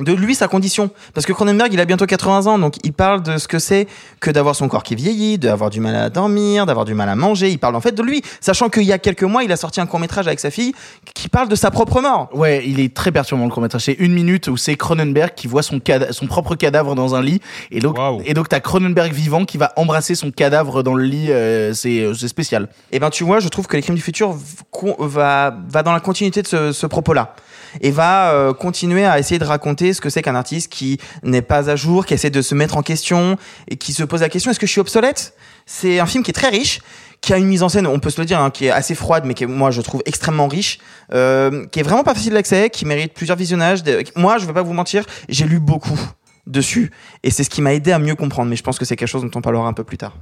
de 0.00 0.12
lui 0.12 0.34
sa 0.34 0.48
condition 0.48 0.90
parce 1.14 1.26
que 1.26 1.32
Cronenberg 1.32 1.72
il 1.72 1.80
a 1.80 1.84
bientôt 1.84 2.06
80 2.06 2.46
ans 2.46 2.58
donc 2.58 2.74
il 2.84 2.92
parle 2.92 3.22
de 3.22 3.38
ce 3.38 3.48
que 3.48 3.58
c'est 3.58 3.86
que 4.20 4.30
d'avoir 4.30 4.54
son 4.54 4.68
corps 4.68 4.82
qui 4.82 4.94
vieillit 4.94 5.38
d'avoir 5.38 5.70
du 5.70 5.80
mal 5.80 5.96
à 5.96 6.10
dormir 6.10 6.66
d'avoir 6.66 6.84
du 6.84 6.94
mal 6.94 7.08
à 7.08 7.16
manger 7.16 7.50
il 7.50 7.58
parle 7.58 7.76
en 7.76 7.80
fait 7.80 7.92
de 7.92 8.02
lui 8.02 8.22
sachant 8.40 8.68
qu'il 8.68 8.84
y 8.84 8.92
a 8.92 8.98
quelques 8.98 9.22
mois 9.22 9.42
il 9.42 9.52
a 9.52 9.56
sorti 9.56 9.80
un 9.80 9.86
court 9.86 10.00
métrage 10.00 10.26
avec 10.26 10.40
sa 10.40 10.50
fille 10.50 10.74
qui 11.14 11.28
parle 11.28 11.48
de 11.48 11.56
sa 11.56 11.70
propre 11.70 12.00
mort 12.00 12.28
Ouais, 12.32 12.62
il 12.66 12.80
est 12.80 12.94
très 12.94 13.12
perturbant 13.12 13.44
le 13.44 13.50
court-métrage. 13.50 13.82
C'est 13.82 13.94
une 13.94 14.12
minute 14.12 14.48
où 14.48 14.56
c'est 14.56 14.76
Cronenberg 14.76 15.32
qui 15.34 15.46
voit 15.46 15.62
son, 15.62 15.80
son 16.10 16.26
propre 16.26 16.54
cadavre 16.54 16.94
dans 16.94 17.14
un 17.14 17.22
lit. 17.22 17.40
Et 17.70 17.80
donc, 17.80 17.96
et 18.24 18.34
donc 18.34 18.48
t'as 18.48 18.60
Cronenberg 18.60 19.12
vivant 19.12 19.44
qui 19.44 19.58
va 19.58 19.72
embrasser 19.76 20.14
son 20.14 20.30
cadavre 20.30 20.82
dans 20.82 20.94
le 20.94 21.04
lit. 21.04 21.30
euh, 21.30 21.72
c'est 21.72 22.00
euh, 22.00 22.14
c'est 22.14 22.28
spécial. 22.28 22.68
Et 22.92 22.98
ben 22.98 23.10
tu 23.10 23.24
vois, 23.24 23.40
je 23.40 23.48
trouve 23.48 23.66
que 23.66 23.76
les 23.76 23.82
crimes 23.82 23.94
du 23.96 24.02
futur 24.02 24.36
va 24.98 25.56
va 25.68 25.82
dans 25.82 25.92
la 25.92 26.00
continuité 26.00 26.42
de 26.42 26.46
ce, 26.46 26.72
ce 26.72 26.86
propos-là 26.86 27.34
et 27.80 27.90
va 27.90 28.32
euh, 28.32 28.52
continuer 28.52 29.04
à 29.04 29.18
essayer 29.18 29.38
de 29.38 29.44
raconter 29.44 29.92
ce 29.92 30.00
que 30.00 30.10
c'est 30.10 30.22
qu'un 30.22 30.34
artiste 30.34 30.70
qui 30.70 30.98
n'est 31.22 31.42
pas 31.42 31.70
à 31.70 31.76
jour, 31.76 32.06
qui 32.06 32.14
essaie 32.14 32.30
de 32.30 32.42
se 32.42 32.54
mettre 32.54 32.76
en 32.76 32.82
question 32.82 33.36
et 33.68 33.76
qui 33.76 33.92
se 33.92 34.04
pose 34.04 34.20
la 34.20 34.28
question 34.28 34.50
est-ce 34.50 34.60
que 34.60 34.66
je 34.66 34.72
suis 34.72 34.80
obsolète? 34.80 35.34
C'est 35.66 35.98
un 35.98 36.06
film 36.06 36.22
qui 36.22 36.30
est 36.30 36.34
très 36.34 36.48
riche, 36.48 36.80
qui 37.20 37.32
a 37.32 37.38
une 37.38 37.46
mise 37.46 37.62
en 37.62 37.68
scène, 37.68 37.86
on 37.86 37.98
peut 37.98 38.10
se 38.10 38.20
le 38.20 38.26
dire, 38.26 38.40
hein, 38.40 38.50
qui 38.50 38.66
est 38.66 38.70
assez 38.70 38.94
froide, 38.94 39.24
mais 39.26 39.34
qui 39.34 39.44
est, 39.44 39.48
moi 39.48 39.70
je 39.70 39.80
trouve 39.80 40.02
extrêmement 40.06 40.48
riche, 40.48 40.78
euh, 41.12 41.66
qui 41.66 41.80
est 41.80 41.82
vraiment 41.82 42.04
pas 42.04 42.14
facile 42.14 42.34
d'accès, 42.34 42.70
qui 42.70 42.84
mérite 42.84 43.14
plusieurs 43.14 43.36
visionnages. 43.36 43.82
Moi, 44.14 44.38
je 44.38 44.46
vais 44.46 44.52
pas 44.52 44.62
vous 44.62 44.72
mentir, 44.72 45.04
j'ai 45.28 45.44
lu 45.44 45.58
beaucoup 45.58 45.98
dessus 46.46 46.92
et 47.22 47.30
c'est 47.30 47.44
ce 47.44 47.50
qui 47.50 47.60
m'a 47.60 47.74
aidé 47.74 47.92
à 47.92 47.98
mieux 47.98 48.14
comprendre. 48.14 48.48
Mais 48.48 48.56
je 48.56 48.62
pense 48.62 48.78
que 48.78 48.84
c'est 48.84 48.96
quelque 48.96 49.08
chose 49.08 49.22
dont 49.22 49.30
on 49.34 49.42
parlera 49.42 49.66
un 49.66 49.72
peu 49.72 49.84
plus 49.84 49.98
tard. 49.98 50.16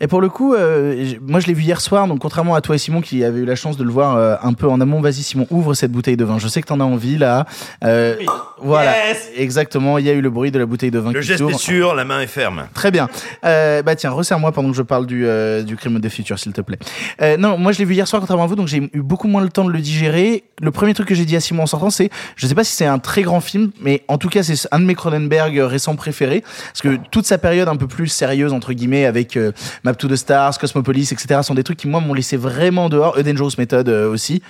Et 0.00 0.08
pour 0.08 0.20
le 0.20 0.28
coup, 0.28 0.52
euh, 0.54 1.14
moi 1.26 1.40
je 1.40 1.46
l'ai 1.46 1.54
vu 1.54 1.62
hier 1.62 1.80
soir, 1.80 2.06
donc 2.06 2.18
contrairement 2.18 2.54
à 2.54 2.60
toi 2.60 2.74
et 2.74 2.78
Simon 2.78 3.00
qui 3.00 3.24
avait 3.24 3.40
eu 3.40 3.44
la 3.46 3.56
chance 3.56 3.78
de 3.78 3.84
le 3.84 3.90
voir 3.90 4.16
euh, 4.16 4.36
un 4.42 4.52
peu 4.52 4.68
en 4.68 4.78
amont, 4.80 5.00
vas-y 5.00 5.22
Simon, 5.22 5.46
ouvre 5.50 5.72
cette 5.72 5.90
bouteille 5.90 6.18
de 6.18 6.24
vin. 6.24 6.38
Je 6.38 6.48
sais 6.48 6.60
que 6.60 6.66
t'en 6.66 6.80
as 6.80 6.84
envie 6.84 7.16
là. 7.16 7.46
Euh, 7.82 8.16
Voilà, 8.58 8.92
exactement. 9.36 9.96
Il 9.98 10.04
y 10.04 10.10
a 10.10 10.12
eu 10.12 10.20
le 10.20 10.28
bruit 10.30 10.50
de 10.50 10.58
la 10.58 10.66
bouteille 10.66 10.90
de 10.90 10.98
vin 10.98 11.12
Le 11.12 11.20
qui 11.20 11.26
geste 11.26 11.38
s'ouvre. 11.38 11.52
est 11.54 11.58
sûr, 11.58 11.94
la 11.94 12.04
main 12.04 12.20
est 12.20 12.26
ferme. 12.26 12.66
Très 12.74 12.90
bien. 12.90 13.08
Euh, 13.44 13.82
bah 13.82 13.96
tiens, 13.96 14.10
resserre-moi 14.10 14.52
pendant 14.52 14.70
que 14.70 14.76
je 14.76 14.82
parle 14.82 15.06
du, 15.06 15.26
euh, 15.26 15.62
du 15.62 15.76
crime 15.76 15.98
des 15.98 16.10
futurs, 16.10 16.38
s'il 16.38 16.52
te 16.52 16.60
plaît. 16.60 16.78
Euh, 17.22 17.36
non, 17.38 17.56
moi 17.56 17.72
je 17.72 17.78
l'ai 17.78 17.84
vu 17.86 17.94
hier 17.94 18.06
soir 18.06 18.20
contrairement 18.20 18.44
à 18.44 18.48
vous, 18.48 18.56
donc 18.56 18.68
j'ai 18.68 18.90
eu 18.92 19.00
beaucoup 19.02 19.28
moins 19.28 19.42
le 19.42 19.48
temps 19.48 19.64
de 19.64 19.70
le 19.72 19.80
digérer. 19.80 20.44
Le 20.60 20.70
premier 20.70 20.92
truc 20.94 21.08
que 21.08 21.14
j'ai 21.14 21.24
dit 21.24 21.36
à 21.36 21.40
Simon 21.40 21.62
en 21.62 21.66
sortant, 21.66 21.88
c'est, 21.90 22.10
je 22.36 22.46
sais 22.46 22.54
pas 22.54 22.64
si 22.64 22.72
c'est 22.74 22.86
un 22.86 22.98
très 22.98 23.22
grand 23.22 23.40
film, 23.40 23.70
mais 23.80 24.02
en 24.08 24.18
tout 24.18 24.28
cas 24.28 24.42
c'est 24.42 24.56
un 24.72 24.78
de 24.78 24.84
mes 24.84 24.94
Cronenberg 24.94 25.58
récents 25.58 25.96
préférés, 25.96 26.42
parce 26.68 26.82
que 26.82 26.98
toute 27.10 27.26
sa 27.26 27.38
période 27.38 27.68
un 27.68 27.76
peu 27.76 27.86
plus 27.86 28.08
sérieuse 28.08 28.52
entre 28.52 28.72
guillemets 28.74 29.04
avec 29.06 29.36
euh, 29.36 29.52
Map 29.86 29.94
to 29.94 30.08
the 30.08 30.16
Stars, 30.16 30.58
Cosmopolis, 30.58 31.12
etc. 31.12 31.40
sont 31.42 31.54
des 31.54 31.62
trucs 31.62 31.78
qui 31.78 31.86
moi 31.86 32.00
m'ont 32.00 32.12
laissé 32.12 32.36
vraiment 32.36 32.88
dehors. 32.88 33.16
A 33.16 33.22
Dangerous 33.22 33.52
Method 33.56 33.88
euh, 33.88 34.10
aussi. 34.10 34.42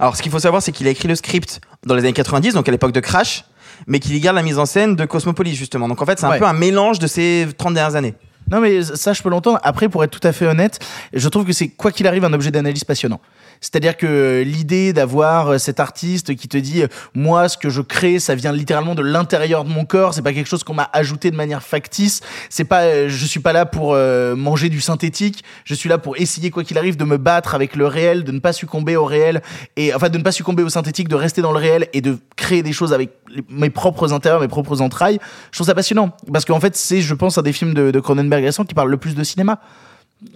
Alors, 0.00 0.16
ce 0.16 0.22
qu'il 0.22 0.32
faut 0.32 0.38
savoir, 0.38 0.62
c'est 0.62 0.72
qu'il 0.72 0.86
a 0.86 0.90
écrit 0.90 1.08
le 1.08 1.14
script 1.14 1.60
dans 1.84 1.94
les 1.94 2.00
années 2.00 2.14
90, 2.14 2.54
donc 2.54 2.66
à 2.66 2.72
l'époque 2.72 2.92
de 2.92 3.00
Crash, 3.00 3.44
mais 3.86 4.00
qu'il 4.00 4.14
y 4.16 4.20
garde 4.20 4.34
la 4.36 4.42
mise 4.42 4.58
en 4.58 4.64
scène 4.64 4.96
de 4.96 5.04
Cosmopolis, 5.04 5.54
justement. 5.54 5.88
Donc, 5.88 6.00
en 6.00 6.06
fait, 6.06 6.18
c'est 6.18 6.24
un 6.24 6.30
Ouais. 6.30 6.38
peu 6.38 6.46
un 6.46 6.54
mélange 6.54 6.98
de 6.98 7.06
ces 7.06 7.46
30 7.58 7.74
dernières 7.74 7.96
années. 7.96 8.14
Non, 8.50 8.60
mais 8.60 8.82
ça, 8.82 9.12
je 9.12 9.22
peux 9.22 9.28
l'entendre. 9.28 9.60
Après, 9.62 9.90
pour 9.90 10.02
être 10.04 10.10
tout 10.18 10.26
à 10.26 10.32
fait 10.32 10.46
honnête, 10.46 10.78
je 11.12 11.28
trouve 11.28 11.44
que 11.44 11.52
c'est, 11.52 11.68
quoi 11.68 11.92
qu'il 11.92 12.06
arrive, 12.06 12.24
un 12.24 12.32
objet 12.32 12.50
d'analyse 12.50 12.82
passionnant. 12.84 13.20
C'est-à-dire 13.60 13.96
que 13.96 14.42
l'idée 14.44 14.92
d'avoir 14.92 15.48
euh, 15.48 15.58
cet 15.58 15.80
artiste 15.80 16.34
qui 16.36 16.48
te 16.48 16.56
dit, 16.56 16.82
euh, 16.82 16.88
moi, 17.14 17.48
ce 17.48 17.56
que 17.58 17.68
je 17.68 17.82
crée, 17.82 18.18
ça 18.18 18.34
vient 18.34 18.52
littéralement 18.52 18.94
de 18.94 19.02
l'intérieur 19.02 19.64
de 19.64 19.70
mon 19.70 19.84
corps. 19.84 20.14
C'est 20.14 20.22
pas 20.22 20.32
quelque 20.32 20.48
chose 20.48 20.64
qu'on 20.64 20.74
m'a 20.74 20.88
ajouté 20.92 21.30
de 21.30 21.36
manière 21.36 21.62
factice. 21.62 22.20
C'est 22.50 22.64
pas, 22.64 22.82
euh, 22.82 23.08
je 23.08 23.26
suis 23.26 23.40
pas 23.40 23.52
là 23.52 23.66
pour 23.66 23.96
manger 24.36 24.68
du 24.68 24.80
synthétique. 24.80 25.44
Je 25.64 25.74
suis 25.74 25.88
là 25.88 25.98
pour 25.98 26.16
essayer, 26.16 26.50
quoi 26.50 26.64
qu'il 26.64 26.78
arrive, 26.78 26.96
de 26.96 27.04
me 27.04 27.16
battre 27.16 27.54
avec 27.54 27.76
le 27.76 27.86
réel, 27.86 28.24
de 28.24 28.32
ne 28.32 28.38
pas 28.38 28.52
succomber 28.52 28.96
au 28.96 29.04
réel 29.04 29.42
et, 29.76 29.94
enfin, 29.94 30.08
de 30.08 30.18
ne 30.18 30.22
pas 30.22 30.32
succomber 30.32 30.62
au 30.62 30.68
synthétique, 30.68 31.08
de 31.08 31.14
rester 31.14 31.42
dans 31.42 31.52
le 31.52 31.58
réel 31.58 31.88
et 31.92 32.00
de 32.00 32.18
créer 32.36 32.62
des 32.62 32.72
choses 32.72 32.92
avec 32.92 33.10
mes 33.48 33.70
propres 33.70 34.12
intérieurs, 34.12 34.40
mes 34.40 34.48
propres 34.48 34.80
entrailles. 34.80 35.18
Je 35.50 35.58
trouve 35.58 35.66
ça 35.66 35.74
passionnant. 35.74 36.10
Parce 36.32 36.44
qu'en 36.44 36.60
fait, 36.60 36.76
c'est, 36.76 37.00
je 37.00 37.14
pense, 37.14 37.38
un 37.38 37.42
des 37.42 37.52
films 37.52 37.74
de, 37.74 38.00
Cronenberg 38.00 38.44
récents 38.44 38.64
qui 38.64 38.74
parle 38.74 38.90
le 38.90 38.96
plus 38.96 39.14
de 39.14 39.24
cinéma 39.24 39.60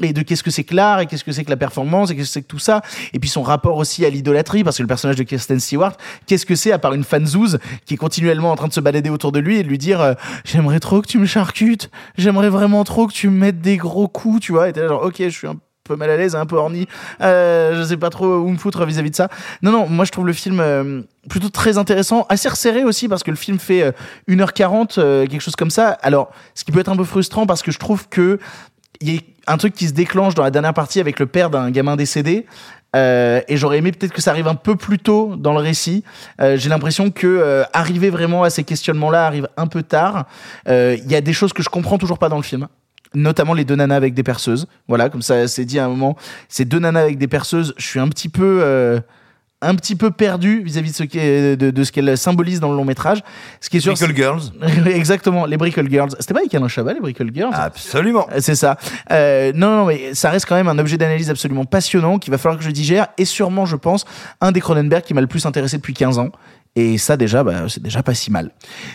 et 0.01 0.13
de 0.13 0.23
qu'est-ce 0.23 0.43
que 0.43 0.51
c'est 0.51 0.65
que 0.65 0.75
l'art 0.75 1.01
et 1.01 1.07
qu'est-ce 1.07 1.25
que 1.25 1.33
c'est 1.33 1.45
que 1.45 1.51
la 1.51 1.57
performance 1.57 2.11
et 2.11 2.17
qu'est-ce 2.17 2.29
que 2.29 2.33
c'est 2.33 2.43
que 2.43 2.47
tout 2.47 2.59
ça. 2.59 2.83
Et 3.13 3.19
puis 3.19 3.29
son 3.29 3.43
rapport 3.43 3.77
aussi 3.77 4.05
à 4.05 4.11
l'idolâtrie 4.11 4.65
parce 4.65 4.77
que 4.77 4.83
le 4.83 4.89
personnage 4.89 5.17
de 5.17 5.23
Kirsten 5.25 5.61
Stewart 5.61 5.97
qu'est-ce 6.27 6.47
que 6.47 6.55
c'est 6.55 6.73
à 6.73 6.79
part 6.79 6.95
une 6.95 7.05
fanzouze 7.05 7.59
qui 7.85 7.95
est 7.95 7.97
continuellement 7.99 8.51
en 8.51 8.57
train 8.57 8.69
de 8.69 8.73
se 8.73 8.81
balader 8.81 9.11
autour 9.11 9.33
de 9.33 9.41
lui 9.41 9.59
et 9.59 9.63
de 9.63 9.69
lui 9.69 9.79
dire 9.79 10.01
euh, 10.01 10.15
j'aimerais 10.45 10.81
trop 10.81 11.03
que 11.03 11.09
tu 11.09 11.19
me 11.19 11.27
charcutes. 11.27 11.91
J'aimerais 12.17 12.49
vraiment 12.49 12.85
trop 12.85 13.07
que 13.07 13.13
tu 13.13 13.29
me 13.29 13.39
mettes 13.39 13.61
des 13.61 13.77
gros 13.77 14.09
coups 14.09 14.41
tu 14.41 14.53
vois 14.53 14.69
et 14.69 14.73
t'es 14.73 14.81
là 14.81 14.89
genre 14.89 15.03
ok 15.05 15.17
je 15.19 15.29
suis 15.29 15.49
un 15.49 15.57
peu 15.85 15.97
mal 15.97 16.11
à 16.11 16.17
l'aise 16.17 16.37
un 16.37 16.47
peu 16.47 16.57
horny. 16.57 16.87
Euh, 17.21 17.79
je 17.79 17.83
sais 17.83 17.97
pas 17.97 18.11
trop 18.11 18.39
où 18.39 18.49
me 18.49 18.59
foutre 18.59 18.85
vis-à-vis 18.87 19.11
de 19.11 19.17
ça 19.17 19.29
non 19.63 19.73
non 19.73 19.89
moi 19.89 20.05
je 20.05 20.13
trouve 20.13 20.27
le 20.27 20.33
film 20.33 20.61
euh, 20.61 21.03
plutôt 21.29 21.49
très 21.49 21.79
intéressant 21.79 22.27
assez 22.29 22.49
resserré 22.49 22.85
aussi 22.85 23.09
parce 23.09 23.23
que 23.23 23.31
le 23.31 23.37
film 23.37 23.59
fait 23.59 23.83
euh, 23.83 23.93
1h40 24.29 24.95
euh, 24.99 25.27
quelque 25.27 25.41
chose 25.41 25.57
comme 25.57 25.71
ça. 25.71 25.91
Alors 26.03 26.31
ce 26.55 26.65
qui 26.65 26.73
peut 26.73 26.81
être 26.81 26.91
un 26.91 26.97
peu 26.97 27.05
frustrant 27.05 27.47
parce 27.47 27.63
que 27.63 27.71
je 27.71 27.79
trouve 27.79 28.09
que 28.09 28.39
y 29.11 29.17
a 29.17 29.53
un 29.53 29.57
truc 29.57 29.75
qui 29.75 29.89
se 29.89 29.93
déclenche 29.93 30.35
dans 30.35 30.43
la 30.43 30.51
dernière 30.51 30.75
partie 30.75 31.01
avec 31.01 31.19
le 31.19 31.27
père 31.27 31.51
d'un 31.51 31.71
gamin 31.71 31.97
décédé. 31.97 32.47
Euh, 32.95 33.41
et 33.49 33.57
j'aurais 33.57 33.79
aimé 33.79 33.91
peut-être 33.93 34.13
que 34.13 34.21
ça 34.21 34.31
arrive 34.31 34.49
un 34.49 34.55
peu 34.55 34.77
plus 34.77 34.99
tôt 34.99 35.35
dans 35.37 35.53
le 35.53 35.61
récit. 35.61 36.05
Euh, 36.41 36.57
J'ai 36.57 36.69
l'impression 36.69 37.11
que 37.11 37.27
euh, 37.27 37.65
arriver 37.73 38.11
vraiment 38.11 38.43
à 38.43 38.51
ces 38.51 38.65
questionnements-là 38.65 39.27
arrive 39.27 39.49
un 39.57 39.67
peu 39.67 39.83
tard. 39.83 40.27
Il 40.67 41.05
y 41.11 41.15
a 41.15 41.21
des 41.21 41.33
choses 41.33 41.53
que 41.53 41.63
je 41.63 41.69
comprends 41.69 41.99
toujours 41.99 42.19
pas 42.19 42.29
dans 42.29 42.37
le 42.37 42.43
film. 42.43 42.69
Notamment 43.15 43.53
les 43.53 43.65
deux 43.65 43.77
nanas 43.77 43.97
avec 43.97 44.15
des 44.15 44.23
perceuses. 44.23 44.67
Voilà, 44.89 45.11
comme 45.11 45.23
ça 45.23 45.47
c'est 45.49 45.65
dit 45.65 45.79
à 45.79 45.85
un 45.85 45.89
moment. 45.89 46.17
Ces 46.49 46.65
deux 46.65 46.79
nanas 46.79 47.01
avec 47.01 47.19
des 47.19 47.29
perceuses, 47.29 47.75
je 47.77 47.87
suis 47.87 48.01
un 48.01 48.09
petit 48.09 48.31
peu, 48.31 49.03
un 49.63 49.75
petit 49.75 49.97
peu 49.97 50.11
perdu 50.11 50.63
vis-à-vis 50.63 50.91
de 50.91 50.97
ce 50.97 51.03
qu'est- 51.05 51.57
de, 51.57 51.71
de 51.71 51.85
ce 51.85 51.93
qu'elles 51.93 52.19
symbolisent 52.19 52.61
dans 52.61 52.71
le 52.71 52.77
long 52.77 52.85
métrage. 52.85 53.23
Ce 53.61 53.71
qui 53.71 53.79
est 53.79 53.81
sûr, 53.81 53.95
Brickle 53.95 54.15
Girls. 54.15 54.41
Exactement, 54.87 55.47
les 55.47 55.57
Brickle 55.57 55.89
Girls. 55.89 56.11
C'était 56.21 56.35
pas 56.35 56.41
avec 56.41 56.55
Alain 56.55 56.69
Chabat, 56.69 56.93
les 56.95 57.01
Brickle 57.01 57.31
Girls? 57.35 57.53
Absolument. 57.55 58.27
Euh, 58.33 58.39
C'est 58.41 58.55
ça. 58.57 58.77
Euh, 59.11 59.53
non, 59.55 59.79
non, 59.79 59.87
mais 59.87 60.15
ça 60.15 60.31
reste 60.31 60.47
quand 60.47 60.57
même 60.57 60.69
un 60.69 60.79
objet 60.79 60.99
d'analyse 60.99 61.31
absolument 61.31 61.65
passionnant 61.65 62.19
qu'il 62.19 62.31
va 62.31 62.39
falloir 62.39 62.59
que 62.59 62.65
je 62.65 62.71
digère 62.71 63.07
et 63.19 63.25
sûrement, 63.25 63.65
je 63.67 63.77
pense, 63.77 64.05
un 64.41 64.53
des 64.53 64.61
Cronenberg 64.61 65.03
qui 65.05 65.15
m'a 65.15 65.21
le 65.21 65.27
plus 65.27 65.47
intéressé 65.47 65.77
depuis 65.79 65.95
15 65.95 66.19
ans. 66.19 66.31
Et 66.77 66.99
ça, 66.99 67.17
déjà, 67.17 67.45
bah, 67.45 67.65
c'est 67.69 67.83
déjà 67.83 68.03
pas 68.03 68.15
si 68.15 68.31
mal. 68.31 68.51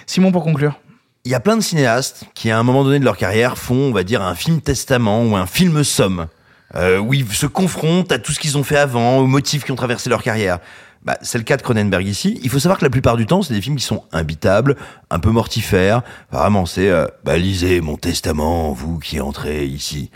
Simon, 0.06 0.32
pour 0.32 0.44
conclure. 0.44 0.80
Il 1.26 1.32
y 1.32 1.36
a 1.36 1.40
plein 1.40 1.58
de 1.58 1.62
cinéastes 1.62 2.24
qui, 2.34 2.50
à 2.52 2.58
un 2.58 2.64
moment 2.64 2.84
donné 2.84 3.00
de 3.00 3.04
leur 3.06 3.18
carrière, 3.18 3.58
font, 3.58 3.76
on 3.76 3.92
va 3.92 4.04
dire, 4.04 4.22
un 4.22 4.34
film 4.34 4.62
testament 4.62 5.24
ou 5.26 5.36
un 5.36 5.46
film 5.46 5.84
somme, 5.84 6.28
euh, 6.76 7.00
où 7.00 7.14
ils 7.14 7.32
se 7.32 7.46
confrontent 7.46 8.12
à 8.12 8.20
tout 8.20 8.32
ce 8.32 8.40
qu'ils 8.40 8.58
ont 8.58 8.64
fait 8.64 8.78
avant, 8.78 9.18
aux 9.18 9.28
motifs 9.28 9.64
qui 9.64 9.72
ont 9.72 9.76
traversé 9.76 10.10
leur 10.10 10.24
carrière. 10.24 10.60
Bah, 11.04 11.18
c'est 11.22 11.38
le 11.38 11.44
cas 11.44 11.58
de 11.58 11.62
Cronenberg 11.62 12.06
ici. 12.06 12.40
Il 12.44 12.50
faut 12.50 12.60
savoir 12.60 12.80
que 12.80 12.84
la 12.84 12.90
plupart 12.90 13.16
du 13.16 13.26
temps, 13.26 13.42
c'est 13.42 13.54
des 13.54 13.62
films 13.62 13.78
qui 13.78 13.86
sont 13.86 14.04
imbitables, 14.12 14.76
un 15.10 15.20
peu 15.20 15.30
mortifères. 15.30 16.02
Vraiment, 16.32 16.66
c'est 16.66 16.90
euh, 16.90 17.08
bah, 17.24 17.38
lisez 17.38 17.80
mon 17.82 17.96
testament, 17.96 18.74
vous 18.74 19.00
qui 19.00 19.22
entrez 19.22 19.66
ici. 19.66 20.12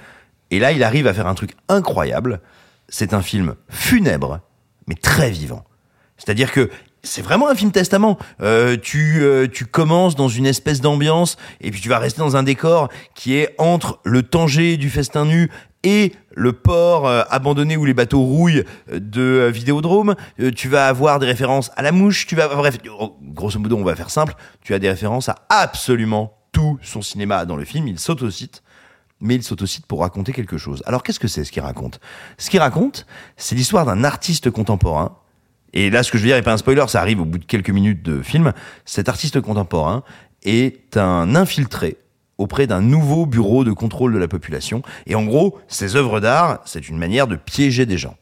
Et 0.50 0.60
là, 0.60 0.74
il 0.74 0.84
arrive 0.84 1.08
à 1.08 1.14
faire 1.14 1.28
un 1.28 1.36
truc 1.36 1.56
incroyable. 1.70 2.42
C'est 2.90 3.14
un 3.14 3.22
film 3.22 3.56
funèbre, 3.70 4.42
mais 4.88 4.96
très 4.96 5.32
vivant. 5.32 5.64
C'est-à-dire 6.18 6.52
que 6.52 6.70
c'est 7.04 7.22
vraiment 7.22 7.50
un 7.50 7.56
film 7.56 7.72
testament. 7.72 8.18
Euh, 8.42 8.78
tu, 8.78 9.24
euh, 9.24 9.48
tu 9.48 9.66
commences 9.66 10.16
dans 10.16 10.28
une 10.28 10.46
espèce 10.46 10.82
d'ambiance 10.82 11.38
et 11.62 11.72
puis 11.72 11.82
tu 11.82 11.90
vas 11.90 12.00
rester 12.00 12.20
dans 12.20 12.36
un 12.36 12.44
décor 12.44 12.90
qui 13.16 13.36
est 13.36 13.56
entre 13.58 14.00
le 14.04 14.24
Tanger 14.24 14.78
du 14.78 14.90
festin 14.90 15.26
nu 15.26 15.50
et 15.84 16.14
le 16.32 16.54
port 16.54 17.08
euh, 17.08 17.24
abandonné 17.30 17.78
où 17.78 17.86
les 17.86 17.94
bateaux 17.94 18.22
rouillent 18.22 18.64
euh, 18.92 19.00
de 19.00 19.22
euh, 19.22 19.50
Vidéodrome. 19.50 20.16
Tu 20.56 20.70
vas 20.70 20.88
avoir 20.88 21.20
des 21.20 21.26
références 21.26 21.72
à 21.76 21.82
la 21.82 21.92
mouche. 21.92 22.28
Tu 22.28 22.36
vas, 22.36 22.48
bref, 22.48 22.78
oh, 23.00 23.18
grosso 23.22 23.60
modo, 23.60 23.78
on 23.78 23.84
va 23.84 23.96
faire 23.96 24.10
simple. 24.10 24.36
Tu 24.62 24.74
as 24.74 24.80
des 24.80 24.90
références 24.90 25.30
à 25.30 25.36
absolument 25.50 26.38
tout 26.52 26.78
son 26.82 27.02
cinéma 27.02 27.46
dans 27.46 27.56
le 27.56 27.66
film. 27.66 27.88
Il 27.88 28.00
s'autocite 28.00 28.64
mais 29.24 29.36
il 29.36 29.44
s'autocite 29.44 29.86
pour 29.86 30.00
raconter 30.00 30.34
quelque 30.34 30.58
chose. 30.58 30.82
Alors 30.88 31.04
qu'est-ce 31.04 31.20
que 31.20 31.28
c'est 31.28 31.44
ce 31.44 31.52
qu'il 31.52 31.62
raconte? 31.62 32.00
Ce 32.40 32.50
qu'il 32.50 32.60
raconte, 32.60 33.06
c'est 33.38 33.54
l'histoire 33.54 33.86
d'un 33.86 34.04
artiste 34.04 34.50
contemporain. 34.50 35.16
Et 35.74 35.92
là, 35.92 36.02
ce 36.02 36.12
que 36.12 36.18
je 36.18 36.24
veux 36.24 36.28
dire 36.28 36.38
n'est 36.38 36.42
pas 36.42 36.54
un 36.54 36.58
spoiler, 36.58 36.86
ça 36.88 37.02
arrive 37.02 37.22
au 37.22 37.26
bout 37.26 37.38
de 37.38 37.46
quelques 37.46 37.70
minutes 37.70 38.02
de 38.02 38.24
film. 38.24 38.52
Cet 38.84 39.10
artiste 39.10 39.40
contemporain 39.40 40.02
est 40.42 40.98
un 40.98 41.36
infiltré 41.36 41.98
auprès 42.42 42.68
d'un 42.68 42.82
nouveau 42.82 43.26
bureau 43.26 43.64
de 43.64 43.72
contrôle 43.72 44.14
de 44.14 44.18
la 44.18 44.28
population. 44.28 44.82
Et 45.06 45.16
en 45.16 45.24
gros, 45.24 45.60
ses 45.68 45.96
œuvres 45.96 46.20
d'art, 46.20 46.60
c'est 46.66 46.90
une 46.90 46.98
manière 46.98 47.28
de 47.28 47.36
piéger 47.36 47.86
des 47.86 47.98
gens. 47.98 48.16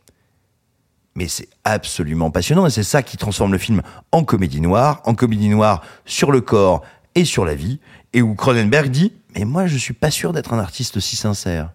mais 1.15 1.27
c'est 1.27 1.49
absolument 1.65 2.31
passionnant 2.31 2.65
et 2.65 2.69
c'est 2.69 2.83
ça 2.83 3.03
qui 3.03 3.17
transforme 3.17 3.51
le 3.51 3.57
film 3.57 3.81
en 4.11 4.23
comédie 4.23 4.61
noire, 4.61 5.01
en 5.05 5.15
comédie 5.15 5.49
noire 5.49 5.81
sur 6.05 6.31
le 6.31 6.39
corps 6.39 6.83
et 7.15 7.25
sur 7.25 7.43
la 7.45 7.55
vie, 7.55 7.79
et 8.13 8.21
où 8.21 8.35
Cronenberg 8.35 8.89
dit 8.89 9.13
Mais 9.35 9.43
moi, 9.43 9.67
je 9.67 9.77
suis 9.77 9.93
pas 9.93 10.11
sûr 10.11 10.31
d'être 10.33 10.53
un 10.53 10.59
artiste 10.59 10.97
aussi 10.97 11.15
sincère. 11.15 11.71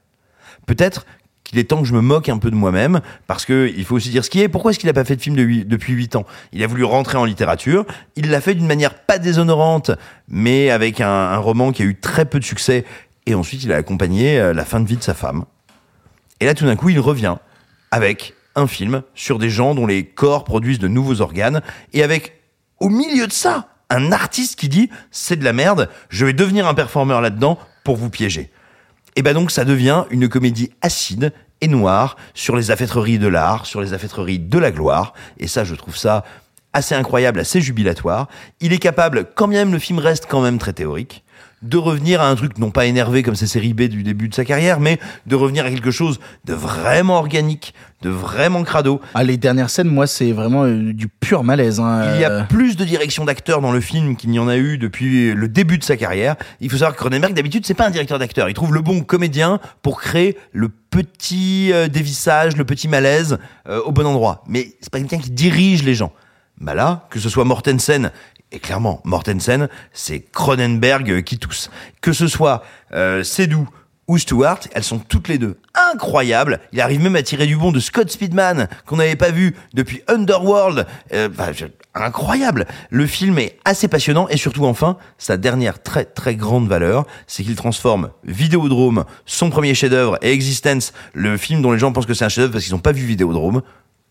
Peut-être 0.66 1.05
qu'il 1.55 1.61
est 1.61 1.64
temps 1.64 1.80
que 1.80 1.88
je 1.88 1.94
me 1.94 2.00
moque 2.00 2.28
un 2.28 2.38
peu 2.38 2.50
de 2.50 2.57
moi-même, 2.57 3.00
parce 3.26 3.44
que 3.44 3.72
il 3.76 3.84
faut 3.84 3.94
aussi 3.94 4.11
dire 4.11 4.24
ce 4.24 4.30
qui 4.30 4.40
est. 4.40 4.48
Pourquoi 4.48 4.72
est-ce 4.72 4.78
qu'il 4.78 4.88
n'a 4.88 4.92
pas 4.92 5.05
fait 5.05 5.16
de 5.16 5.22
film 5.22 5.36
depuis 5.36 5.92
8 5.92 6.16
ans? 6.16 6.26
Il 6.52 6.62
a 6.62 6.66
voulu 6.66 6.84
rentrer 6.84 7.16
en 7.16 7.24
littérature. 7.24 7.86
Il 8.16 8.30
l'a 8.30 8.40
fait 8.40 8.55
d'une 8.55 8.66
manière 8.66 8.94
pas 8.94 9.18
déshonorante, 9.18 9.92
mais 10.28 10.70
avec 10.70 11.00
un, 11.00 11.09
un 11.09 11.38
roman 11.38 11.72
qui 11.72 11.82
a 11.82 11.84
eu 11.84 11.94
très 11.94 12.24
peu 12.24 12.40
de 12.40 12.44
succès. 12.44 12.84
Et 13.26 13.34
ensuite, 13.34 13.64
il 13.64 13.72
a 13.72 13.76
accompagné 13.76 14.38
euh, 14.38 14.52
la 14.52 14.64
fin 14.64 14.80
de 14.80 14.86
vie 14.86 14.96
de 14.96 15.02
sa 15.02 15.14
femme. 15.14 15.44
Et 16.40 16.46
là, 16.46 16.55
tout 16.55 16.66
d'un 16.66 16.76
coup, 16.76 16.90
il 16.90 17.00
revient 17.00 17.36
avec 17.90 18.34
un 18.57 18.66
film 18.66 19.02
sur 19.14 19.38
des 19.38 19.50
gens 19.50 19.74
dont 19.74 19.86
les 19.86 20.05
corps 20.05 20.44
produisent 20.44 20.78
de 20.78 20.88
nouveaux 20.88 21.20
organes, 21.20 21.62
et 21.92 22.02
avec, 22.02 22.40
au 22.80 22.88
milieu 22.88 23.26
de 23.26 23.32
ça, 23.32 23.68
un 23.90 24.12
artiste 24.12 24.59
qui 24.59 24.68
dit 24.68 24.90
c'est 25.11 25.36
de 25.36 25.44
la 25.44 25.52
merde, 25.52 25.88
je 26.09 26.26
vais 26.26 26.32
devenir 26.32 26.66
un 26.66 26.74
performeur 26.74 27.20
là-dedans 27.20 27.59
pour 27.84 27.96
vous 27.96 28.11
piéger. 28.11 28.50
Et 29.16 29.22
ben 29.22 29.34
donc 29.34 29.50
ça 29.50 29.64
devient 29.64 30.05
une 30.11 30.28
comédie 30.28 30.70
acide 30.82 31.32
et 31.61 31.68
noire 31.68 32.16
sur 32.34 32.57
les 32.57 32.70
affaîtreries 32.70 33.18
de 33.18 33.28
l'art, 33.28 33.66
sur 33.66 33.80
les 33.80 33.92
affaîtreries 33.92 34.38
de 34.38 34.59
la 34.59 34.70
gloire, 34.70 35.14
et 35.38 35.46
ça 35.46 35.64
je 35.64 35.74
trouve 35.74 35.96
ça 35.96 36.24
assez 36.72 36.94
incroyable, 36.94 37.40
assez 37.40 37.61
jubilatoire. 37.61 38.28
Il 38.61 38.72
est 38.72 38.78
capable, 38.78 39.26
quand 39.34 39.46
même 39.46 39.72
le 39.72 39.78
film 39.78 39.98
reste 39.98 40.26
quand 40.28 40.42
même 40.42 40.59
très 40.59 40.72
théorique, 40.72 41.23
de 41.64 41.76
revenir 41.78 42.20
à 42.20 42.28
un 42.28 42.34
truc 42.36 42.58
non 42.58 42.70
pas 42.70 42.86
énervé 42.86 43.22
comme 43.22 43.34
ses 43.34 43.46
séries 43.46 43.74
B 43.74 43.82
du 43.82 44.02
début 44.02 44.28
de 44.28 44.34
sa 44.34 44.44
carrière, 44.44 44.80
mais 44.80 44.98
de 45.26 45.34
revenir 45.34 45.64
à 45.64 45.70
quelque 45.70 45.90
chose 45.90 46.20
de 46.44 46.52
vraiment 46.52 47.18
organique, 47.18 47.74
de 48.02 48.10
vraiment 48.10 48.62
crado. 48.62 49.00
Ah, 49.14 49.24
les 49.24 49.36
dernières 49.36 49.70
scènes, 49.70 49.88
moi, 49.88 50.06
c'est 50.06 50.32
vraiment 50.32 50.64
euh, 50.64 50.92
du 50.92 51.08
pur 51.08 51.42
malaise. 51.42 51.80
hein, 51.80 52.14
Il 52.14 52.20
y 52.20 52.24
euh. 52.24 52.42
a 52.42 52.44
plus 52.44 52.76
de 52.76 52.84
direction 52.84 53.24
d'acteur 53.24 53.60
dans 53.60 53.72
le 53.72 53.80
film 53.80 54.14
qu'il 54.16 54.30
n'y 54.30 54.38
en 54.38 54.46
a 54.48 54.56
eu 54.56 54.78
depuis 54.78 55.32
le 55.32 55.48
début 55.48 55.78
de 55.78 55.84
sa 55.84 55.96
carrière. 55.96 56.36
Il 56.60 56.70
faut 56.70 56.76
savoir 56.76 56.92
que 56.94 56.98
Cronenberg, 57.00 57.32
d'habitude, 57.34 57.64
c'est 57.66 57.74
pas 57.74 57.86
un 57.86 57.90
directeur 57.90 58.18
d'acteur. 58.18 58.48
Il 58.48 58.54
trouve 58.54 58.74
le 58.74 58.82
bon 58.82 59.00
comédien 59.00 59.58
pour 59.82 60.00
créer 60.00 60.36
le 60.52 60.68
petit 60.68 61.70
euh, 61.72 61.88
dévissage, 61.88 62.56
le 62.56 62.64
petit 62.64 62.88
malaise 62.88 63.38
euh, 63.68 63.80
au 63.82 63.90
bon 63.92 64.06
endroit. 64.06 64.44
Mais 64.46 64.74
c'est 64.80 64.90
pas 64.90 64.98
quelqu'un 64.98 65.18
qui 65.18 65.30
dirige 65.30 65.82
les 65.82 65.94
gens. 65.94 66.12
Bah 66.60 66.74
là, 66.74 67.08
que 67.10 67.18
ce 67.18 67.28
soit 67.28 67.44
Mortensen, 67.44 68.12
et 68.55 68.61
clairement, 68.61 69.00
Mortensen, 69.05 69.68
c'est 69.92 70.20
Cronenberg 70.20 71.24
qui 71.24 71.38
tousse. 71.38 71.70
Que 72.00 72.12
ce 72.12 72.28
soit 72.28 72.62
euh, 72.92 73.24
ou 74.07 74.18
Stewart, 74.18 74.61
elles 74.74 74.84
sont 74.84 74.98
toutes 74.98 75.28
les 75.28 75.38
deux 75.38 75.57
incroyables. 75.92 76.61
Il 76.72 76.80
arrive 76.80 77.00
même 77.00 77.16
à 77.16 77.22
tirer 77.22 77.46
du 77.46 77.57
bon 77.57 77.72
de 77.72 77.80
Scott 77.80 78.11
Speedman, 78.11 78.68
qu'on 78.86 78.96
n'avait 78.96 79.16
pas 79.16 79.30
vu 79.30 79.57
depuis 79.72 80.02
Underworld. 80.09 80.86
Euh, 81.12 81.28
bah, 81.28 81.48
incroyable. 81.94 82.66
Le 82.90 83.07
film 83.07 83.38
est 83.38 83.59
assez 83.64 83.88
passionnant 83.88 84.28
et 84.28 84.36
surtout 84.36 84.66
enfin, 84.66 84.98
sa 85.18 85.36
dernière 85.36 85.82
très 85.82 86.05
très 86.05 86.36
grande 86.36 86.68
valeur, 86.68 87.07
c'est 87.26 87.42
qu'il 87.42 87.57
transforme 87.57 88.11
Vidéodrome, 88.24 89.05
son 89.26 89.50
premier 89.50 89.74
chef-d'œuvre, 89.74 90.18
et 90.22 90.32
Existence, 90.32 90.92
le 91.12 91.36
film 91.36 91.62
dont 91.62 91.72
les 91.72 91.78
gens 91.78 91.92
pensent 91.92 92.07
que 92.07 92.14
c'est 92.14 92.24
un 92.24 92.28
chef-d'œuvre 92.28 92.52
parce 92.52 92.64
qu'ils 92.64 92.74
n'ont 92.74 92.80
pas 92.80 92.92
vu 92.92 93.05
Vidéodrome, 93.05 93.62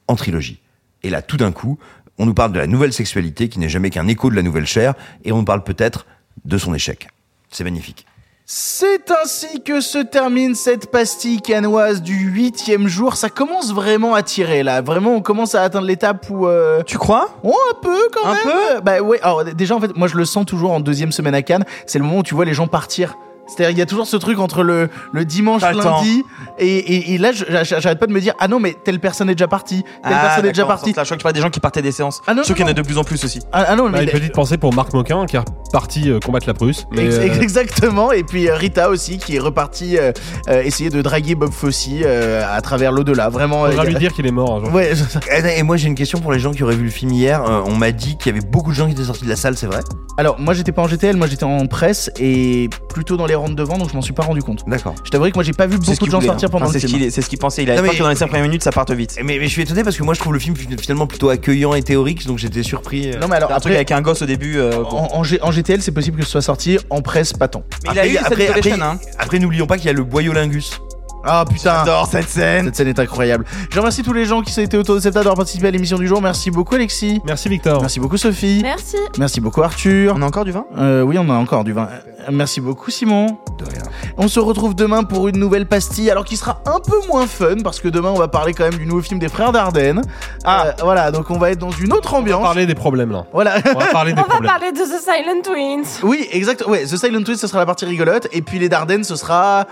en 0.07 0.15
trilogie. 0.15 0.59
Et 1.03 1.09
là, 1.09 1.21
tout 1.21 1.37
d'un 1.37 1.51
coup, 1.51 1.77
on 2.19 2.25
nous 2.25 2.33
parle 2.33 2.51
de 2.53 2.59
la 2.59 2.67
nouvelle 2.67 2.93
sexualité 2.93 3.49
qui 3.49 3.59
n'est 3.59 3.69
jamais 3.69 3.89
qu'un 3.89 4.07
écho 4.07 4.29
de 4.29 4.35
la 4.35 4.41
nouvelle 4.43 4.65
chair, 4.67 4.93
et 5.23 5.31
on 5.31 5.37
nous 5.37 5.45
parle 5.45 5.63
peut-être 5.63 6.05
de 6.45 6.57
son 6.57 6.73
échec. 6.73 7.07
C'est 7.49 7.63
magnifique. 7.63 8.05
C'est 8.45 9.09
ainsi 9.23 9.63
que 9.63 9.79
se 9.79 9.99
termine 9.99 10.53
cette 10.53 10.91
pastille 10.91 11.41
canoise 11.41 12.01
du 12.01 12.13
huitième 12.13 12.87
jour. 12.89 13.15
Ça 13.15 13.29
commence 13.29 13.73
vraiment 13.73 14.15
à 14.15 14.21
tirer 14.21 14.63
là. 14.63 14.81
Vraiment, 14.81 15.15
on 15.15 15.21
commence 15.21 15.55
à 15.55 15.63
atteindre 15.63 15.87
l'étape 15.87 16.29
où. 16.29 16.45
euh, 16.47 16.83
Tu 16.83 16.97
crois? 16.97 17.39
Oh, 17.43 17.55
un 17.71 17.79
peu 17.81 17.97
quand 18.13 18.27
Un 18.27 18.33
même. 18.33 18.81
Bah 18.83 18.99
ouais. 18.99 19.19
Alors 19.21 19.45
déjà, 19.45 19.75
en 19.75 19.79
fait, 19.79 19.95
moi 19.95 20.09
je 20.09 20.17
le 20.17 20.25
sens 20.25 20.45
toujours 20.45 20.71
en 20.73 20.81
deuxième 20.81 21.13
semaine 21.13 21.33
à 21.35 21.41
Cannes. 21.41 21.63
C'est 21.87 21.99
le 21.99 22.03
moment 22.05 22.17
où 22.19 22.23
tu 22.23 22.35
vois 22.35 22.43
les 22.43 22.53
gens 22.53 22.67
partir. 22.67 23.15
C'est-à-dire, 23.47 23.71
il 23.71 23.77
y 23.77 23.81
a 23.81 23.85
toujours 23.85 24.07
ce 24.07 24.15
truc 24.17 24.39
entre 24.39 24.63
le, 24.63 24.89
le 25.11 25.25
dimanche, 25.25 25.61
le 25.63 25.77
lundi, 25.77 26.23
et, 26.59 26.65
et, 26.77 27.13
et 27.13 27.17
là, 27.17 27.31
je- 27.33 27.43
j'arrête 27.63 27.99
pas 27.99 28.07
de 28.07 28.13
me 28.13 28.21
dire, 28.21 28.33
ah 28.39 28.47
non, 28.47 28.59
mais 28.59 28.73
telle 28.83 28.99
personne 28.99 29.29
est 29.29 29.35
déjà 29.35 29.47
partie, 29.49 29.83
telle 30.03 30.11
personne 30.13 30.45
est 30.45 30.49
déjà 30.53 30.65
partie. 30.65 30.93
Là, 30.93 31.03
je 31.03 31.07
crois 31.07 31.15
que 31.17 31.19
tu 31.19 31.23
parlais 31.23 31.33
des 31.33 31.41
gens 31.41 31.49
qui 31.49 31.59
partaient 31.59 31.81
des 31.81 31.91
séances. 31.91 32.21
Ah 32.25 32.33
non, 32.33 32.41
je 32.43 32.47
trouve 32.47 32.51
non, 32.51 32.55
qu'il 32.55 32.63
y 32.65 32.67
en 32.67 32.71
a 32.71 32.73
de 32.73 32.81
plus 32.81 32.97
en 32.97 33.03
plus 33.03 33.23
aussi. 33.25 33.39
Ah, 33.51 33.65
ah 33.67 33.75
non, 33.75 33.89
Bah, 33.89 33.97
mais 33.99 34.03
une 34.05 34.11
petite 34.11 34.33
pensée 34.33 34.57
pour 34.57 34.73
Marc 34.73 34.93
Moquin 34.93 35.25
qui 35.25 35.35
est 35.35 35.39
reparti 35.39 36.09
euh, 36.09 36.19
combattre 36.19 36.47
la 36.47 36.53
Prusse. 36.53 36.85
Mais, 36.91 37.05
Ex- 37.05 37.15
euh, 37.17 37.41
Exactement, 37.41 38.11
et 38.11 38.23
puis 38.23 38.47
euh, 38.49 38.55
Rita 38.55 38.89
aussi 38.89 39.17
qui 39.17 39.35
est 39.35 39.39
repartie 39.39 39.97
euh, 39.97 40.11
euh, 40.47 40.61
essayer 40.63 40.89
de 40.89 41.01
draguer 41.01 41.35
Bob 41.35 41.51
Fosse 41.51 41.87
euh, 41.91 42.43
à 42.49 42.61
travers 42.61 42.91
l'au-delà. 42.91 43.29
Vraiment. 43.29 43.65
faudra 43.65 43.83
euh, 43.83 43.87
lui 43.87 43.95
dire 43.95 44.13
qu'il 44.13 44.25
est 44.25 44.31
mort. 44.31 44.55
un 44.57 44.65
jour. 44.65 44.73
Ouais, 44.73 44.93
Et 45.31 45.59
et 45.59 45.63
moi 45.63 45.75
j'ai 45.77 45.87
une 45.87 45.95
question 45.95 46.19
pour 46.19 46.31
les 46.31 46.39
gens 46.39 46.51
qui 46.51 46.63
auraient 46.63 46.75
vu 46.75 46.85
le 46.85 46.89
film 46.89 47.11
hier. 47.11 47.43
Euh, 47.43 47.61
on 47.65 47.75
m'a 47.75 47.91
dit 47.91 48.15
qu'il 48.17 48.33
y 48.33 48.37
avait 48.37 48.45
beaucoup 48.47 48.71
de 48.71 48.75
gens 48.75 48.85
qui 48.85 48.93
étaient 48.93 49.03
sortis 49.03 49.25
de 49.25 49.29
la 49.29 49.35
salle, 49.35 49.57
c'est 49.57 49.67
vrai? 49.67 49.81
Alors, 50.17 50.39
moi 50.39 50.53
j'étais 50.53 50.71
pas 50.71 50.81
en 50.83 50.87
GTL, 50.87 51.17
moi 51.17 51.27
j'étais 51.27 51.43
en 51.43 51.65
presse 51.65 52.11
et 52.19 52.69
plutôt 52.89 53.17
dans 53.17 53.25
les 53.25 53.32
de 53.49 53.53
devant, 53.55 53.77
donc 53.77 53.89
je 53.89 53.95
m'en 53.95 54.01
suis 54.01 54.13
pas 54.13 54.23
rendu 54.23 54.41
compte. 54.41 54.63
D'accord. 54.67 54.95
Je 55.03 55.09
t'avoue 55.09 55.25
que 55.29 55.35
moi 55.35 55.43
j'ai 55.43 55.53
pas 55.53 55.67
vu 55.67 55.77
beaucoup 55.77 56.05
de 56.05 56.11
gens 56.11 56.17
voulait, 56.17 56.27
sortir 56.27 56.47
hein. 56.47 56.51
pendant 56.51 56.65
Enfin, 56.65 56.73
le 56.73 56.79
c'est 56.79 56.87
ce 56.87 56.91
film. 56.91 57.01
qu'il- 57.01 57.11
c'est 57.11 57.21
ce 57.21 57.29
qu'il 57.29 57.39
pensait. 57.39 57.63
Il 57.63 57.69
Non, 57.69 57.81
peur 57.81 57.93
que 57.93 57.99
dans 57.99 58.09
les 58.09 58.15
5 58.15 58.27
premières 58.27 58.45
minutes, 58.45 58.63
ça 58.63 58.71
parte 58.71 58.91
vite. 58.91 59.15
mais, 59.23 59.37
mais 59.39 59.43
je 59.45 59.49
suis 59.51 59.61
étonné 59.61 59.83
parce 59.83 59.97
que 59.97 60.03
moi 60.03 60.13
je 60.13 60.19
trouve 60.19 60.33
le 60.33 60.39
film 60.39 60.55
finalement 60.79 61.07
plutôt 61.07 61.29
accueillant 61.29 61.73
et 61.73 61.81
théorique, 61.83 62.25
donc 62.27 62.37
j'étais 62.37 62.63
surpris. 62.63 63.11
euh. 63.11 63.19
Non, 63.19 63.27
mais 63.27 63.35
alors 63.37 63.49
Un 63.51 63.55
truc 63.55 63.63
après, 63.71 63.75
avec 63.75 63.91
un 63.91 64.01
gosse 64.01 64.21
au 64.21 64.25
début. 64.25 64.57
euh, 64.57 64.71
bon. 64.83 64.97
en, 64.97 65.17
en 65.17 65.23
G- 65.23 65.39
en 65.41 65.51
GTL, 65.51 65.81
c'est 65.81 65.91
possible 65.91 66.17
que 66.19 66.25
ce 66.25 66.31
soit 66.31 66.41
sorti 66.41 66.77
en 66.89 67.01
presse, 67.01 67.33
pas 67.33 67.47
tant. 67.47 67.63
Mais 67.85 67.89
il 67.93 67.99
a 67.99 68.07
eu 68.07 68.13
cette 68.13 68.21
après, 68.27 68.35
direction, 68.45 68.73
après- 68.75 68.85
hein. 68.85 68.99
après, 69.19 69.39
n'oublions 69.39 69.67
pas 69.67 69.77
qu'il 69.77 69.87
y 69.87 69.89
a 69.89 69.93
le 69.93 70.03
boyolingus. 70.03 70.79
Ah 71.25 71.45
putain, 71.47 71.79
J'adore 71.79 72.07
cette 72.07 72.29
scène. 72.29 72.65
cette 72.65 72.75
scène 72.75 72.87
est 72.89 72.99
incroyable. 72.99 73.45
Je 73.71 73.77
remercie 73.79 74.03
tous 74.03 74.13
les 74.13 74.25
gens 74.25 74.41
qui 74.41 74.59
été 74.59 74.77
autour 74.77 74.95
de 74.95 74.99
cette 74.99 75.13
table 75.13 75.23
d'avoir 75.25 75.37
participé 75.37 75.67
à 75.67 75.71
l'émission 75.71 75.97
du 75.97 76.07
jour. 76.07 76.21
Merci 76.21 76.51
beaucoup 76.51 76.75
Alexis. 76.75 77.21
Merci 77.25 77.49
Victor. 77.49 77.81
Merci 77.81 77.99
beaucoup 77.99 78.17
Sophie. 78.17 78.59
Merci. 78.61 78.97
Merci 79.17 79.41
beaucoup 79.41 79.61
Arthur. 79.63 80.13
On 80.17 80.21
a 80.21 80.25
encore 80.25 80.45
du 80.45 80.51
vin? 80.51 80.65
Euh, 80.77 81.01
oui, 81.01 81.17
on 81.17 81.29
a 81.29 81.33
encore 81.33 81.63
du 81.63 81.73
vin. 81.73 81.87
Euh, 81.91 82.29
Merci 82.31 82.61
beaucoup 82.61 82.89
Simon. 82.91 83.37
De 83.57 83.65
rien. 83.65 83.81
On 84.17 84.27
se 84.27 84.39
retrouve 84.39 84.75
demain 84.75 85.03
pour 85.03 85.27
une 85.27 85.37
nouvelle 85.37 85.65
pastille, 85.65 86.09
alors 86.09 86.23
qui 86.23 86.37
sera 86.37 86.61
un 86.65 86.79
peu 86.79 86.95
moins 87.07 87.27
fun 87.27 87.55
parce 87.63 87.79
que 87.81 87.87
demain 87.89 88.09
on 88.09 88.17
va 88.17 88.27
parler 88.29 88.53
quand 88.53 88.63
même 88.63 88.75
du 88.79 88.85
nouveau 88.85 89.01
film 89.01 89.19
des 89.19 89.27
frères 89.29 89.51
Dardenne. 89.51 90.01
Ah, 90.45 90.73
voilà, 90.81 91.11
donc 91.11 91.29
on 91.31 91.37
va 91.37 91.51
être 91.51 91.59
dans 91.59 91.71
une 91.71 91.91
autre 91.93 92.09
On 92.13 92.17
va 92.17 92.19
ambiance. 92.19 92.43
parler 92.43 92.65
des 92.65 92.75
problèmes 92.75 93.11
là. 93.11 93.25
Voilà. 93.33 93.55
On 93.75 93.79
va 93.79 93.87
parler 93.87 94.13
des 94.13 94.19
On 94.19 94.23
va 94.23 94.29
problèmes. 94.29 94.51
parler 94.51 94.71
de 94.71 94.77
The 94.77 95.01
Silent 95.01 95.41
Twins. 95.43 95.99
oui, 96.03 96.27
exact. 96.31 96.65
Ouais, 96.67 96.83
The 96.85 96.95
Silent 96.97 97.23
Twist, 97.23 97.41
ce 97.41 97.47
sera 97.47 97.59
la 97.59 97.65
partie 97.65 97.85
rigolote, 97.85 98.27
et 98.31 98.41
puis 98.41 98.59
les 98.59 98.69
Dardennes, 98.69 99.03
ce 99.03 99.15
sera 99.15 99.67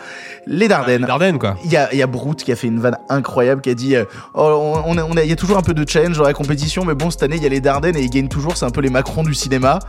les 0.46 0.68
Dardennes. 0.68 1.06
Dardenne 1.06 1.40
quoi. 1.42 1.58
Il 1.66 1.72
y 1.72 1.78
a, 1.78 1.94
y 1.94 2.02
a 2.02 2.08
Brute 2.08 2.44
qui 2.44 2.52
a 2.52 2.56
fait 2.56 2.68
une 2.68 2.80
vanne 2.80 2.98
incroyable 3.10 3.62
qui 3.62 3.70
a 3.70 3.74
dit 3.74 3.96
euh, 3.96 4.06
oh, 4.34 4.82
on, 4.86 4.92
on 4.94 4.98
a- 4.98 5.04
on 5.04 5.18
a- 5.18 5.24
il 5.24 5.30
y 5.30 5.34
a 5.34 5.36
toujours 5.36 5.58
un 5.58 5.62
peu 5.62 5.74
de 5.74 5.88
challenge 5.90 6.18
dans 6.18 6.24
la 6.24 6.34
compétition 6.34 6.86
mais 6.86 6.94
bon 6.94 7.10
cette 7.12 7.24
année 7.24 7.36
il 7.36 7.44
y 7.44 7.46
a 7.46 7.50
les 7.50 7.60
Dardennes 7.62 7.98
et 7.98 8.02
ils 8.02 8.10
gagnent 8.10 8.28
toujours 8.30 8.56
c'est 8.56 8.66
un 8.66 8.70
peu 8.70 8.82
les 8.82 8.90
Macron 8.90 9.24
du 9.24 9.34
cinéma 9.34 9.80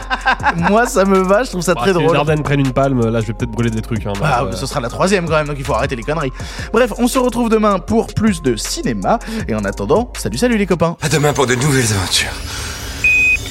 moi 0.56 0.86
ça 0.86 1.04
me 1.04 1.18
va 1.18 1.44
je 1.44 1.50
trouve 1.50 1.62
ça 1.62 1.74
Bah, 1.74 1.80
très 1.82 1.92
si 1.92 1.98
les 1.98 2.04
drôle 2.04 2.16
Dardenne 2.16 2.42
prennent 2.42 2.60
une 2.60 2.72
palme, 2.72 3.08
là 3.08 3.20
je 3.20 3.26
vais 3.28 3.32
peut-être 3.32 3.50
brûler 3.50 3.70
des 3.70 3.82
trucs. 3.82 4.04
hein, 4.06 4.12
mais, 4.20 4.26
ah, 4.26 4.44
euh, 4.44 4.52
ce 4.52 4.66
sera 4.66 4.80
la 4.80 4.88
troisième 4.88 5.26
quand 5.26 5.36
même, 5.36 5.46
donc 5.46 5.56
il 5.58 5.64
faut 5.64 5.74
arrêter 5.74 5.96
les 5.96 6.02
conneries. 6.02 6.32
Bref, 6.72 6.92
on 6.98 7.06
se 7.08 7.18
retrouve 7.18 7.48
demain 7.48 7.78
pour 7.78 8.08
plus 8.08 8.42
de 8.42 8.56
cinéma. 8.56 9.18
Et 9.48 9.54
en 9.54 9.64
attendant, 9.64 10.12
salut 10.16 10.38
salut 10.38 10.56
les 10.58 10.66
copains 10.66 10.96
À 11.02 11.08
demain 11.08 11.32
pour 11.32 11.46
de 11.46 11.54
nouvelles 11.54 11.92
aventures. 11.92 12.32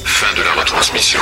Fin 0.04 0.36
de 0.38 0.44
la 0.44 0.62
retransmission. 0.62 1.20